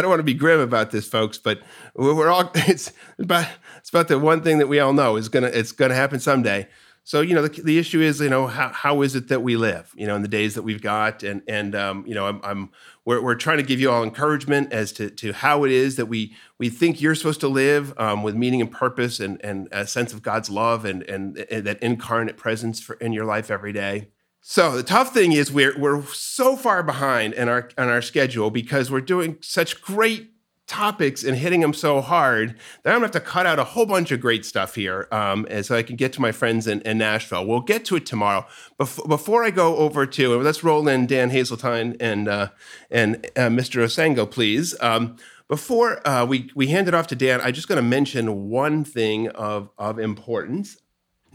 don't 0.00 0.10
want 0.10 0.20
to 0.20 0.24
be 0.24 0.34
grim 0.34 0.60
about 0.60 0.90
this, 0.90 1.06
folks, 1.08 1.38
but 1.38 1.60
we're 1.94 2.30
all 2.30 2.50
it's 2.54 2.92
about 3.18 3.48
it's 3.78 3.90
about 3.90 4.08
the 4.08 4.18
one 4.18 4.42
thing 4.42 4.58
that 4.58 4.68
we 4.68 4.80
all 4.80 4.92
know 4.92 5.16
is 5.16 5.28
gonna 5.28 5.48
it's 5.48 5.72
gonna 5.72 5.94
happen 5.94 6.20
someday. 6.20 6.68
So 7.04 7.20
you 7.20 7.34
know 7.34 7.46
the, 7.46 7.62
the 7.62 7.78
issue 7.78 8.00
is 8.00 8.20
you 8.20 8.28
know 8.28 8.46
how, 8.46 8.68
how 8.68 9.02
is 9.02 9.14
it 9.14 9.28
that 9.28 9.42
we 9.42 9.56
live 9.56 9.92
you 9.96 10.06
know 10.06 10.14
in 10.14 10.22
the 10.22 10.28
days 10.28 10.54
that 10.54 10.62
we've 10.62 10.80
got 10.80 11.22
and 11.22 11.42
and 11.48 11.74
um, 11.74 12.04
you 12.06 12.14
know 12.14 12.26
I'm, 12.26 12.40
I'm 12.44 12.70
we're, 13.06 13.22
we're 13.22 13.34
trying 13.34 13.58
to 13.58 13.62
give 13.62 13.80
you 13.80 13.90
all 13.90 14.02
encouragement 14.02 14.72
as 14.72 14.92
to, 14.92 15.10
to 15.10 15.32
how 15.32 15.64
it 15.64 15.70
is 15.70 15.96
that 15.96 16.06
we 16.06 16.34
we 16.58 16.68
think 16.68 17.00
you're 17.00 17.14
supposed 17.14 17.40
to 17.40 17.48
live 17.48 17.98
um, 17.98 18.22
with 18.22 18.34
meaning 18.34 18.60
and 18.60 18.70
purpose 18.70 19.20
and 19.20 19.42
and 19.42 19.68
a 19.72 19.86
sense 19.86 20.12
of 20.12 20.22
God's 20.22 20.50
love 20.50 20.84
and 20.84 21.02
and, 21.04 21.38
and 21.50 21.66
that 21.66 21.82
incarnate 21.82 22.36
presence 22.36 22.80
for, 22.80 22.94
in 22.96 23.12
your 23.12 23.24
life 23.24 23.50
every 23.50 23.72
day. 23.72 24.08
So 24.46 24.76
the 24.76 24.82
tough 24.82 25.14
thing 25.14 25.32
is 25.32 25.50
we're 25.50 25.76
we're 25.78 26.02
so 26.04 26.54
far 26.54 26.82
behind 26.82 27.32
in 27.32 27.48
our 27.48 27.70
on 27.78 27.88
our 27.88 28.02
schedule 28.02 28.50
because 28.50 28.90
we're 28.90 29.00
doing 29.00 29.38
such 29.40 29.80
great 29.80 30.32
topics 30.66 31.24
and 31.24 31.38
hitting 31.38 31.60
them 31.60 31.72
so 31.72 32.02
hard 32.02 32.60
that 32.82 32.90
I'm 32.90 32.96
gonna 32.96 33.06
have 33.06 33.12
to 33.12 33.20
cut 33.20 33.46
out 33.46 33.58
a 33.58 33.64
whole 33.64 33.86
bunch 33.86 34.12
of 34.12 34.20
great 34.20 34.44
stuff 34.44 34.74
here, 34.74 35.08
um, 35.10 35.46
and 35.48 35.64
so 35.64 35.74
I 35.74 35.82
can 35.82 35.96
get 35.96 36.12
to 36.12 36.20
my 36.20 36.30
friends 36.30 36.66
in, 36.66 36.82
in 36.82 36.98
Nashville. 36.98 37.46
We'll 37.46 37.62
get 37.62 37.86
to 37.86 37.96
it 37.96 38.04
tomorrow. 38.04 38.46
Bef- 38.78 39.08
before 39.08 39.44
I 39.44 39.50
go 39.50 39.76
over 39.78 40.04
to 40.04 40.38
let's 40.42 40.62
roll 40.62 40.86
in 40.88 41.06
Dan 41.06 41.30
Haseltine 41.30 41.96
and 41.98 42.28
uh, 42.28 42.48
and 42.90 43.24
uh, 43.36 43.48
Mr. 43.48 43.82
Osenga, 43.82 44.30
please. 44.30 44.74
Um, 44.82 45.16
before 45.48 46.06
uh, 46.06 46.26
we 46.26 46.50
we 46.54 46.66
hand 46.66 46.86
it 46.86 46.92
off 46.92 47.06
to 47.06 47.16
Dan, 47.16 47.40
I'm 47.40 47.54
just 47.54 47.66
going 47.66 47.76
to 47.76 47.82
mention 47.82 48.50
one 48.50 48.84
thing 48.84 49.28
of 49.28 49.70
of 49.78 49.98
importance. 49.98 50.76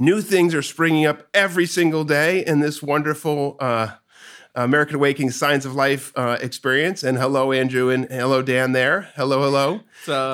New 0.02 0.22
things 0.22 0.56
are 0.56 0.62
springing 0.62 1.06
up 1.06 1.28
every 1.34 1.66
single 1.66 2.06
day 2.06 2.46
in 2.46 2.62
this 2.62 2.82
wonderful 2.82 3.58
uh, 3.60 3.90
American 4.56 4.96
Awakening 4.96 5.32
Signs 5.32 5.66
of 5.66 5.76
Life 5.76 6.12
uh, 6.16 6.38
experience. 6.42 7.04
And 7.04 7.18
hello, 7.18 7.52
Andrew, 7.52 7.90
and 7.90 8.06
hello, 8.10 8.42
Dan. 8.42 8.72
There, 8.72 9.10
hello, 9.16 9.42
hello. 9.42 9.82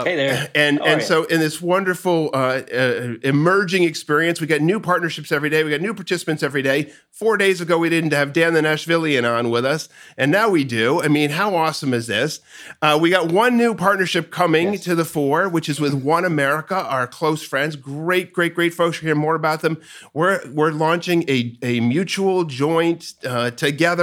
Hey 0.04 0.15
there. 0.15 0.49
And 0.56 0.82
and 0.84 1.01
so 1.01 1.23
in 1.25 1.39
this 1.39 1.62
wonderful 1.62 2.30
uh, 2.34 2.62
uh, 2.73 3.15
emerging 3.23 3.84
experience, 3.84 4.39
we 4.39 4.47
got 4.47 4.62
new 4.62 4.80
partnerships 4.80 5.32
every 5.32 5.49
day. 5.49 5.63
We 5.63 5.71
got 5.71 5.82
new 5.82 5.93
participants 5.93 6.43
every 6.43 6.62
day. 6.62 6.91
Four 7.12 7.38
days 7.38 7.62
ago, 7.62 7.78
we 7.78 7.89
didn't 7.89 8.12
have 8.12 8.34
Dan 8.34 8.54
the 8.54 8.62
Nashvilleian 8.62 9.23
on 9.23 9.49
with 9.49 9.65
us, 9.65 9.88
and 10.17 10.32
now 10.32 10.49
we 10.49 10.65
do. 10.65 11.01
I 11.01 11.08
mean, 11.08 11.30
how 11.30 11.56
awesome 11.56 11.93
is 11.93 12.08
this? 12.08 12.41
Uh, 12.82 12.99
we 13.01 13.10
got 13.10 13.32
one 13.32 13.56
new 13.56 13.73
partnership 13.73 14.32
coming 14.32 14.73
yes. 14.73 14.84
to 14.84 14.95
the 14.95 15.06
fore, 15.06 15.47
which 15.47 15.69
is 15.69 15.80
with 15.80 15.93
One 15.93 16.25
America, 16.25 16.75
our 16.75 17.08
close 17.08 17.41
friends. 17.41 17.78
Great, 17.78 18.34
great, 18.34 18.54
great 18.54 18.73
folks. 18.73 19.01
You'll 19.01 19.08
hear 19.08 19.15
more 19.15 19.36
about 19.36 19.62
them. 19.62 19.82
We're 20.13 20.41
we're 20.51 20.71
launching 20.71 21.23
a 21.30 21.58
a 21.62 21.80
mutual 21.80 22.43
joint 22.43 23.13
uh, 23.25 23.51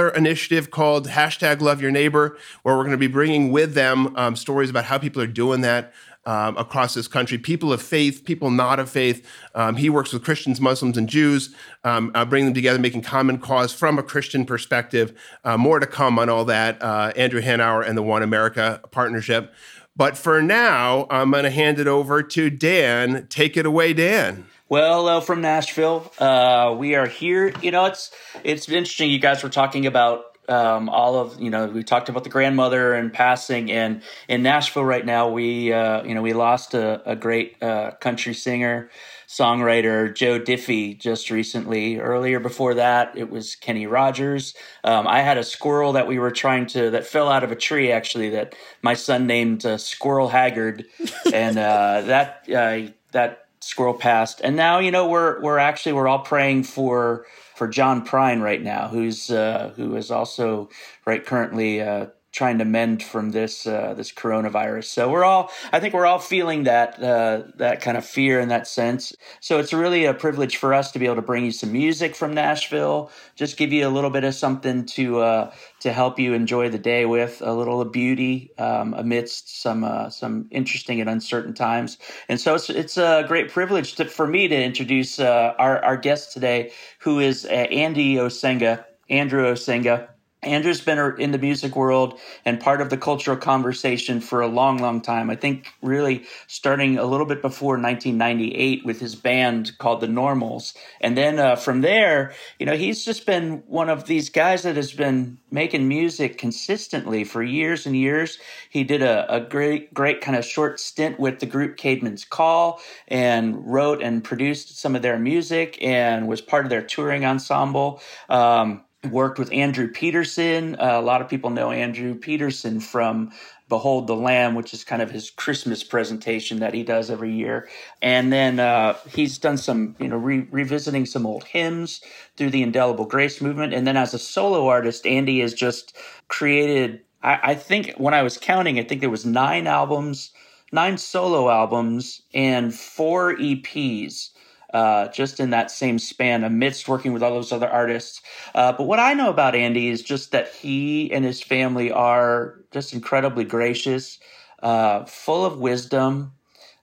together 0.03 0.17
initiative 0.17 0.69
called 0.71 1.07
hashtag 1.07 1.61
Love 1.61 1.81
Your 1.81 1.91
Neighbor, 1.91 2.37
where 2.63 2.75
we're 2.75 2.83
going 2.83 2.91
to 2.91 2.97
be 2.97 3.07
bringing 3.07 3.51
with 3.51 3.73
them 3.73 4.15
um, 4.17 4.35
stories 4.35 4.69
about 4.69 4.85
how 4.85 4.97
people 4.97 5.21
are 5.21 5.27
doing 5.27 5.61
that 5.61 5.93
um, 6.25 6.57
across 6.57 6.93
this 6.93 7.07
country. 7.07 7.37
People 7.37 7.71
of 7.71 7.81
faith, 7.81 8.23
people 8.25 8.49
not 8.51 8.79
of 8.79 8.89
faith. 8.89 9.25
Um, 9.55 9.75
he 9.75 9.89
works 9.89 10.11
with 10.11 10.23
Christians, 10.23 10.59
Muslims, 10.59 10.97
and 10.97 11.07
Jews, 11.07 11.55
um, 11.83 12.11
uh, 12.15 12.25
bringing 12.25 12.47
them 12.47 12.53
together, 12.53 12.79
making 12.79 13.01
common 13.01 13.37
cause 13.37 13.73
from 13.73 13.97
a 13.97 14.03
Christian 14.03 14.45
perspective. 14.45 15.13
Uh, 15.43 15.57
more 15.57 15.79
to 15.79 15.87
come 15.87 16.19
on 16.19 16.29
all 16.29 16.45
that. 16.45 16.81
Uh, 16.81 17.13
Andrew 17.15 17.41
Hanauer 17.41 17.87
and 17.87 17.97
the 17.97 18.03
One 18.03 18.23
America 18.23 18.81
partnership. 18.91 19.53
But 19.95 20.17
for 20.17 20.41
now, 20.41 21.07
I'm 21.09 21.31
going 21.31 21.43
to 21.43 21.51
hand 21.51 21.79
it 21.79 21.87
over 21.87 22.23
to 22.23 22.49
Dan. 22.49 23.27
Take 23.29 23.55
it 23.57 23.65
away, 23.65 23.93
Dan. 23.93 24.47
Well, 24.73 25.01
hello 25.01 25.21
from 25.21 25.41
Nashville. 25.41 26.11
Uh, 26.17 26.73
we 26.75 26.95
are 26.95 27.05
here. 27.05 27.53
You 27.61 27.69
know, 27.69 27.85
it's 27.85 28.09
it's 28.43 28.67
interesting. 28.67 29.11
You 29.11 29.19
guys 29.19 29.43
were 29.43 29.49
talking 29.49 29.85
about 29.85 30.35
um, 30.49 30.89
all 30.89 31.15
of 31.15 31.39
you 31.39 31.51
know 31.51 31.67
we 31.67 31.83
talked 31.83 32.09
about 32.09 32.23
the 32.23 32.31
grandmother 32.31 32.95
and 32.95 33.13
passing 33.13 33.71
and 33.71 34.01
in 34.27 34.41
nashville 34.41 34.83
right 34.83 35.05
now 35.05 35.29
we 35.29 35.71
uh, 35.71 36.01
you 36.03 36.15
know 36.15 36.23
we 36.23 36.33
lost 36.33 36.73
a, 36.73 37.07
a 37.07 37.15
great 37.15 37.61
uh, 37.61 37.91
country 38.01 38.33
singer 38.33 38.89
songwriter 39.25 40.13
joe 40.13 40.37
diffie 40.37 40.99
just 40.99 41.29
recently 41.29 41.97
earlier 41.97 42.41
before 42.41 42.73
that 42.73 43.17
it 43.17 43.29
was 43.29 43.55
kenny 43.55 43.87
rogers 43.87 44.53
um, 44.83 45.07
i 45.07 45.21
had 45.21 45.37
a 45.37 45.43
squirrel 45.43 45.93
that 45.93 46.07
we 46.07 46.19
were 46.19 46.31
trying 46.31 46.65
to 46.65 46.89
that 46.89 47.07
fell 47.07 47.29
out 47.29 47.45
of 47.45 47.51
a 47.53 47.55
tree 47.55 47.89
actually 47.89 48.31
that 48.31 48.53
my 48.81 48.95
son 48.95 49.25
named 49.25 49.65
uh, 49.65 49.77
squirrel 49.77 50.27
haggard 50.27 50.85
and 51.33 51.57
uh, 51.57 52.01
that 52.01 52.45
uh, 52.53 52.91
that 53.13 53.42
squirrel 53.63 53.93
passed 53.93 54.41
and 54.43 54.55
now 54.55 54.79
you 54.79 54.91
know 54.91 55.07
we're 55.07 55.41
we're 55.41 55.57
actually 55.57 55.93
we're 55.93 56.07
all 56.07 56.19
praying 56.19 56.63
for 56.63 57.25
for 57.53 57.67
John 57.67 58.05
Prine 58.05 58.41
right 58.41 58.61
now, 58.61 58.87
who's 58.87 59.29
uh, 59.29 59.73
who 59.75 59.95
is 59.95 60.11
also 60.11 60.69
right 61.05 61.25
currently 61.25 61.81
uh, 61.81 62.07
trying 62.33 62.57
to 62.57 62.65
mend 62.65 63.03
from 63.03 63.31
this 63.31 63.65
uh, 63.65 63.93
this 63.95 64.11
coronavirus. 64.11 64.85
So 64.85 65.09
we're 65.09 65.23
all, 65.23 65.51
I 65.71 65.79
think, 65.79 65.93
we're 65.93 66.07
all 66.07 66.19
feeling 66.19 66.63
that 66.63 67.01
uh, 67.01 67.43
that 67.55 67.79
kind 67.81 67.95
of 67.95 68.05
fear 68.05 68.39
in 68.39 68.49
that 68.49 68.67
sense. 68.67 69.15
So 69.39 69.59
it's 69.59 69.71
really 69.71 70.05
a 70.05 70.13
privilege 70.13 70.57
for 70.57 70.73
us 70.73 70.91
to 70.91 70.99
be 70.99 71.05
able 71.05 71.17
to 71.17 71.21
bring 71.21 71.45
you 71.45 71.51
some 71.51 71.71
music 71.71 72.15
from 72.15 72.33
Nashville, 72.33 73.11
just 73.35 73.55
give 73.55 73.71
you 73.71 73.87
a 73.87 73.89
little 73.89 74.09
bit 74.09 74.23
of 74.23 74.33
something 74.33 74.85
to 74.87 75.19
uh, 75.19 75.53
to 75.81 75.93
help 75.93 76.19
you 76.19 76.33
enjoy 76.33 76.69
the 76.69 76.79
day 76.79 77.05
with, 77.05 77.41
a 77.41 77.53
little 77.53 77.79
of 77.81 77.91
beauty 77.91 78.51
um, 78.57 78.93
amidst 78.95 79.61
some 79.61 79.83
uh, 79.83 80.09
some 80.09 80.47
interesting 80.49 80.99
and 81.01 81.09
uncertain 81.09 81.53
times. 81.53 81.99
And 82.27 82.41
so 82.41 82.55
it's 82.55 82.69
it's 82.69 82.97
a 82.97 83.25
great 83.27 83.51
privilege 83.51 83.95
to, 83.95 84.05
for 84.05 84.27
me 84.27 84.47
to 84.47 84.55
introduce 84.55 85.19
uh, 85.19 85.53
our 85.59 85.85
our 85.85 85.97
guest 85.97 86.33
today, 86.33 86.71
who 86.99 87.19
is 87.19 87.45
uh, 87.45 87.49
Andy 87.49 88.15
Osenga, 88.15 88.85
Andrew 89.09 89.45
Osenga. 89.45 90.07
Andrew's 90.45 90.81
been 90.81 90.99
in 91.19 91.31
the 91.31 91.37
music 91.37 91.75
world 91.75 92.19
and 92.45 92.59
part 92.59 92.81
of 92.81 92.89
the 92.89 92.97
cultural 92.97 93.37
conversation 93.37 94.21
for 94.21 94.41
a 94.41 94.47
long, 94.47 94.77
long 94.77 95.01
time. 95.01 95.29
I 95.29 95.35
think 95.35 95.73
really 95.81 96.25
starting 96.47 96.97
a 96.97 97.05
little 97.05 97.25
bit 97.25 97.41
before 97.41 97.73
1998 97.73 98.85
with 98.85 98.99
his 98.99 99.15
band 99.15 99.77
called 99.77 100.01
The 100.01 100.07
Normals. 100.07 100.73
And 101.01 101.17
then 101.17 101.39
uh, 101.39 101.55
from 101.55 101.81
there, 101.81 102.33
you 102.59 102.65
know, 102.65 102.75
he's 102.75 103.03
just 103.03 103.25
been 103.25 103.63
one 103.67 103.89
of 103.89 104.05
these 104.05 104.29
guys 104.29 104.63
that 104.63 104.75
has 104.75 104.91
been 104.91 105.37
making 105.51 105.87
music 105.87 106.37
consistently 106.37 107.23
for 107.23 107.43
years 107.43 107.85
and 107.85 107.95
years. 107.95 108.37
He 108.69 108.83
did 108.83 109.01
a, 109.01 109.33
a 109.33 109.41
great, 109.41 109.93
great 109.93 110.21
kind 110.21 110.37
of 110.37 110.45
short 110.45 110.79
stint 110.79 111.19
with 111.19 111.39
the 111.39 111.45
group 111.45 111.77
Caedmon's 111.77 112.25
Call 112.25 112.81
and 113.07 113.65
wrote 113.65 114.01
and 114.01 114.23
produced 114.23 114.77
some 114.79 114.95
of 114.95 115.01
their 115.01 115.19
music 115.19 115.77
and 115.81 116.27
was 116.27 116.41
part 116.41 116.65
of 116.65 116.69
their 116.69 116.81
touring 116.81 117.25
ensemble. 117.25 118.01
Um, 118.29 118.83
worked 119.09 119.39
with 119.39 119.51
Andrew 119.51 119.87
Peterson. 119.87 120.75
Uh, 120.75 120.99
a 120.99 121.01
lot 121.01 121.21
of 121.21 121.29
people 121.29 121.49
know 121.49 121.71
Andrew 121.71 122.15
Peterson 122.15 122.79
from 122.79 123.31
Behold 123.69 124.07
the 124.07 124.15
Lamb, 124.15 124.55
which 124.55 124.73
is 124.73 124.83
kind 124.83 125.01
of 125.01 125.11
his 125.11 125.29
Christmas 125.29 125.83
presentation 125.83 126.59
that 126.59 126.73
he 126.73 126.83
does 126.83 127.09
every 127.09 127.33
year. 127.33 127.67
And 128.01 128.31
then 128.31 128.59
uh, 128.59 128.95
he's 129.09 129.37
done 129.37 129.57
some, 129.57 129.95
you 129.99 130.07
know, 130.07 130.17
re- 130.17 130.47
revisiting 130.51 131.05
some 131.05 131.25
old 131.25 131.43
hymns 131.43 132.01
through 132.37 132.51
the 132.51 132.63
Indelible 132.63 133.05
Grace 133.05 133.41
movement. 133.41 133.73
And 133.73 133.87
then 133.87 133.97
as 133.97 134.13
a 134.13 134.19
solo 134.19 134.67
artist, 134.67 135.05
Andy 135.05 135.39
has 135.41 135.53
just 135.53 135.95
created, 136.27 137.01
I, 137.23 137.39
I 137.43 137.55
think 137.55 137.93
when 137.97 138.13
I 138.13 138.23
was 138.23 138.37
counting, 138.37 138.79
I 138.79 138.83
think 138.83 139.01
there 139.01 139.09
was 139.09 139.25
nine 139.25 139.67
albums 139.67 140.31
nine 140.73 140.97
solo 140.97 141.49
albums 141.49 142.23
and 142.33 142.73
four 142.73 143.35
EPs. 143.35 144.31
Uh, 144.73 145.07
just 145.09 145.39
in 145.39 145.51
that 145.51 145.69
same 145.69 145.99
span, 145.99 146.43
amidst 146.43 146.87
working 146.87 147.13
with 147.13 147.21
all 147.21 147.31
those 147.31 147.51
other 147.51 147.69
artists. 147.69 148.23
Uh, 148.55 148.73
but 148.73 148.85
what 148.85 148.99
I 148.99 149.13
know 149.13 149.29
about 149.29 149.53
Andy 149.53 149.87
is 149.89 150.01
just 150.01 150.31
that 150.31 150.51
he 150.51 151.11
and 151.13 151.23
his 151.23 151.43
family 151.43 151.91
are 151.91 152.55
just 152.71 152.91
incredibly 152.91 153.43
gracious, 153.43 154.17
uh, 154.63 155.05
full 155.05 155.45
of 155.45 155.59
wisdom. 155.59 156.31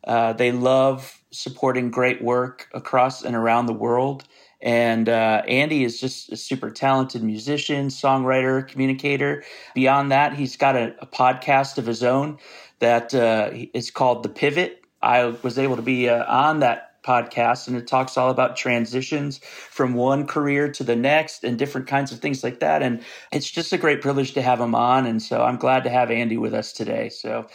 Uh, 0.05 0.33
they 0.33 0.53
love 0.53 1.21
supporting 1.33 1.91
great 1.91 2.23
work 2.23 2.69
across 2.75 3.25
and 3.25 3.35
around 3.35 3.67
the 3.67 3.73
world. 3.73 4.25
And 4.63 5.09
uh, 5.09 5.43
Andy 5.49 5.85
is 5.85 6.01
just 6.01 6.31
a 6.31 6.37
super 6.37 6.71
talented 6.71 7.23
musician, 7.23 7.89
songwriter, 7.89 8.67
communicator. 8.67 9.43
Beyond 9.75 10.13
that, 10.13 10.35
he's 10.35 10.57
got 10.57 10.77
a, 10.77 10.95
a 11.01 11.07
podcast 11.07 11.79
of 11.79 11.87
his 11.87 12.03
own 12.03 12.39
that 12.79 13.15
uh, 13.15 13.51
is 13.73 13.91
called 13.91 14.23
The 14.23 14.29
Pivot. 14.29 14.85
I 15.03 15.25
was 15.43 15.59
able 15.59 15.77
to 15.77 15.83
be 15.83 16.09
uh, 16.09 16.25
on 16.27 16.61
that 16.61 16.90
podcast 17.03 17.69
and 17.69 17.77
it 17.77 17.87
talks 17.87 18.17
all 18.17 18.31
about 18.31 18.57
transitions 18.57 19.39
from 19.39 19.95
one 19.95 20.27
career 20.27 20.71
to 20.73 20.85
the 20.85 20.97
next 20.97 21.45
and 21.45 21.59
different 21.59 21.87
kinds 21.87 22.13
of 22.13 22.21
things 22.21 22.45
like 22.45 22.61
that. 22.61 22.83
And 22.83 23.03
it's 23.33 23.51
just 23.51 23.73
a 23.73 23.79
great 23.79 24.01
privilege 24.01 24.33
to 24.35 24.43
have 24.43 24.61
him 24.61 24.75
on. 24.75 25.07
And 25.07 25.23
so 25.23 25.43
I'm 25.43 25.57
glad 25.57 25.85
to 25.85 25.91
have 25.91 26.11
Andy 26.11 26.37
with 26.37 26.55
us 26.55 26.73
today. 26.73 27.09
So, 27.09 27.47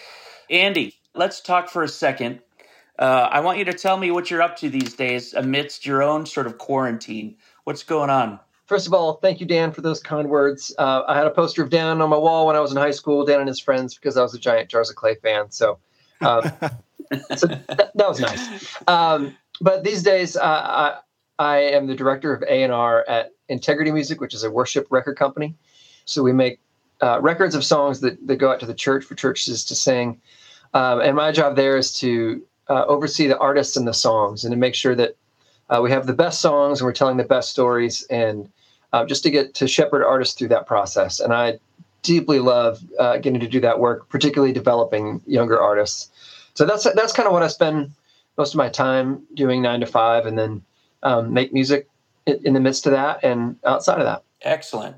Andy, 0.50 0.96
let's 1.14 1.42
talk 1.42 1.70
for 1.70 1.84
a 1.84 1.88
second 1.88 2.42
uh, 2.98 3.28
I 3.30 3.42
want 3.42 3.58
you 3.58 3.66
to 3.66 3.74
tell 3.74 3.98
me 3.98 4.12
what 4.12 4.32
you're 4.32 4.42
up 4.42 4.58
to 4.58 4.70
these 4.70 4.94
days 4.94 5.34
amidst 5.34 5.86
your 5.86 6.02
own 6.02 6.26
sort 6.26 6.48
of 6.48 6.58
quarantine. 6.58 7.36
What's 7.66 7.84
going 7.84 8.10
on? 8.10 8.40
First 8.68 8.88
of 8.88 8.94
all, 8.94 9.16
thank 9.16 9.40
you, 9.40 9.46
Dan, 9.46 9.72
for 9.74 9.82
those 9.82 10.00
kind 10.00 10.30
words. 10.30 10.74
Uh, 10.78 11.04
I 11.08 11.18
had 11.18 11.28
a 11.28 11.32
poster 11.32 11.62
of 11.62 11.70
Dan 11.70 12.02
on 12.02 12.10
my 12.10 12.18
wall 12.18 12.48
when 12.48 12.56
I 12.56 12.62
was 12.62 12.72
in 12.72 12.78
high 12.78 12.92
school, 12.92 13.26
Dan 13.26 13.40
and 13.40 13.48
his 13.48 13.60
friends, 13.60 13.96
because 13.96 14.18
I 14.18 14.22
was 14.22 14.34
a 14.34 14.40
giant 14.40 14.70
Jars 14.70 14.90
of 14.90 14.96
Clay 14.96 15.16
fan. 15.16 15.52
So, 15.52 15.80
um, 16.22 16.52
so 17.36 17.48
that, 17.48 17.92
that, 17.96 18.08
was 18.08 18.20
nice. 18.20 18.78
Um, 18.88 19.36
but 19.62 19.84
these 19.84 20.04
days, 20.04 20.36
uh, 20.36 20.42
I, 20.44 21.00
I 21.40 21.58
am 21.58 21.88
the 21.88 21.96
director 21.96 22.34
of 22.34 22.44
A&R 22.44 23.06
at 23.08 23.32
Integrity 23.50 23.92
Music, 23.92 24.22
which 24.22 24.34
is 24.34 24.44
a 24.44 24.52
worship 24.52 24.88
record 24.90 25.18
company. 25.18 25.56
So 26.06 26.24
we 26.24 26.34
make 26.34 26.60
uh, 27.02 27.20
records 27.22 27.56
of 27.56 27.64
songs 27.64 28.02
that, 28.02 28.26
that 28.28 28.38
go 28.38 28.52
out 28.52 28.60
to 28.62 28.66
the 28.66 28.74
church 28.74 29.06
for 29.06 29.16
churches 29.16 29.64
to 29.66 29.76
sing. 29.76 30.22
Um, 30.74 31.02
and 31.02 31.16
my 31.16 31.32
job 31.32 31.56
there 31.56 31.78
is 31.78 31.94
to 32.00 32.42
uh, 32.70 32.86
oversee 32.86 33.28
the 33.28 33.38
artists 33.38 33.78
and 33.78 33.88
the 33.88 33.94
songs 33.94 34.44
and 34.44 34.52
to 34.52 34.58
make 34.58 34.76
sure 34.76 34.96
that 34.96 35.16
uh, 35.70 35.80
we 35.82 35.92
have 35.92 36.08
the 36.08 36.14
best 36.14 36.42
songs 36.42 36.80
and 36.80 36.86
we're 36.86 36.94
telling 36.94 37.18
the 37.18 37.24
best 37.24 37.50
stories 37.52 38.04
and 38.10 38.50
uh, 38.94 39.06
just 39.06 39.24
to 39.24 39.30
get 39.30 39.54
to 39.56 39.68
shepherd 39.68 40.06
artists 40.06 40.38
through 40.38 40.48
that 40.48 40.68
process. 40.68 41.20
And 41.20 41.34
I 41.34 41.60
deeply 42.02 42.40
love 42.40 42.84
uh, 43.00 43.18
getting 43.18 43.40
to 43.40 43.48
do 43.48 43.60
that 43.60 43.80
work, 43.80 44.08
particularly 44.10 44.54
developing 44.54 45.22
younger 45.26 45.60
artists. 45.60 46.12
So 46.56 46.66
that's 46.66 46.84
that's 46.94 47.14
kind 47.14 47.28
of 47.28 47.34
what 47.34 47.44
I 47.44 47.48
spend 47.48 47.92
most 48.38 48.54
of 48.54 48.58
my 48.58 48.70
time 48.70 49.24
doing 49.34 49.62
nine 49.62 49.82
to 49.82 49.86
five, 49.86 50.26
and 50.26 50.38
then 50.38 50.64
um, 51.04 51.34
make 51.34 51.54
music 51.54 51.88
in, 52.26 52.40
in 52.46 52.54
the 52.54 52.60
midst 52.60 52.86
of 52.86 52.92
that 52.94 53.24
and 53.24 53.58
outside 53.64 54.00
of 54.00 54.06
that. 54.06 54.24
Excellent. 54.42 54.96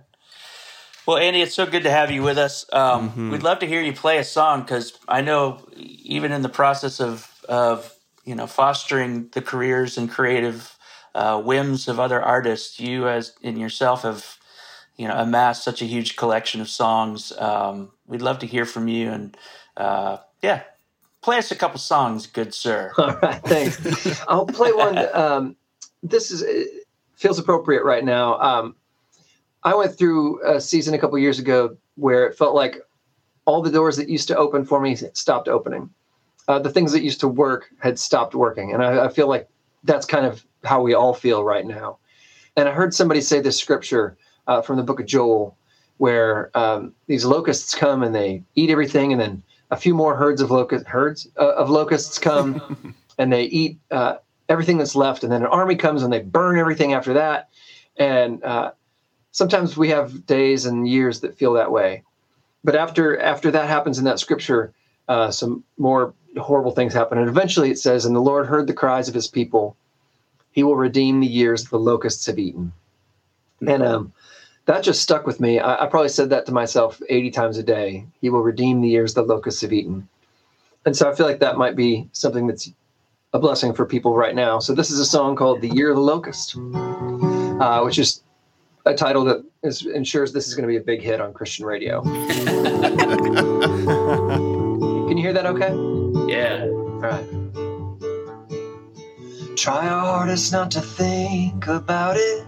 Well, 1.06 1.18
Andy, 1.18 1.42
it's 1.42 1.56
so 1.56 1.66
good 1.66 1.84
to 1.84 1.90
have 1.90 2.12
you 2.12 2.22
with 2.22 2.38
us. 2.38 2.66
Um, 2.74 3.10
mm-hmm. 3.10 3.32
We'd 3.32 3.44
love 3.44 3.60
to 3.60 3.66
hear 3.66 3.82
you 3.82 3.94
play 3.94 4.18
a 4.18 4.24
song 4.26 4.62
because 4.62 4.98
I 5.08 5.22
know 5.22 5.66
even 5.78 6.32
in 6.32 6.42
the 6.42 6.50
process 6.50 7.00
of 7.00 7.32
of 7.48 7.94
you 8.26 8.36
know 8.36 8.46
fostering 8.46 9.30
the 9.30 9.42
careers 9.42 9.98
and 9.98 10.10
creative 10.10 10.76
uh, 11.16 11.42
whims 11.42 11.88
of 11.88 12.00
other 12.00 12.22
artists, 12.22 12.80
you 12.80 13.08
as 13.08 13.34
in 13.42 13.58
yourself 13.58 14.04
have 14.04 14.38
you 14.98 15.08
know 15.08 15.16
amassed 15.16 15.64
such 15.64 15.82
a 15.82 15.86
huge 15.86 16.18
collection 16.18 16.60
of 16.60 16.70
songs. 16.70 17.32
Um, 17.38 17.92
we'd 18.06 18.22
love 18.22 18.40
to 18.40 18.46
hear 18.46 18.66
from 18.66 18.88
you, 18.88 19.10
and 19.10 19.38
uh, 19.78 20.18
yeah, 20.42 20.64
play 21.28 21.40
us 21.40 21.52
a 21.52 21.56
couple 21.56 21.78
songs, 21.78 22.26
good 22.26 22.54
sir. 22.54 22.94
All 22.98 23.14
right, 23.22 23.42
thanks. 23.44 24.24
I'll 24.30 24.46
play 24.46 24.72
one. 24.72 24.98
Um, 25.14 25.58
this 26.02 26.32
is 26.32 26.42
feels 27.18 27.38
appropriate 27.38 27.84
right 27.84 28.06
now. 28.06 28.40
Um, 28.40 28.78
I 29.62 29.76
went 29.76 29.98
through 29.98 30.42
a 30.48 30.62
season 30.62 30.94
a 30.94 30.98
couple 30.98 31.20
years 31.20 31.38
ago 31.38 31.76
where 31.96 32.28
it 32.28 32.38
felt 32.38 32.56
like 32.56 32.78
all 33.44 33.62
the 33.62 33.70
doors 33.70 33.98
that 33.98 34.08
used 34.08 34.30
to 34.30 34.38
open 34.38 34.64
for 34.64 34.80
me 34.80 34.96
stopped 34.96 35.50
opening 35.50 35.90
uh, 36.48 36.60
the 36.60 36.70
things 36.70 36.94
that 36.94 37.04
used 37.04 37.20
to 37.20 37.28
work 37.28 37.66
had 37.80 38.00
stopped 38.00 38.34
working. 38.34 38.74
And 38.74 38.82
I, 38.82 39.08
I, 39.08 39.10
feel 39.10 39.28
like 39.28 39.50
that's 39.84 40.06
kind 40.06 40.26
of 40.26 40.46
how 40.64 40.82
we 40.82 40.94
all 40.94 41.14
feel 41.14 41.44
right 41.44 41.66
now. 41.66 41.98
And 42.56 42.70
I 42.70 42.72
heard 42.72 42.94
somebody 42.94 43.20
say 43.20 43.42
this 43.42 43.60
scripture 43.60 44.18
uh, 44.48 44.62
from 44.62 44.78
the 44.78 44.84
book 44.84 45.02
of 45.02 45.06
Joel, 45.06 45.58
where 45.98 46.58
um, 46.58 46.94
these 47.08 47.26
locusts 47.26 47.76
come 47.76 48.02
and 48.02 48.16
they 48.16 48.44
eat 48.56 48.70
everything, 48.70 49.12
and 49.12 49.20
then 49.20 49.44
a 49.72 49.78
few 49.78 49.94
more 49.94 50.16
herds 50.16 50.42
of 50.42 50.52
locust 50.52 50.86
herds 50.88 51.28
uh, 51.38 51.54
of 51.56 51.70
locusts 51.70 52.20
come 52.20 52.96
and 53.18 53.32
they 53.32 53.44
eat 53.44 53.80
uh, 53.92 54.16
everything 54.50 54.78
that's 54.78 54.96
left, 54.96 55.24
and 55.24 55.32
then 55.32 55.42
an 55.42 55.48
army 55.48 55.76
comes 55.76 56.04
and 56.04 56.12
they 56.12 56.22
burn 56.22 56.58
everything 56.58 56.94
after 56.94 57.14
that. 57.14 57.50
And 57.98 58.44
uh, 58.44 58.72
sometimes 59.32 59.76
we 59.76 59.90
have 59.90 60.26
days 60.26 60.66
and 60.66 60.88
years 60.88 61.22
that 61.22 61.38
feel 61.38 61.54
that 61.54 61.72
way. 61.72 62.04
But 62.64 62.76
after 62.76 63.20
after 63.20 63.52
that 63.52 63.68
happens 63.68 63.98
in 63.98 64.06
that 64.06 64.20
scripture, 64.20 64.74
uh, 65.08 65.32
some 65.32 65.64
more 65.78 66.14
horrible 66.38 66.72
things 66.72 66.94
happen. 66.94 67.18
And 67.18 67.30
eventually 67.30 67.72
it 67.72 67.80
says, 67.80 68.06
And 68.06 68.16
the 68.16 68.22
Lord 68.22 68.46
heard 68.48 68.68
the 68.68 68.74
cries 68.74 69.08
of 69.08 69.16
his 69.16 69.28
people. 69.28 69.76
He 70.52 70.64
will 70.64 70.76
redeem 70.76 71.20
the 71.20 71.28
years 71.28 71.66
the 71.66 71.78
locusts 71.78 72.26
have 72.26 72.40
eaten. 72.40 72.74
And 73.66 73.84
um, 73.84 74.14
that 74.68 74.84
just 74.84 75.02
stuck 75.02 75.26
with 75.26 75.40
me. 75.40 75.60
I, 75.60 75.86
I, 75.86 75.88
probably 75.88 76.10
said 76.10 76.30
that 76.30 76.46
to 76.46 76.52
myself 76.52 77.02
80 77.10 77.32
times 77.32 77.58
a 77.58 77.64
day. 77.64 78.06
He 78.22 78.30
will 78.30 78.44
redeem 78.44 78.82
the 78.82 78.90
years 78.90 79.14
the 79.14 79.24
locusts 79.24 79.62
have 79.62 79.74
eaten. 79.74 80.08
And 80.86 80.96
so 80.96 81.10
I 81.10 81.16
feel 81.16 81.26
like 81.26 81.40
that 81.40 81.58
might 81.58 81.76
be 81.76 82.08
something 82.12 82.48
that's 82.48 82.70
a 83.34 83.40
blessing 83.40 83.74
for 83.74 83.86
people 83.86 84.16
right 84.16 84.36
now. 84.36 84.60
So 84.60 84.76
this 84.76 84.92
is 84.92 85.00
a 85.00 85.06
song 85.06 85.36
called 85.36 85.62
The 85.62 85.70
Year 85.70 85.90
of 85.90 85.96
the 85.96 86.02
Locust, 86.02 86.56
uh, 86.58 87.82
which 87.82 87.98
is 87.98 88.22
a 88.86 88.94
title 88.94 89.24
that 89.26 89.44
is, 89.64 89.86
ensures 89.86 90.34
this 90.34 90.48
is 90.48 90.56
going 90.56 90.64
to 90.64 90.68
be 90.68 90.78
a 90.78 90.82
big 90.82 91.02
hit 91.02 91.22
on 91.22 91.34
Christian 91.34 91.66
radio. 91.66 92.02
Can 95.08 95.18
you 95.18 95.24
hear 95.24 95.34
that 95.34 95.46
okay? 95.46 95.74
Yeah. 96.32 96.66
All 96.66 97.00
right. 97.00 97.26
Try 99.58 99.88
our 99.88 100.06
hardest 100.06 100.52
not 100.52 100.72
to 100.72 100.82
think 100.82 101.68
about 101.68 102.16
it. 102.18 102.47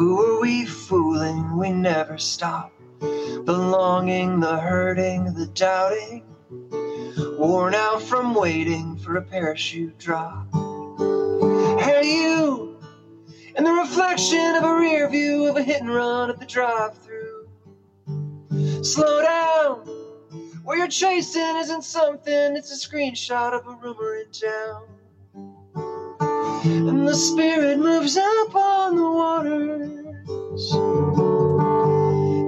Who 0.00 0.18
are 0.22 0.40
we 0.40 0.64
fooling? 0.64 1.58
We 1.58 1.72
never 1.72 2.16
stop. 2.16 2.72
The 3.00 3.52
longing, 3.52 4.40
the 4.40 4.56
hurting, 4.56 5.34
the 5.34 5.44
doubting. 5.48 6.24
Worn 7.38 7.74
out 7.74 8.00
from 8.00 8.34
waiting 8.34 8.96
for 8.96 9.18
a 9.18 9.22
parachute 9.22 9.98
drop. 9.98 10.46
Hey, 11.82 12.14
you! 12.14 12.80
And 13.54 13.66
the 13.66 13.72
reflection 13.72 14.54
of 14.54 14.64
a 14.64 14.74
rear 14.74 15.06
view 15.10 15.46
of 15.50 15.58
a 15.58 15.62
hit 15.62 15.82
and 15.82 15.94
run 15.94 16.30
at 16.30 16.40
the 16.40 16.46
drive 16.46 16.96
through. 16.96 17.50
Slow 18.82 19.20
down! 19.20 19.86
What 20.64 20.78
you're 20.78 20.88
chasing 20.88 21.56
isn't 21.56 21.84
something, 21.84 22.56
it's 22.56 22.72
a 22.72 22.88
screenshot 22.88 23.52
of 23.52 23.66
a 23.66 23.76
rumor 23.76 24.16
in 24.16 24.30
town. 24.32 24.99
And 26.62 27.08
the 27.08 27.14
spirit 27.14 27.78
moves 27.78 28.18
up 28.18 28.54
on 28.54 28.96
the 28.96 29.10
waters. 29.10 30.70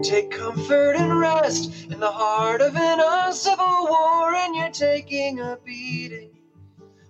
Take 0.07 0.31
comfort 0.31 0.97
and 0.97 1.19
rest 1.19 1.73
in 1.91 1.99
the 1.99 2.11
heart 2.11 2.61
of 2.61 2.77
an 2.77 3.01
uncivil 3.03 3.87
war, 3.89 4.35
and 4.35 4.55
you're 4.55 4.71
taking 4.71 5.41
a 5.41 5.59
beating. 5.65 6.31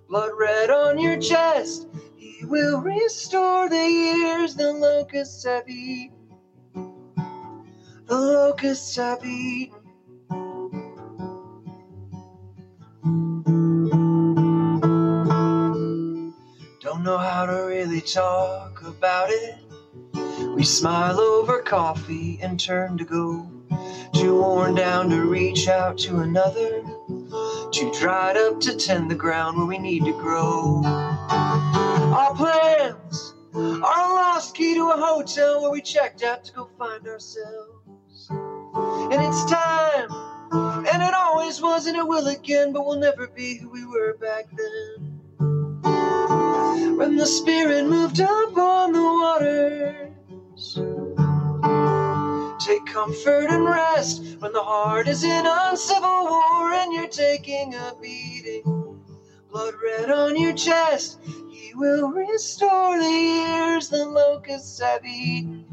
Blood 0.09 0.31
red 0.39 0.71
on 0.71 1.01
your 1.01 1.19
chest, 1.19 1.89
he 2.17 2.45
will 2.45 2.81
restore 2.81 3.69
the 3.69 3.77
years 3.77 4.55
the 4.55 4.73
locusts 4.73 5.45
have 5.45 5.69
eaten. 5.69 6.17
The 8.07 8.17
locusts 8.17 8.95
have 8.95 9.25
eaten. 9.27 9.82
Talk 18.03 18.83
about 18.83 19.31
it. 19.31 19.57
We 20.55 20.65
smile 20.65 21.21
over 21.21 21.63
coffee 21.63 22.39
and 22.43 22.59
turn 22.59 22.99
to 22.99 23.05
go. 23.05 23.51
Too 24.15 24.41
worn 24.41 24.75
down 24.75 25.11
to 25.11 25.23
reach 25.23 25.69
out 25.69 25.99
to 25.99 26.21
another. 26.21 26.83
Too 27.71 27.93
dried 27.99 28.37
up 28.37 28.61
to 28.61 28.77
tend 28.77 29.11
the 29.11 29.15
ground 29.15 29.57
where 29.57 29.67
we 29.67 29.79
need 29.79 30.05
to 30.05 30.13
grow. 30.13 30.83
Our 30.85 32.35
plans 32.35 33.35
are 33.55 34.15
lost 34.15 34.55
key 34.55 34.75
to 34.75 34.91
a 34.91 34.97
hotel 34.97 35.63
where 35.63 35.71
we 35.71 35.81
checked 35.81 36.23
out 36.23 36.45
to 36.45 36.53
go 36.53 36.69
find 36.79 37.07
ourselves. 37.07 38.29
And 38.31 39.23
it's 39.23 39.45
time 39.51 40.11
and 40.53 41.03
it 41.03 41.15
always 41.15 41.61
was, 41.63 41.87
and 41.87 41.97
it 41.97 42.07
will 42.07 42.27
again, 42.29 42.73
but 42.73 42.85
we'll 42.85 42.99
never 42.99 43.27
be 43.29 43.57
who 43.57 43.71
we 43.71 43.87
were 43.87 44.15
back 44.15 44.47
then. 44.57 45.12
When 46.73 47.17
the 47.17 47.27
Spirit 47.27 47.87
moved 47.87 48.21
up 48.21 48.57
on 48.57 48.93
the 48.93 49.03
waters, 49.03 50.81
take 52.65 52.87
comfort 52.87 53.49
and 53.51 53.65
rest 53.65 54.23
when 54.41 54.53
the 54.53 54.63
heart 54.63 55.09
is 55.09 55.25
in 55.25 55.47
uncivil 55.47 56.25
war 56.27 56.73
and 56.73 56.93
you're 56.93 57.09
taking 57.09 57.75
a 57.75 57.95
beating. 58.01 58.65
Blood 59.51 59.75
red 59.85 60.11
on 60.11 60.41
your 60.41 60.55
chest, 60.55 61.21
he 61.51 61.73
will 61.75 62.11
restore 62.11 62.99
the 62.99 63.11
years 63.11 63.89
the 63.91 64.05
locusts 64.05 64.81
have 64.81 65.05
eaten. 65.07 65.67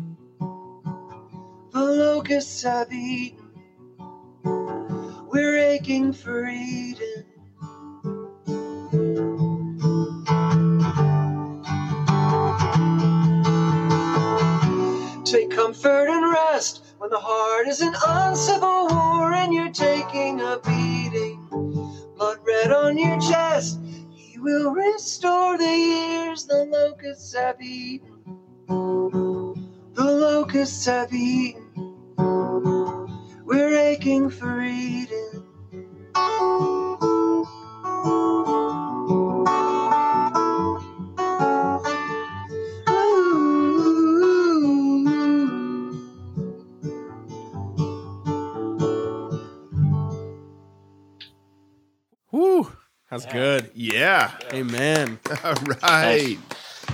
The 1.72 1.84
locusts 1.84 2.64
have 2.64 2.92
eaten. 2.94 3.52
We're 5.32 5.58
aching 5.60 6.14
for 6.14 6.48
Eden. 6.48 7.19
Take 15.32 15.52
comfort 15.52 16.08
and 16.10 16.32
rest 16.32 16.84
when 16.98 17.12
the 17.12 17.20
heart 17.20 17.68
is 17.68 17.82
in 17.82 17.94
uncivil 18.08 18.88
war 18.90 19.34
and 19.34 19.54
you're 19.54 19.72
taking 19.72 20.42
a 20.42 20.60
beating. 20.66 21.48
Blood 22.18 22.40
red 22.48 22.72
on 22.72 22.98
your 22.98 23.20
chest, 23.20 23.80
he 24.12 24.40
will 24.40 24.72
restore 24.72 25.58
the 25.58 25.66
years 25.66 26.46
the 26.48 26.66
locusts 26.66 27.36
have 27.36 27.62
eaten. 27.62 28.24
The 29.94 30.04
locusts 30.04 30.86
have 30.88 31.14
eaten. 31.14 31.70
We're 33.46 33.78
aching 33.78 34.32
for 34.32 34.64
Eden. 34.64 35.46
Whew. 53.10 53.20
That's 53.20 53.34
good. 53.34 53.72
Yeah. 53.74 54.32
Amen. 54.54 55.20
All 55.44 55.54
right. 55.84 56.38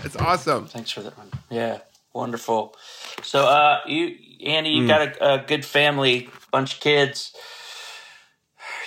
That's 0.01 0.15
awesome. 0.15 0.67
Thanks 0.67 0.91
for 0.91 1.01
that 1.01 1.17
one. 1.17 1.29
Yeah, 1.49 1.79
wonderful. 2.13 2.75
So, 3.23 3.45
uh, 3.45 3.79
you, 3.85 4.15
Andy, 4.45 4.71
you 4.71 4.87
got 4.87 5.01
a, 5.17 5.33
a 5.33 5.45
good 5.45 5.65
family, 5.65 6.29
bunch 6.51 6.75
of 6.75 6.79
kids. 6.79 7.33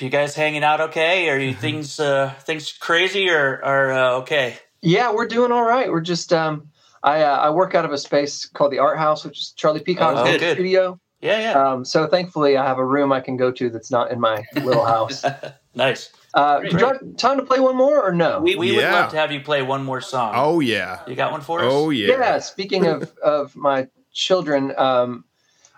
You 0.01 0.11
guys 0.11 0.35
hanging 0.35 0.62
out 0.64 0.81
okay? 0.81 1.29
Are 1.29 1.39
you 1.39 1.55
things 1.66 1.99
uh, 2.01 2.33
things 2.41 2.72
crazy 2.72 3.29
or 3.31 3.62
are 3.64 3.93
uh, 3.93 4.11
okay? 4.20 4.59
Yeah, 4.81 5.12
we're 5.12 5.26
doing 5.26 5.51
all 5.51 5.64
right. 5.64 5.91
We're 5.91 6.01
just 6.01 6.33
um, 6.33 6.68
I 7.03 7.22
uh, 7.22 7.37
I 7.37 7.51
work 7.51 7.74
out 7.74 7.85
of 7.85 7.93
a 7.93 7.99
space 7.99 8.47
called 8.47 8.72
the 8.72 8.79
Art 8.79 8.99
House, 8.99 9.24
which 9.24 9.39
is 9.39 9.53
Charlie 9.57 9.81
Peacock's 9.81 10.20
Oh, 10.20 10.39
good. 10.39 10.55
studio. 10.55 11.01
Yeah, 11.20 11.41
yeah. 11.41 11.53
Um, 11.72 11.85
so 11.85 12.07
thankfully, 12.07 12.57
I 12.57 12.64
have 12.64 12.79
a 12.79 12.85
room 12.85 13.11
I 13.12 13.20
can 13.20 13.37
go 13.37 13.51
to 13.51 13.70
that's 13.70 13.91
not 13.91 14.12
in 14.12 14.20
my 14.20 14.45
little 14.55 14.85
house. 14.95 15.24
nice. 15.74 16.11
Uh, 16.39 16.61
Great. 16.61 16.72
you 16.72 16.78
like 16.78 17.16
time 17.16 17.36
to 17.36 17.43
play 17.43 17.59
one 17.59 17.74
more 17.76 18.01
or 18.01 18.12
no? 18.12 18.41
We, 18.41 18.55
we 18.55 18.70
would 18.76 18.84
love 18.84 19.11
to 19.11 19.16
have 19.16 19.32
you 19.32 19.41
play 19.41 19.62
one 19.62 19.84
more 19.84 20.01
song. 20.01 20.34
Oh, 20.36 20.61
yeah. 20.61 21.01
You 21.09 21.16
got 21.16 21.32
one 21.32 21.41
for 21.41 21.59
us? 21.61 21.66
Oh, 21.68 21.91
yeah. 21.91 22.09
yeah. 22.11 22.39
Speaking 22.39 22.86
of 22.86 23.12
of 23.24 23.57
my 23.57 23.89
children, 24.12 24.72
um, 24.78 25.24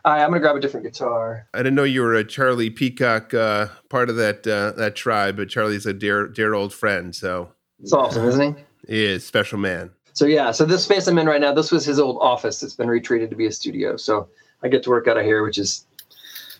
I, 0.04 0.20
I'm 0.22 0.28
gonna 0.28 0.40
grab 0.40 0.56
a 0.56 0.60
different 0.60 0.84
guitar. 0.84 1.46
I 1.54 1.58
didn't 1.58 1.76
know 1.76 1.84
you 1.84 2.02
were 2.02 2.14
a 2.14 2.24
Charlie 2.24 2.68
Peacock 2.68 3.32
uh, 3.32 3.68
part 3.88 4.10
of 4.10 4.16
that 4.16 4.46
uh, 4.46 4.72
that 4.72 4.96
tribe, 4.96 5.36
but 5.38 5.48
Charlie's 5.48 5.86
a 5.86 5.94
dear 5.94 6.26
dear 6.28 6.52
old 6.52 6.74
friend, 6.74 7.16
so 7.16 7.52
It's 7.82 7.94
awesome, 7.94 8.26
isn't 8.28 8.56
he? 8.58 8.64
he 8.86 9.04
is 9.06 9.26
special 9.26 9.58
man. 9.58 9.90
So 10.12 10.26
yeah, 10.26 10.50
so 10.50 10.66
this 10.66 10.84
space 10.84 11.06
I'm 11.06 11.16
in 11.18 11.26
right 11.26 11.40
now, 11.40 11.54
this 11.54 11.70
was 11.72 11.86
his 11.86 11.98
old 11.98 12.18
office. 12.20 12.62
It's 12.62 12.74
been 12.76 12.88
retreated 12.90 13.30
to 13.30 13.36
be 13.36 13.46
a 13.46 13.52
studio. 13.52 13.96
So 13.96 14.28
I 14.62 14.68
get 14.68 14.82
to 14.82 14.90
work 14.90 15.08
out 15.08 15.16
of 15.16 15.24
here, 15.24 15.42
which 15.42 15.56
is 15.56 15.86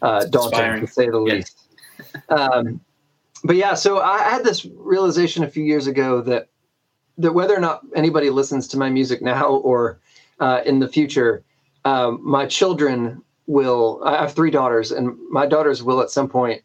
uh, 0.01 0.24
daunting 0.24 0.59
Inspiring. 0.59 0.86
to 0.86 0.92
say 0.92 1.11
the 1.11 1.22
Yeah. 1.26 1.34
least. 1.34 1.59
Um, 2.30 2.80
but 3.45 3.57
yeah, 3.57 3.74
so 3.74 3.99
I 3.99 4.18
had 4.22 4.45
this 4.45 4.64
realization 4.64 5.45
a 5.45 5.51
few 5.51 5.64
years 5.64 5.86
ago 5.86 6.20
that 6.22 6.49
that 7.18 7.32
whether 7.32 7.55
or 7.55 7.61
not 7.61 7.82
anybody 7.95 8.30
listens 8.30 8.68
to 8.68 8.78
my 8.78 8.88
music 8.88 9.22
now 9.22 9.47
or 9.68 10.01
uh, 10.38 10.62
in 10.64 10.78
the 10.78 10.88
future, 10.88 11.43
um, 11.84 12.20
my 12.22 12.47
children 12.47 13.22
will. 13.47 14.01
I 14.05 14.20
have 14.20 14.34
three 14.34 14.51
daughters, 14.51 14.91
and 14.93 15.16
my 15.30 15.47
daughters 15.47 15.82
will 15.82 16.01
at 16.01 16.11
some 16.11 16.28
point 16.28 16.62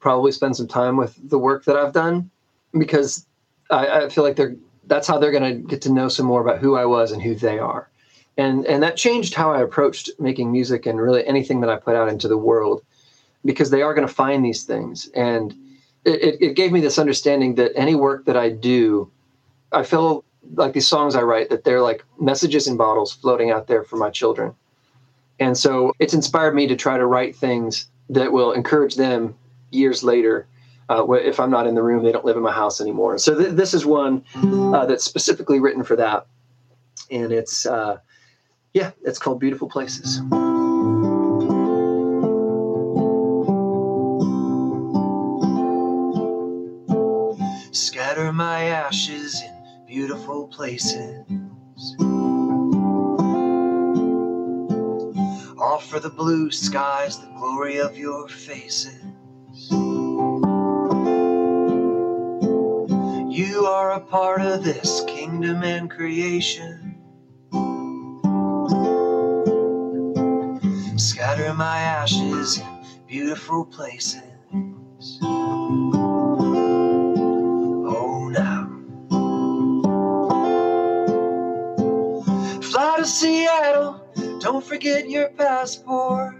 probably 0.00 0.32
spend 0.32 0.56
some 0.56 0.68
time 0.68 0.96
with 0.96 1.16
the 1.30 1.38
work 1.38 1.64
that 1.64 1.76
I've 1.76 1.94
done 1.94 2.30
because 2.78 3.26
I, 3.70 4.02
I 4.04 4.08
feel 4.08 4.24
like 4.24 4.36
they're 4.36 4.56
that's 4.86 5.06
how 5.06 5.18
they're 5.18 5.32
going 5.32 5.62
to 5.62 5.68
get 5.68 5.80
to 5.82 5.92
know 5.92 6.08
some 6.08 6.26
more 6.26 6.42
about 6.42 6.58
who 6.58 6.76
I 6.76 6.84
was 6.84 7.12
and 7.12 7.22
who 7.22 7.34
they 7.34 7.58
are. 7.58 7.88
And 8.36 8.66
and 8.66 8.82
that 8.82 8.96
changed 8.96 9.34
how 9.34 9.52
I 9.52 9.62
approached 9.62 10.10
making 10.18 10.50
music 10.50 10.86
and 10.86 11.00
really 11.00 11.26
anything 11.26 11.60
that 11.60 11.70
I 11.70 11.76
put 11.76 11.96
out 11.96 12.08
into 12.08 12.28
the 12.28 12.36
world 12.36 12.82
because 13.44 13.70
they 13.70 13.82
are 13.82 13.94
going 13.94 14.06
to 14.06 14.12
find 14.12 14.44
these 14.44 14.64
things. 14.64 15.08
And 15.14 15.54
it, 16.04 16.42
it, 16.42 16.54
gave 16.54 16.72
me 16.72 16.80
this 16.80 16.98
understanding 16.98 17.54
that 17.56 17.72
any 17.74 17.94
work 17.94 18.24
that 18.26 18.36
I 18.36 18.50
do, 18.50 19.10
I 19.72 19.82
feel 19.82 20.24
like 20.54 20.72
these 20.72 20.86
songs 20.86 21.14
I 21.14 21.22
write, 21.22 21.50
that 21.50 21.64
they're 21.64 21.80
like 21.80 22.04
messages 22.20 22.66
in 22.66 22.76
bottles 22.76 23.12
floating 23.12 23.50
out 23.50 23.66
there 23.66 23.84
for 23.84 23.96
my 23.96 24.10
children. 24.10 24.54
And 25.40 25.56
so 25.56 25.92
it's 25.98 26.14
inspired 26.14 26.54
me 26.54 26.66
to 26.68 26.76
try 26.76 26.98
to 26.98 27.06
write 27.06 27.34
things 27.34 27.86
that 28.10 28.32
will 28.32 28.52
encourage 28.52 28.96
them 28.96 29.34
years 29.70 30.02
later 30.04 30.46
uh, 30.88 31.10
if 31.12 31.40
I'm 31.40 31.50
not 31.50 31.66
in 31.66 31.74
the 31.74 31.82
room, 31.82 32.04
they 32.04 32.12
don't 32.12 32.24
live 32.24 32.36
in 32.36 32.42
my 32.42 32.52
house 32.52 32.80
anymore. 32.80 33.18
So 33.18 33.38
th- 33.38 33.52
this 33.52 33.74
is 33.74 33.86
one 33.86 34.24
uh, 34.34 34.86
that's 34.86 35.04
specifically 35.04 35.60
written 35.60 35.82
for 35.82 35.96
that, 35.96 36.26
and 37.10 37.32
it's 37.32 37.64
uh, 37.64 37.98
yeah, 38.74 38.90
it's 39.02 39.18
called 39.18 39.40
Beautiful 39.40 39.68
Places. 39.68 40.20
My 48.94 49.00
ashes 49.00 49.42
in 49.42 49.86
beautiful 49.88 50.46
places. 50.46 51.24
Offer 55.58 55.98
the 55.98 56.12
blue 56.16 56.52
skies 56.52 57.18
the 57.18 57.26
glory 57.36 57.78
of 57.78 57.98
your 57.98 58.28
faces. 58.28 59.02
You 63.30 63.66
are 63.66 63.94
a 63.94 64.00
part 64.00 64.42
of 64.42 64.62
this 64.62 65.02
kingdom 65.08 65.64
and 65.64 65.90
creation. 65.90 66.94
Scatter 70.96 71.52
my 71.54 71.78
ashes 71.78 72.58
in 72.58 72.84
beautiful 73.08 73.64
places. 73.64 74.22
Seattle, 83.06 84.00
don't 84.40 84.64
forget 84.64 85.10
your 85.10 85.28
passport. 85.30 86.36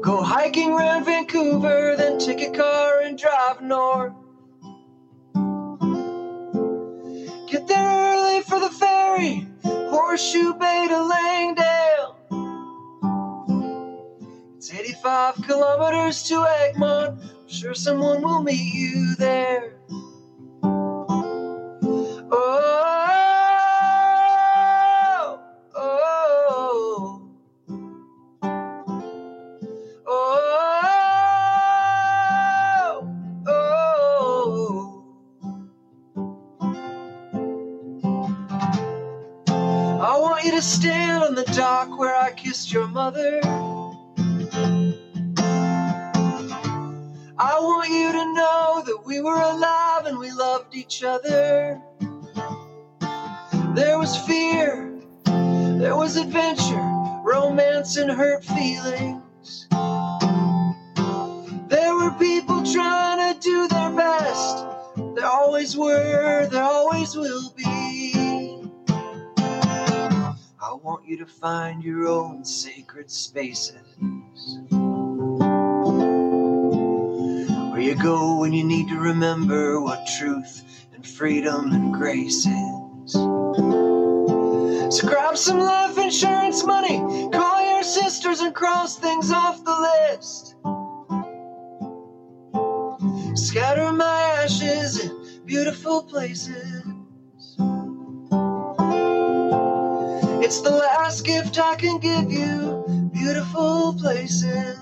Go 0.00 0.22
hiking 0.22 0.72
around 0.72 1.04
Vancouver, 1.04 1.96
then 1.96 2.18
take 2.18 2.40
a 2.40 2.50
car 2.50 3.00
and 3.02 3.18
drive 3.18 3.60
north. 3.60 4.14
Get 7.50 7.66
there 7.68 8.14
early 8.14 8.40
for 8.42 8.58
the 8.58 8.70
ferry, 8.70 9.46
Horseshoe 9.64 10.54
Bay 10.54 10.86
to 10.88 11.02
Langdale. 11.02 12.16
It's 14.56 14.72
85 14.72 15.34
kilometers 15.46 16.22
to 16.24 16.46
Egmont. 16.46 17.20
I'm 17.20 17.48
sure 17.48 17.74
someone 17.74 18.22
will 18.22 18.42
meet 18.42 18.74
you 18.74 19.14
there. 19.16 19.74
Oh, 22.32 22.99
to 40.50 40.62
stand 40.62 41.22
on 41.22 41.34
the 41.34 41.44
dock 41.44 41.98
where 41.98 42.14
I 42.14 42.32
kissed 42.32 42.72
your 42.72 42.88
mother. 42.88 43.40
I 47.38 47.58
want 47.58 47.88
you 47.90 48.12
to 48.12 48.34
know 48.34 48.82
that 48.84 49.02
we 49.06 49.20
were 49.20 49.40
alive 49.40 50.06
and 50.06 50.18
we 50.18 50.30
loved 50.32 50.74
each 50.74 51.02
other. 51.02 51.80
There 53.74 53.98
was 53.98 54.16
fear, 54.16 55.00
there 55.24 55.96
was 55.96 56.16
adventure, 56.16 56.90
romance, 57.24 57.96
and 57.96 58.10
hurt 58.10 58.44
feelings. 58.44 59.66
There 61.68 61.94
were 61.94 62.12
people 62.18 62.62
trying 62.64 63.34
to 63.34 63.40
do 63.40 63.68
their 63.68 63.90
best. 63.92 64.66
There 65.14 65.26
always 65.26 65.76
were, 65.76 66.48
there 66.50 66.64
always 66.64 67.14
will 67.16 67.52
be. 67.56 67.89
Want 70.82 71.06
you 71.06 71.18
to 71.18 71.26
find 71.26 71.84
your 71.84 72.08
own 72.08 72.42
sacred 72.42 73.10
spaces. 73.10 73.96
Where 77.70 77.80
you 77.80 77.94
go 77.96 78.40
when 78.40 78.54
you 78.54 78.64
need 78.64 78.88
to 78.88 78.98
remember 78.98 79.80
what 79.82 80.08
truth 80.18 80.86
and 80.94 81.06
freedom 81.06 81.72
and 81.72 81.92
grace 81.92 82.46
is. 82.46 83.12
So 83.12 85.06
grab 85.06 85.36
some 85.36 85.58
life 85.60 85.98
insurance 85.98 86.64
money, 86.64 86.98
call 87.30 87.60
your 87.74 87.82
sisters 87.82 88.40
and 88.40 88.54
cross 88.54 88.96
things 88.98 89.30
off 89.30 89.62
the 89.62 89.76
list. 90.10 90.56
Scatter 93.36 93.92
my 93.92 94.22
ashes 94.44 95.04
in 95.04 95.44
beautiful 95.44 96.02
places. 96.02 96.84
It's 100.50 100.62
the 100.62 100.70
last 100.72 101.24
gift 101.24 101.60
I 101.60 101.76
can 101.76 101.98
give 102.00 102.32
you, 102.32 102.84
beautiful 103.12 103.94
places. 103.94 104.78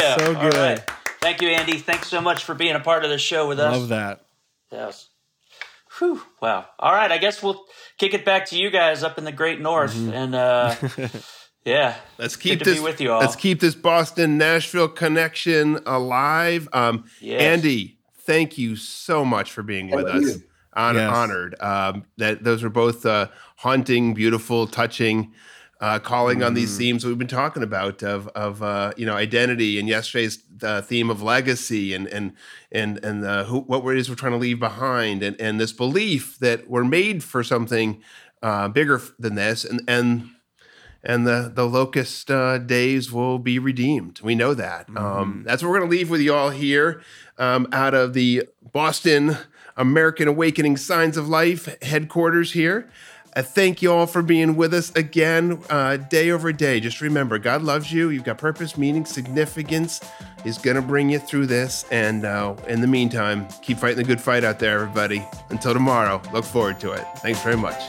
Andy 0.00 0.22
Osenga. 0.24 0.26
So 0.34 0.50
good. 0.50 0.54
right. 0.54 0.90
Thank 1.20 1.42
you, 1.42 1.48
Andy. 1.48 1.78
Thanks 1.78 2.08
so 2.08 2.20
much 2.20 2.44
for 2.44 2.54
being 2.54 2.74
a 2.74 2.80
part 2.80 3.04
of 3.04 3.10
the 3.10 3.18
show 3.18 3.46
with 3.48 3.60
us. 3.60 3.76
Love 3.76 3.88
that. 3.88 4.24
Yes. 4.72 5.08
Whew. 5.98 6.22
Wow. 6.40 6.66
All 6.78 6.92
right. 6.92 7.10
I 7.12 7.18
guess 7.18 7.42
we'll 7.42 7.64
kick 7.98 8.14
it 8.14 8.24
back 8.24 8.46
to 8.46 8.56
you 8.58 8.70
guys 8.70 9.02
up 9.02 9.18
in 9.18 9.24
the 9.24 9.32
great 9.32 9.60
north. 9.60 9.94
Mm-hmm. 9.94 10.12
And 10.12 10.34
uh, 10.34 10.74
yeah, 11.64 11.96
Let's 12.18 12.36
keep 12.36 12.60
Good 12.60 12.64
to 12.64 12.70
be 12.70 12.74
this 12.76 12.82
with 12.82 13.00
you 13.00 13.12
all. 13.12 13.20
Let's 13.20 13.36
keep 13.36 13.60
this 13.60 13.74
Boston 13.74 14.38
Nashville 14.38 14.88
connection 14.88 15.78
alive. 15.86 16.68
Um, 16.72 17.04
Yes. 17.20 17.42
Andy, 17.42 17.98
thank 18.20 18.56
you 18.56 18.76
so 18.76 19.24
much 19.24 19.50
for 19.52 19.62
being 19.62 19.90
with 19.90 20.06
us. 20.06 20.22
you. 20.22 20.42
Hon- 20.74 20.94
Yes. 20.94 21.12
Honored. 21.12 21.60
Um, 21.60 22.04
that 22.16 22.44
those 22.44 22.62
were 22.62 22.70
both 22.70 23.04
uh, 23.04 23.26
haunting, 23.56 24.14
beautiful, 24.14 24.66
touching. 24.68 25.34
Uh, 25.80 25.98
calling 25.98 26.42
on 26.42 26.52
Mm. 26.52 26.56
these 26.56 26.76
themes 26.76 27.06
we've 27.06 27.16
been 27.16 27.26
talking 27.26 27.62
about 27.62 28.02
of 28.02 28.28
of 28.34 28.62
uh, 28.62 28.92
you 28.98 29.06
know 29.06 29.14
identity 29.14 29.78
and 29.78 29.88
yesterday's 29.88 30.42
uh, 30.62 30.82
theme 30.82 31.08
of 31.08 31.22
legacy 31.22 31.94
and 31.94 32.06
and 32.08 32.32
and 32.70 33.02
and 33.02 33.24
uh, 33.24 33.44
who, 33.44 33.60
what 33.60 33.82
it 33.94 33.98
is 33.98 34.08
we're 34.10 34.14
trying 34.14 34.32
to 34.32 34.38
leave 34.38 34.58
behind 34.60 35.22
and 35.22 35.40
and 35.40 35.58
this 35.58 35.72
belief 35.72 36.38
that 36.38 36.68
we're 36.68 36.84
made 36.84 37.24
for 37.24 37.42
something 37.42 38.02
uh, 38.42 38.68
bigger 38.68 39.00
than 39.18 39.36
this 39.36 39.64
and 39.64 39.80
and 39.88 40.28
and 41.02 41.26
the 41.26 41.50
the 41.54 41.66
locust 41.66 42.30
uh, 42.30 42.58
days 42.58 43.10
will 43.10 43.38
be 43.38 43.58
redeemed. 43.58 44.20
We 44.22 44.34
know 44.34 44.52
that. 44.52 44.86
Um, 44.94 45.44
that's 45.46 45.62
what 45.62 45.70
we're 45.70 45.78
going 45.78 45.90
to 45.90 45.96
leave 45.96 46.10
with 46.10 46.20
you 46.20 46.34
all 46.34 46.50
here 46.50 47.00
um, 47.38 47.66
out 47.72 47.94
of 47.94 48.12
the 48.12 48.42
Boston 48.72 49.38
American 49.78 50.28
Awakening 50.28 50.76
Signs 50.76 51.16
of 51.16 51.26
Life 51.26 51.74
headquarters 51.80 52.52
here. 52.52 52.90
I 53.34 53.42
thank 53.42 53.80
you 53.80 53.92
all 53.92 54.06
for 54.06 54.22
being 54.22 54.56
with 54.56 54.74
us 54.74 54.90
again, 54.96 55.62
uh, 55.70 55.98
day 55.98 56.32
over 56.32 56.52
day. 56.52 56.80
Just 56.80 57.00
remember, 57.00 57.38
God 57.38 57.62
loves 57.62 57.92
you. 57.92 58.10
You've 58.10 58.24
got 58.24 58.38
purpose, 58.38 58.76
meaning, 58.76 59.04
significance. 59.04 60.00
He's 60.42 60.58
going 60.58 60.74
to 60.74 60.82
bring 60.82 61.10
you 61.10 61.20
through 61.20 61.46
this. 61.46 61.84
And 61.92 62.24
uh, 62.24 62.56
in 62.66 62.80
the 62.80 62.88
meantime, 62.88 63.46
keep 63.62 63.78
fighting 63.78 63.98
the 63.98 64.04
good 64.04 64.20
fight 64.20 64.42
out 64.42 64.58
there, 64.58 64.80
everybody. 64.80 65.24
Until 65.50 65.72
tomorrow, 65.74 66.20
look 66.32 66.44
forward 66.44 66.80
to 66.80 66.90
it. 66.92 67.04
Thanks 67.18 67.40
very 67.42 67.56
much. 67.56 67.80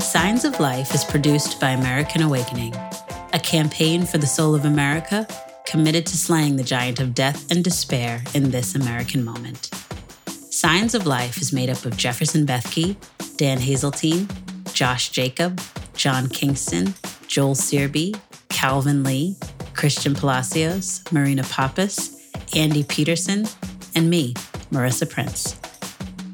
Signs 0.00 0.44
of 0.44 0.58
Life 0.58 0.92
is 0.92 1.04
produced 1.04 1.60
by 1.60 1.70
American 1.70 2.22
Awakening, 2.22 2.74
a 3.32 3.38
campaign 3.38 4.06
for 4.06 4.18
the 4.18 4.26
soul 4.26 4.56
of 4.56 4.64
America 4.64 5.26
committed 5.66 6.04
to 6.06 6.16
slaying 6.16 6.56
the 6.56 6.64
giant 6.64 7.00
of 7.00 7.14
death 7.14 7.50
and 7.50 7.62
despair 7.62 8.22
in 8.34 8.50
this 8.50 8.74
American 8.74 9.24
moment. 9.24 9.70
Signs 10.64 10.94
of 10.94 11.06
Life 11.06 11.42
is 11.42 11.52
made 11.52 11.68
up 11.68 11.84
of 11.84 11.94
Jefferson 11.94 12.46
Bethke, 12.46 12.96
Dan 13.36 13.58
Haseltine, 13.58 14.26
Josh 14.72 15.10
Jacob, 15.10 15.60
John 15.92 16.26
Kingston, 16.26 16.94
Joel 17.26 17.54
Searby, 17.54 18.14
Calvin 18.48 19.04
Lee, 19.04 19.36
Christian 19.74 20.14
Palacios, 20.14 21.02
Marina 21.12 21.42
Pappas, 21.42 22.18
Andy 22.56 22.82
Peterson, 22.82 23.46
and 23.94 24.08
me, 24.08 24.32
Marissa 24.72 25.06
Prince. 25.08 25.52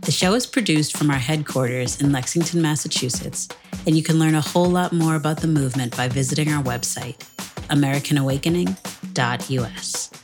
The 0.03 0.13
show 0.13 0.35
is 0.35 0.47
produced 0.47 0.97
from 0.97 1.11
our 1.11 1.19
headquarters 1.19 2.01
in 2.01 2.13
Lexington, 2.13 2.63
Massachusetts, 2.63 3.49
and 3.85 3.97
you 3.97 4.05
can 4.05 4.21
learn 4.21 4.37
a 4.37 4.41
whole 4.41 4.71
lot 4.71 4.93
more 4.93 5.17
about 5.17 5.41
the 5.41 5.49
movement 5.49 5.97
by 5.97 6.07
visiting 6.07 6.53
our 6.53 6.63
website, 6.63 7.19
americanawakening.us. 7.67 10.20